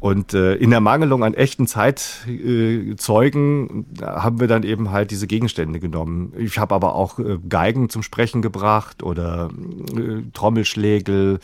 Und 0.00 0.32
äh, 0.32 0.54
in 0.54 0.70
der 0.70 0.80
Mangelung 0.80 1.24
an 1.24 1.34
echten 1.34 1.66
Zeitzeugen 1.66 2.96
äh, 4.00 4.04
haben 4.04 4.38
wir 4.38 4.46
dann 4.46 4.62
eben 4.62 4.92
halt 4.92 5.10
diese 5.10 5.26
Gegenstände 5.26 5.80
genommen. 5.80 6.32
Ich 6.38 6.58
habe 6.58 6.74
aber 6.74 6.94
auch 6.94 7.18
äh, 7.18 7.38
Geigen 7.48 7.88
zum 7.88 8.04
Sprechen 8.04 8.40
gebracht 8.40 9.02
oder 9.02 9.50
äh, 9.96 10.22
Trommelschlägel. 10.32 11.40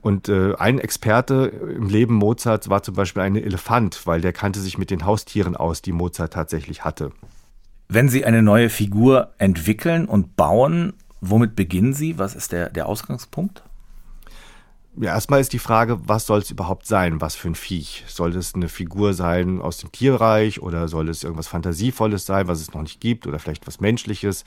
Und 0.00 0.30
äh, 0.30 0.54
ein 0.54 0.78
Experte 0.78 1.52
im 1.76 1.90
Leben 1.90 2.14
Mozarts 2.14 2.70
war 2.70 2.82
zum 2.82 2.94
Beispiel 2.94 3.22
ein 3.22 3.36
Elefant, 3.36 4.06
weil 4.06 4.22
der 4.22 4.32
kannte 4.32 4.60
sich 4.60 4.78
mit 4.78 4.90
den 4.90 5.04
Haustieren 5.04 5.54
aus, 5.54 5.82
die 5.82 5.92
Mozart 5.92 6.32
tatsächlich 6.32 6.84
hatte. 6.84 7.12
Wenn 7.92 8.08
Sie 8.08 8.24
eine 8.24 8.40
neue 8.40 8.70
Figur 8.70 9.32
entwickeln 9.38 10.06
und 10.06 10.36
bauen, 10.36 10.92
womit 11.20 11.56
beginnen 11.56 11.92
Sie? 11.92 12.20
Was 12.20 12.36
ist 12.36 12.52
der, 12.52 12.70
der 12.70 12.86
Ausgangspunkt? 12.86 13.64
Ja, 14.96 15.14
erstmal 15.14 15.40
ist 15.40 15.52
die 15.52 15.58
Frage, 15.58 15.98
was 16.06 16.26
soll 16.26 16.38
es 16.40 16.50
überhaupt 16.50 16.86
sein? 16.86 17.20
Was 17.20 17.34
für 17.34 17.48
ein 17.48 17.54
Viech? 17.54 18.04
Soll 18.06 18.36
es 18.36 18.54
eine 18.54 18.68
Figur 18.68 19.14
sein 19.14 19.60
aus 19.60 19.78
dem 19.78 19.90
Tierreich 19.90 20.60
oder 20.60 20.88
soll 20.88 21.08
es 21.08 21.24
irgendwas 21.24 21.48
Fantasievolles 21.48 22.26
sein, 22.26 22.48
was 22.48 22.60
es 22.60 22.74
noch 22.74 22.82
nicht 22.82 23.00
gibt 23.00 23.26
oder 23.26 23.38
vielleicht 23.38 23.66
was 23.66 23.80
Menschliches? 23.80 24.44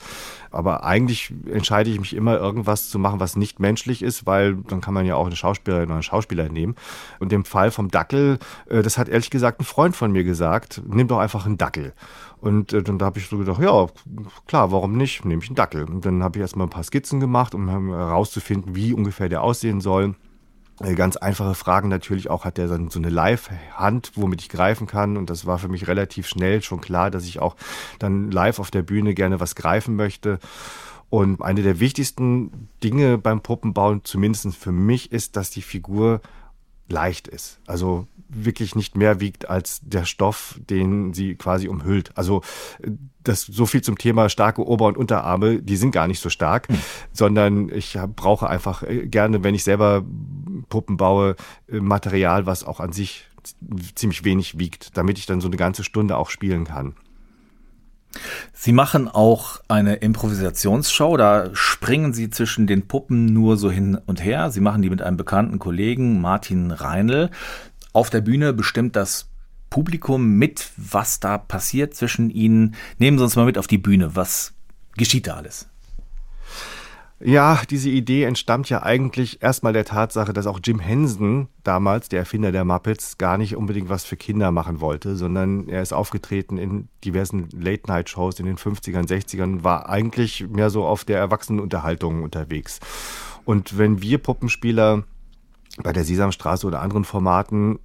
Aber 0.50 0.84
eigentlich 0.84 1.32
entscheide 1.50 1.90
ich 1.90 1.98
mich 1.98 2.14
immer, 2.14 2.38
irgendwas 2.38 2.88
zu 2.88 2.98
machen, 2.98 3.20
was 3.20 3.36
nicht 3.36 3.58
menschlich 3.58 4.02
ist, 4.02 4.26
weil 4.26 4.56
dann 4.56 4.80
kann 4.80 4.94
man 4.94 5.06
ja 5.06 5.16
auch 5.16 5.26
eine 5.26 5.36
Schauspielerin 5.36 5.86
oder 5.86 5.94
einen 5.94 6.02
Schauspieler 6.02 6.48
nehmen. 6.48 6.76
Und 7.20 7.32
im 7.32 7.44
Fall 7.44 7.70
vom 7.70 7.90
Dackel, 7.90 8.38
äh, 8.68 8.82
das 8.82 8.96
hat 8.96 9.08
ehrlich 9.08 9.30
gesagt 9.30 9.60
ein 9.60 9.64
Freund 9.64 9.96
von 9.96 10.12
mir 10.12 10.24
gesagt, 10.24 10.82
nimm 10.86 11.08
doch 11.08 11.18
einfach 11.18 11.46
einen 11.46 11.58
Dackel. 11.58 11.94
Und 12.44 12.74
äh, 12.74 12.82
dann 12.82 13.00
habe 13.00 13.18
ich 13.18 13.28
so 13.28 13.38
gedacht, 13.38 13.62
ja, 13.62 13.86
klar, 14.46 14.70
warum 14.70 14.98
nicht? 14.98 15.24
Nehme 15.24 15.42
ich 15.42 15.48
einen 15.48 15.56
Dackel. 15.56 15.84
Und 15.84 16.04
dann 16.04 16.22
habe 16.22 16.36
ich 16.36 16.42
erstmal 16.42 16.66
ein 16.66 16.70
paar 16.70 16.84
Skizzen 16.84 17.18
gemacht, 17.18 17.54
um 17.54 17.70
herauszufinden, 17.70 18.74
wie 18.76 18.92
ungefähr 18.92 19.30
der 19.30 19.42
aussehen 19.42 19.80
soll. 19.80 20.14
Äh, 20.80 20.94
ganz 20.94 21.16
einfache 21.16 21.54
Fragen 21.54 21.88
natürlich 21.88 22.28
auch, 22.28 22.44
hat 22.44 22.58
der 22.58 22.68
dann 22.68 22.90
so 22.90 22.98
eine 22.98 23.08
Live-Hand, 23.08 24.12
womit 24.16 24.42
ich 24.42 24.50
greifen 24.50 24.86
kann. 24.86 25.16
Und 25.16 25.30
das 25.30 25.46
war 25.46 25.58
für 25.58 25.68
mich 25.68 25.88
relativ 25.88 26.28
schnell 26.28 26.60
schon 26.60 26.82
klar, 26.82 27.10
dass 27.10 27.24
ich 27.24 27.40
auch 27.40 27.56
dann 27.98 28.30
live 28.30 28.58
auf 28.58 28.70
der 28.70 28.82
Bühne 28.82 29.14
gerne 29.14 29.40
was 29.40 29.54
greifen 29.54 29.96
möchte. 29.96 30.38
Und 31.08 31.40
eine 31.40 31.62
der 31.62 31.80
wichtigsten 31.80 32.68
Dinge 32.82 33.16
beim 33.16 33.40
Puppenbauen, 33.40 34.04
zumindest 34.04 34.54
für 34.54 34.72
mich, 34.72 35.12
ist, 35.12 35.36
dass 35.36 35.48
die 35.48 35.62
Figur 35.62 36.20
leicht 36.88 37.28
ist. 37.28 37.60
Also 37.66 38.06
wirklich 38.28 38.74
nicht 38.74 38.96
mehr 38.96 39.20
wiegt 39.20 39.48
als 39.48 39.80
der 39.82 40.04
Stoff, 40.04 40.58
den 40.68 41.14
sie 41.14 41.34
quasi 41.36 41.68
umhüllt. 41.68 42.16
Also 42.16 42.42
das 43.22 43.42
so 43.42 43.66
viel 43.66 43.82
zum 43.82 43.96
Thema 43.96 44.28
starke 44.28 44.66
Ober- 44.66 44.86
und 44.86 44.96
Unterarme, 44.96 45.62
die 45.62 45.76
sind 45.76 45.92
gar 45.92 46.06
nicht 46.06 46.20
so 46.20 46.30
stark, 46.30 46.68
mhm. 46.68 46.78
sondern 47.12 47.68
ich 47.70 47.98
brauche 48.14 48.48
einfach 48.48 48.82
äh, 48.82 49.06
gerne, 49.06 49.42
wenn 49.44 49.54
ich 49.54 49.64
selber 49.64 50.04
Puppen 50.68 50.96
baue, 50.96 51.36
äh, 51.68 51.80
Material, 51.80 52.46
was 52.46 52.64
auch 52.64 52.80
an 52.80 52.92
sich 52.92 53.26
ziemlich 53.94 54.24
wenig 54.24 54.58
wiegt, 54.58 54.96
damit 54.96 55.18
ich 55.18 55.26
dann 55.26 55.40
so 55.40 55.48
eine 55.48 55.56
ganze 55.56 55.84
Stunde 55.84 56.16
auch 56.16 56.30
spielen 56.30 56.64
kann. 56.64 56.94
Sie 58.52 58.72
machen 58.72 59.08
auch 59.08 59.60
eine 59.68 59.96
Improvisationsshow, 59.96 61.16
da 61.16 61.50
springen 61.54 62.12
Sie 62.12 62.30
zwischen 62.30 62.66
den 62.66 62.86
Puppen 62.86 63.26
nur 63.26 63.56
so 63.56 63.70
hin 63.70 63.98
und 64.06 64.22
her. 64.22 64.50
Sie 64.50 64.60
machen 64.60 64.82
die 64.82 64.90
mit 64.90 65.02
einem 65.02 65.16
bekannten 65.16 65.58
Kollegen, 65.58 66.20
Martin 66.20 66.70
Reinl. 66.70 67.30
Auf 67.92 68.10
der 68.10 68.20
Bühne 68.20 68.52
bestimmt 68.52 68.96
das 68.96 69.28
Publikum 69.70 70.36
mit, 70.36 70.70
was 70.76 71.20
da 71.20 71.38
passiert 71.38 71.94
zwischen 71.94 72.30
ihnen. 72.30 72.74
Nehmen 72.98 73.18
Sie 73.18 73.24
uns 73.24 73.36
mal 73.36 73.44
mit 73.44 73.58
auf 73.58 73.66
die 73.66 73.78
Bühne. 73.78 74.14
Was 74.14 74.54
geschieht 74.96 75.26
da 75.26 75.34
alles? 75.34 75.68
Ja, 77.26 77.62
diese 77.70 77.88
Idee 77.88 78.24
entstammt 78.24 78.68
ja 78.68 78.82
eigentlich 78.82 79.42
erstmal 79.42 79.72
der 79.72 79.86
Tatsache, 79.86 80.34
dass 80.34 80.46
auch 80.46 80.60
Jim 80.62 80.78
Henson, 80.78 81.48
damals 81.62 82.10
der 82.10 82.18
Erfinder 82.18 82.52
der 82.52 82.66
Muppets, 82.66 83.16
gar 83.16 83.38
nicht 83.38 83.56
unbedingt 83.56 83.88
was 83.88 84.04
für 84.04 84.18
Kinder 84.18 84.52
machen 84.52 84.82
wollte, 84.82 85.16
sondern 85.16 85.66
er 85.70 85.80
ist 85.80 85.94
aufgetreten 85.94 86.58
in 86.58 86.88
diversen 87.02 87.48
Late-Night-Shows 87.58 88.40
in 88.40 88.44
den 88.44 88.58
50ern, 88.58 89.08
60ern, 89.08 89.64
war 89.64 89.88
eigentlich 89.88 90.46
mehr 90.50 90.68
so 90.68 90.84
auf 90.84 91.06
der 91.06 91.18
Erwachsenenunterhaltung 91.18 92.22
unterwegs. 92.22 92.80
Und 93.46 93.78
wenn 93.78 94.02
wir 94.02 94.18
Puppenspieler 94.18 95.04
bei 95.82 95.94
der 95.94 96.04
Sesamstraße 96.04 96.66
oder 96.66 96.82
anderen 96.82 97.04
Formaten 97.04 97.78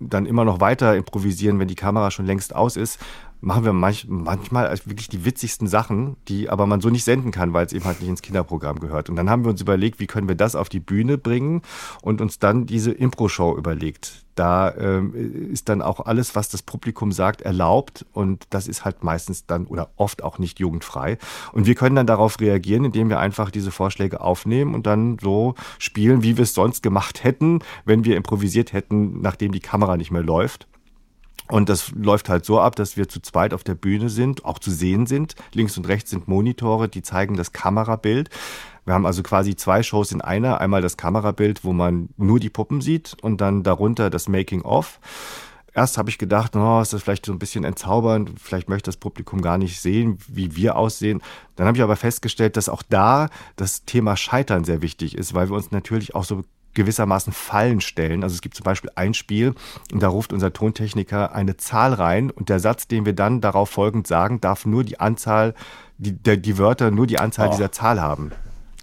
dann 0.00 0.24
immer 0.24 0.46
noch 0.46 0.60
weiter 0.60 0.96
improvisieren, 0.96 1.58
wenn 1.58 1.68
die 1.68 1.74
Kamera 1.74 2.10
schon 2.10 2.26
längst 2.26 2.54
aus 2.54 2.76
ist, 2.76 2.98
machen 3.40 3.64
wir 3.64 3.72
manch, 3.72 4.06
manchmal 4.08 4.70
wirklich 4.84 5.08
die 5.08 5.24
witzigsten 5.24 5.68
Sachen, 5.68 6.16
die 6.28 6.48
aber 6.48 6.66
man 6.66 6.80
so 6.80 6.88
nicht 6.88 7.04
senden 7.04 7.30
kann, 7.30 7.52
weil 7.52 7.66
es 7.66 7.72
eben 7.72 7.84
halt 7.84 8.00
nicht 8.00 8.08
ins 8.08 8.22
Kinderprogramm 8.22 8.80
gehört. 8.80 9.10
Und 9.10 9.16
dann 9.16 9.30
haben 9.30 9.44
wir 9.44 9.50
uns 9.50 9.60
überlegt, 9.60 10.00
wie 10.00 10.06
können 10.06 10.28
wir 10.28 10.34
das 10.34 10.54
auf 10.54 10.68
die 10.68 10.80
Bühne 10.80 11.18
bringen 11.18 11.62
und 12.02 12.20
uns 12.20 12.38
dann 12.38 12.66
diese 12.66 12.92
Impro-Show 12.92 13.56
überlegt. 13.56 14.24
Da 14.36 14.74
ähm, 14.76 15.14
ist 15.50 15.70
dann 15.70 15.80
auch 15.80 16.04
alles, 16.04 16.34
was 16.34 16.50
das 16.50 16.62
Publikum 16.62 17.10
sagt, 17.10 17.40
erlaubt 17.40 18.04
und 18.12 18.44
das 18.50 18.68
ist 18.68 18.84
halt 18.84 19.02
meistens 19.02 19.46
dann 19.46 19.64
oder 19.66 19.88
oft 19.96 20.22
auch 20.22 20.38
nicht 20.38 20.60
jugendfrei. 20.60 21.16
Und 21.52 21.66
wir 21.66 21.74
können 21.74 21.96
dann 21.96 22.06
darauf 22.06 22.38
reagieren, 22.38 22.84
indem 22.84 23.08
wir 23.08 23.18
einfach 23.18 23.50
diese 23.50 23.70
Vorschläge 23.70 24.20
aufnehmen 24.20 24.74
und 24.74 24.86
dann 24.86 25.18
so 25.22 25.54
spielen, 25.78 26.22
wie 26.22 26.36
wir 26.36 26.42
es 26.42 26.52
sonst 26.52 26.82
gemacht 26.82 27.24
hätten, 27.24 27.60
wenn 27.86 28.04
wir 28.04 28.16
improvisiert 28.16 28.74
hätten, 28.74 29.22
nachdem 29.22 29.52
die 29.52 29.60
Kamera 29.60 29.96
nicht 29.96 30.10
mehr 30.10 30.22
läuft. 30.22 30.68
Und 31.48 31.68
das 31.68 31.92
läuft 31.92 32.28
halt 32.28 32.44
so 32.44 32.60
ab, 32.60 32.76
dass 32.76 32.96
wir 32.96 33.08
zu 33.08 33.20
zweit 33.20 33.54
auf 33.54 33.64
der 33.64 33.74
Bühne 33.74 34.08
sind, 34.08 34.44
auch 34.44 34.58
zu 34.58 34.70
sehen 34.70 35.06
sind. 35.06 35.34
Links 35.52 35.76
und 35.76 35.86
rechts 35.88 36.10
sind 36.10 36.28
Monitore, 36.28 36.88
die 36.88 37.02
zeigen 37.02 37.36
das 37.36 37.52
Kamerabild. 37.52 38.30
Wir 38.84 38.94
haben 38.94 39.06
also 39.06 39.22
quasi 39.22 39.56
zwei 39.56 39.82
Shows 39.82 40.12
in 40.12 40.20
einer. 40.20 40.60
Einmal 40.60 40.82
das 40.82 40.96
Kamerabild, 40.96 41.64
wo 41.64 41.72
man 41.72 42.08
nur 42.16 42.40
die 42.40 42.50
Puppen 42.50 42.80
sieht 42.80 43.16
und 43.20 43.40
dann 43.40 43.62
darunter 43.62 44.10
das 44.10 44.28
Making-of. 44.28 45.00
Erst 45.74 45.98
habe 45.98 46.08
ich 46.08 46.16
gedacht, 46.16 46.56
oh, 46.56 46.80
ist 46.80 46.94
das 46.94 47.02
vielleicht 47.02 47.26
so 47.26 47.32
ein 47.32 47.38
bisschen 47.38 47.62
entzaubernd, 47.62 48.30
vielleicht 48.40 48.70
möchte 48.70 48.88
das 48.88 48.96
Publikum 48.96 49.42
gar 49.42 49.58
nicht 49.58 49.78
sehen, 49.78 50.16
wie 50.26 50.56
wir 50.56 50.76
aussehen. 50.76 51.20
Dann 51.54 51.66
habe 51.66 51.76
ich 51.76 51.82
aber 51.82 51.96
festgestellt, 51.96 52.56
dass 52.56 52.70
auch 52.70 52.82
da 52.82 53.28
das 53.56 53.84
Thema 53.84 54.16
Scheitern 54.16 54.64
sehr 54.64 54.80
wichtig 54.80 55.18
ist, 55.18 55.34
weil 55.34 55.50
wir 55.50 55.54
uns 55.54 55.72
natürlich 55.72 56.14
auch 56.14 56.24
so 56.24 56.44
gewissermaßen 56.76 57.32
Fallen 57.32 57.80
stellen. 57.80 58.22
Also 58.22 58.34
es 58.34 58.40
gibt 58.40 58.54
zum 58.54 58.62
Beispiel 58.62 58.90
ein 58.94 59.14
Spiel 59.14 59.54
und 59.92 60.02
da 60.02 60.08
ruft 60.08 60.32
unser 60.32 60.52
Tontechniker 60.52 61.34
eine 61.34 61.56
Zahl 61.56 61.92
rein 61.92 62.30
und 62.30 62.48
der 62.48 62.60
Satz, 62.60 62.86
den 62.86 63.04
wir 63.04 63.14
dann 63.14 63.40
darauf 63.40 63.70
folgend 63.70 64.06
sagen, 64.06 64.40
darf 64.40 64.64
nur 64.64 64.84
die 64.84 65.00
Anzahl, 65.00 65.54
die, 65.98 66.12
der, 66.12 66.36
die 66.36 66.58
Wörter 66.58 66.92
nur 66.92 67.08
die 67.08 67.18
Anzahl 67.18 67.48
oh. 67.48 67.50
dieser 67.50 67.72
Zahl 67.72 68.00
haben. 68.00 68.30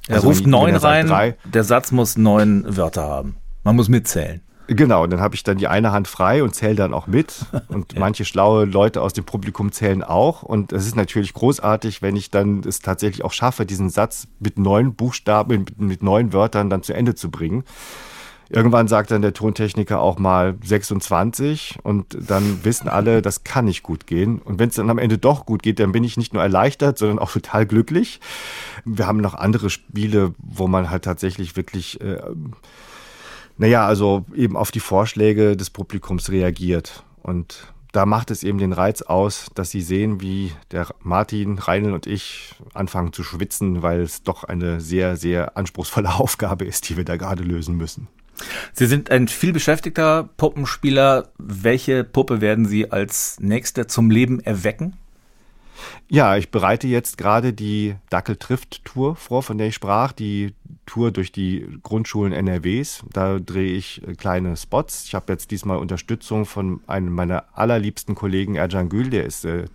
Er 0.10 0.16
also 0.16 0.28
ruft 0.28 0.46
neun 0.46 0.76
rein, 0.76 1.08
drei, 1.08 1.38
der 1.46 1.64
Satz 1.64 1.94
muss 1.94 2.18
neun 2.18 2.66
Wörter 2.76 3.04
haben. 3.04 3.38
Man 3.64 3.78
muss 3.78 3.88
mitzählen. 3.88 4.42
Genau, 4.68 5.04
und 5.04 5.10
dann 5.10 5.20
habe 5.20 5.36
ich 5.36 5.44
dann 5.44 5.58
die 5.58 5.68
eine 5.68 5.92
Hand 5.92 6.08
frei 6.08 6.42
und 6.42 6.56
zähle 6.56 6.76
dann 6.76 6.94
auch 6.94 7.08
mit. 7.08 7.46
Und 7.68 7.94
ja. 7.94 8.00
manche 8.00 8.24
schlaue 8.24 8.66
Leute 8.66 9.02
aus 9.02 9.14
dem 9.14 9.26
Publikum 9.26 9.72
zählen 9.72 10.04
auch. 10.04 10.44
Und 10.44 10.72
es 10.72 10.86
ist 10.86 10.96
natürlich 10.96 11.34
großartig, 11.34 12.02
wenn 12.02 12.16
ich 12.16 12.30
dann 12.32 12.62
es 12.62 12.80
tatsächlich 12.80 13.26
auch 13.26 13.34
schaffe, 13.34 13.66
diesen 13.66 13.90
Satz 13.90 14.28
mit 14.40 14.58
neun 14.58 14.96
Buchstaben, 14.96 15.60
mit, 15.60 15.82
mit 15.82 16.04
neun 16.04 16.34
Wörtern 16.34 16.70
dann 16.70 16.84
zu 16.84 16.94
Ende 16.94 17.16
zu 17.16 17.30
bringen. 17.30 17.64
Irgendwann 18.50 18.88
sagt 18.88 19.10
dann 19.10 19.24
der 19.24 19.34
Tontechniker 19.34 20.00
auch 20.00 20.20
mal 20.20 20.56
26 20.64 21.80
und 21.82 22.16
dann 22.30 22.64
wissen 22.64 22.88
alle, 22.88 23.24
das 23.24 23.44
kann 23.44 23.66
nicht 23.66 23.82
gut 23.82 24.06
gehen. 24.06 24.40
Und 24.40 24.60
wenn 24.60 24.70
es 24.70 24.76
dann 24.76 24.92
am 24.92 25.00
Ende 25.00 25.18
doch 25.18 25.48
gut 25.48 25.64
geht, 25.64 25.80
dann 25.80 25.92
bin 25.92 26.04
ich 26.04 26.18
nicht 26.18 26.34
nur 26.34 26.44
erleichtert, 26.44 27.00
sondern 27.00 27.18
auch 27.18 27.32
total 27.34 27.66
glücklich. 27.66 28.20
Wir 28.86 29.08
haben 29.08 29.18
noch 29.18 29.34
andere 29.34 29.72
Spiele, 29.72 30.36
wo 30.38 30.68
man 30.68 30.92
halt 30.92 31.04
tatsächlich 31.04 31.56
wirklich 31.56 32.00
äh, 32.02 32.22
naja, 33.58 33.86
also 33.86 34.26
eben 34.36 34.58
auf 34.58 34.72
die 34.72 34.80
Vorschläge 34.80 35.56
des 35.56 35.70
Publikums 35.70 36.30
reagiert. 36.30 37.04
Und 37.22 37.74
da 37.92 38.08
macht 38.08 38.32
es 38.32 38.44
eben 38.44 38.58
den 38.58 38.74
Reiz 38.74 39.04
aus, 39.04 39.48
dass 39.54 39.70
sie 39.70 39.82
sehen, 39.82 40.20
wie 40.20 40.52
der 40.72 40.88
Martin, 41.02 41.60
Reinl 41.60 41.94
und 41.94 42.08
ich 42.08 42.56
anfangen 42.74 43.14
zu 43.14 43.24
schwitzen, 43.24 43.84
weil 43.84 44.02
es 44.02 44.24
doch 44.24 44.44
eine 44.44 44.82
sehr, 44.82 45.16
sehr 45.16 45.56
anspruchsvolle 45.56 46.14
Aufgabe 46.20 46.66
ist, 46.66 46.90
die 46.90 46.98
wir 46.98 47.06
da 47.06 47.18
gerade 47.18 47.44
lösen 47.44 47.78
müssen. 47.78 48.08
Sie 48.74 48.88
sind 48.88 49.12
ein 49.12 49.28
vielbeschäftigter 49.28 50.28
Puppenspieler. 50.38 51.30
Welche 51.38 52.04
Puppe 52.04 52.42
werden 52.42 52.66
Sie 52.66 52.92
als 52.92 53.38
nächste 53.40 53.86
zum 53.86 54.10
Leben 54.10 54.40
erwecken? 54.40 54.98
Ja, 56.10 56.38
ich 56.38 56.52
bereite 56.52 56.88
jetzt 56.88 57.18
gerade 57.18 57.54
die 57.54 57.96
Dackel 58.10 58.36
trifft 58.36 58.86
Tour 58.86 59.16
vor, 59.16 59.44
von 59.44 59.58
der 59.58 59.68
ich 59.68 59.76
sprach, 59.76 60.12
die 60.12 60.54
Tour 60.86 61.12
durch 61.12 61.32
die 61.32 61.68
Grundschulen 61.82 62.34
NRWs. 62.34 63.04
Da 63.12 63.40
drehe 63.40 63.74
ich 63.74 64.06
äh, 64.08 64.14
kleine 64.14 64.58
Spots. 64.58 65.06
Ich 65.06 65.16
habe 65.16 65.32
jetzt 65.32 65.52
diesmal 65.52 65.78
Unterstützung 65.78 66.46
von 66.46 66.82
einem 66.88 67.14
meiner 67.14 67.46
allerliebsten 67.54 68.16
Kollegen 68.16 68.56
Ercan 68.56 68.90
Gül, 68.90 69.10
der 69.10 69.26
ist 69.26 69.46
äh, 69.46 69.66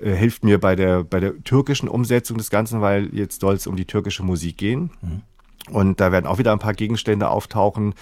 äh, 0.00 0.14
hilft 0.14 0.44
mir 0.44 0.58
bei 0.58 0.76
der 0.76 1.04
bei 1.04 1.20
der 1.20 1.42
türkischen 1.44 1.88
Umsetzung 1.88 2.38
des 2.38 2.50
Ganzen, 2.50 2.80
weil 2.80 3.14
jetzt 3.14 3.40
soll 3.40 3.54
es 3.54 3.66
um 3.66 3.76
die 3.76 3.86
türkische 3.86 4.22
Musik 4.22 4.56
gehen. 4.56 4.90
Mhm. 5.02 5.22
Und 5.70 6.00
da 6.00 6.12
werden 6.12 6.26
auch 6.26 6.38
wieder 6.38 6.52
ein 6.52 6.58
paar 6.58 6.74
Gegenstände 6.74 7.28
auftauchen 7.28 7.94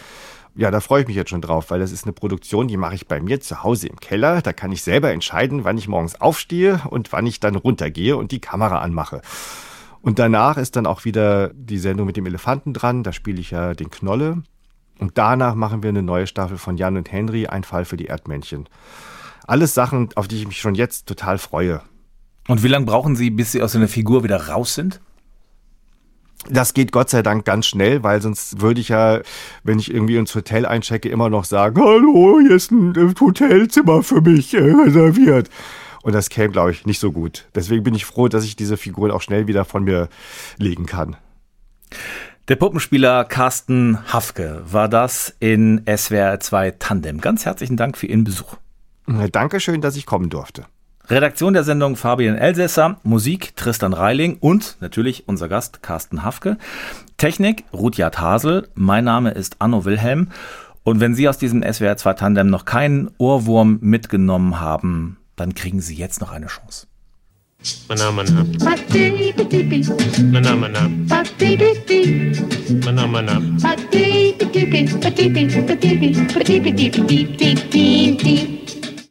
ja, 0.55 0.71
da 0.71 0.81
freue 0.81 1.03
ich 1.03 1.07
mich 1.09 1.17
jetzt 1.17 1.31
schon 1.31 1.41
drauf, 1.41 1.71
weil 1.71 1.81
das 1.81 1.93
ist 1.93 2.05
eine 2.05 2.13
Produktion, 2.13 2.69
die 2.69 2.77
mache 2.77 2.95
ich 2.95 3.09
bei 3.09 3.21
mir 3.21 3.41
zu 3.41 3.63
Hause 3.63 3.89
im 3.89 3.99
Keller. 3.99 4.43
Da 4.43 4.53
kann 4.53 4.73
ich 4.73 4.83
selber 4.83 5.11
entscheiden, 5.11 5.65
wann 5.65 5.79
ich 5.79 5.89
morgens 5.89 6.21
aufstehe 6.21 6.83
und 6.91 7.13
wann 7.13 7.27
ich 7.27 7.41
dann 7.41 7.57
runtergehe 7.57 8.17
und 8.17 8.33
die 8.33 8.41
Kamera 8.41 8.81
anmache. 8.81 9.23
Und 10.03 10.19
danach 10.19 10.57
ist 10.59 10.77
dann 10.77 10.87
auch 10.87 11.05
wieder 11.05 11.51
die 11.55 11.79
Sendung 11.79 12.07
mit 12.07 12.17
dem 12.17 12.27
Elefanten 12.27 12.75
dran. 12.75 13.03
Da 13.03 13.13
spiele 13.13 13.41
ich 13.41 13.51
ja 13.53 13.73
den 13.73 13.91
Knolle. 13.91 14.43
Und 14.99 15.17
danach 15.17 15.55
machen 15.55 15.83
wir 15.83 15.89
eine 15.89 16.03
neue 16.03 16.27
Staffel 16.27 16.59
von 16.59 16.77
Jan 16.77 16.97
und 16.97 17.11
Henry, 17.11 17.47
ein 17.47 17.65
Fall 17.65 17.85
für 17.85 17.97
die 17.97 18.07
Erdmännchen. 18.07 18.69
Alles 19.47 19.75
Sachen, 19.75 20.11
auf 20.17 20.29
die 20.29 20.37
ich 20.37 20.47
mich 20.47 20.61
schon 20.61 20.75
jetzt 20.75 21.07
total 21.07 21.39
freue. 21.39 21.83
Und 22.49 22.63
wie 22.63 22.69
lange 22.69 22.87
brauchen 22.87 23.17
Sie, 23.17 23.31
bis 23.31 23.53
Sie 23.53 23.63
aus 23.63 23.75
einer 23.75 23.89
Figur 23.89 24.23
wieder 24.25 24.49
raus 24.49 24.75
sind? 24.75 25.01
Das 26.49 26.75
geht 26.75 26.91
Gott 26.93 27.09
sei 27.09 27.23
Dank 27.23 27.45
ganz 27.45 27.67
schnell, 27.67 28.03
weil 28.03 28.21
sonst 28.21 28.61
würde 28.61 28.81
ich 28.81 28.89
ja, 28.89 29.21
wenn 29.63 29.79
ich 29.79 29.93
irgendwie 29.93 30.17
ins 30.17 30.35
Hotel 30.35 30.67
einchecke, 30.67 31.09
immer 31.09 31.31
noch 31.31 31.45
sagen, 31.45 31.81
hallo, 31.81 32.41
hier 32.41 32.57
ist 32.57 32.73
ein 32.73 33.15
Hotelzimmer 33.21 34.03
für 34.03 34.21
mich 34.21 34.53
äh, 34.55 34.59
reserviert. 34.59 35.49
Und 36.03 36.15
das 36.15 36.31
käme, 36.31 36.53
glaube 36.53 36.73
ich, 36.73 36.85
nicht 36.85 36.99
so 36.99 37.13
gut. 37.13 37.47
Deswegen 37.55 37.85
bin 37.85 37.95
ich 37.95 38.05
froh, 38.05 38.27
dass 38.29 38.45
ich 38.45 38.57
diese 38.57 38.77
Figuren 38.77 39.13
auch 39.13 39.23
schnell 39.23 39.47
wieder 39.47 39.65
von 39.65 39.85
mir 39.85 40.09
legen 40.59 40.87
kann. 40.87 41.17
Der 42.49 42.57
Puppenspieler 42.57 43.25
Carsten 43.25 43.99
Hafke 44.13 44.63
war 44.67 44.89
das 44.89 45.35
in 45.39 45.85
SWR 45.87 46.41
2 46.41 46.73
Tandem. 46.73 47.21
Ganz 47.21 47.47
herzlichen 47.47 47.77
Dank 47.77 47.97
für 47.97 48.07
Ihren 48.07 48.25
Besuch. 48.25 48.57
Dankeschön, 49.31 49.81
dass 49.81 49.97
ich 49.97 50.07
kommen 50.07 50.29
durfte. 50.29 50.67
Redaktion 51.09 51.53
der 51.53 51.65
Sendung 51.65 51.97
Fabian 51.97 52.37
Elsässer, 52.37 53.01
Musik 53.03 53.57
Tristan 53.57 53.93
Reiling 53.93 54.37
und 54.39 54.77
natürlich 54.81 55.25
unser 55.27 55.49
Gast 55.49 55.83
Carsten 55.83 56.23
Hafke. 56.23 56.59
Technik 57.17 57.65
Rudyard 57.73 58.21
Hasel, 58.21 58.69
mein 58.75 59.05
Name 59.05 59.33
ist 59.33 59.57
Anno 59.59 59.85
Wilhelm. 59.85 60.29
Und 60.85 61.01
wenn 61.01 61.15
Sie 61.15 61.29
aus 61.29 61.39
diesem 61.39 61.63
SWR 61.63 61.97
2 61.97 62.15
Tandem 62.15 62.49
noch 62.49 62.65
keinen 62.65 63.11
Ohrwurm 63.19 63.79
mitgenommen 63.81 64.61
haben, 64.61 65.19
dann 65.37 65.55
kriegen 65.55 65.81
Sie 65.81 65.97
jetzt 65.97 66.21
noch 66.21 66.31
eine 66.31 66.47
Chance. 66.47 66.87
Mana 67.89 68.11
mana. 68.11 68.45
Mana 70.33 70.57
mana. 70.57 70.91
Mana 72.85 73.07
mana. 73.07 73.41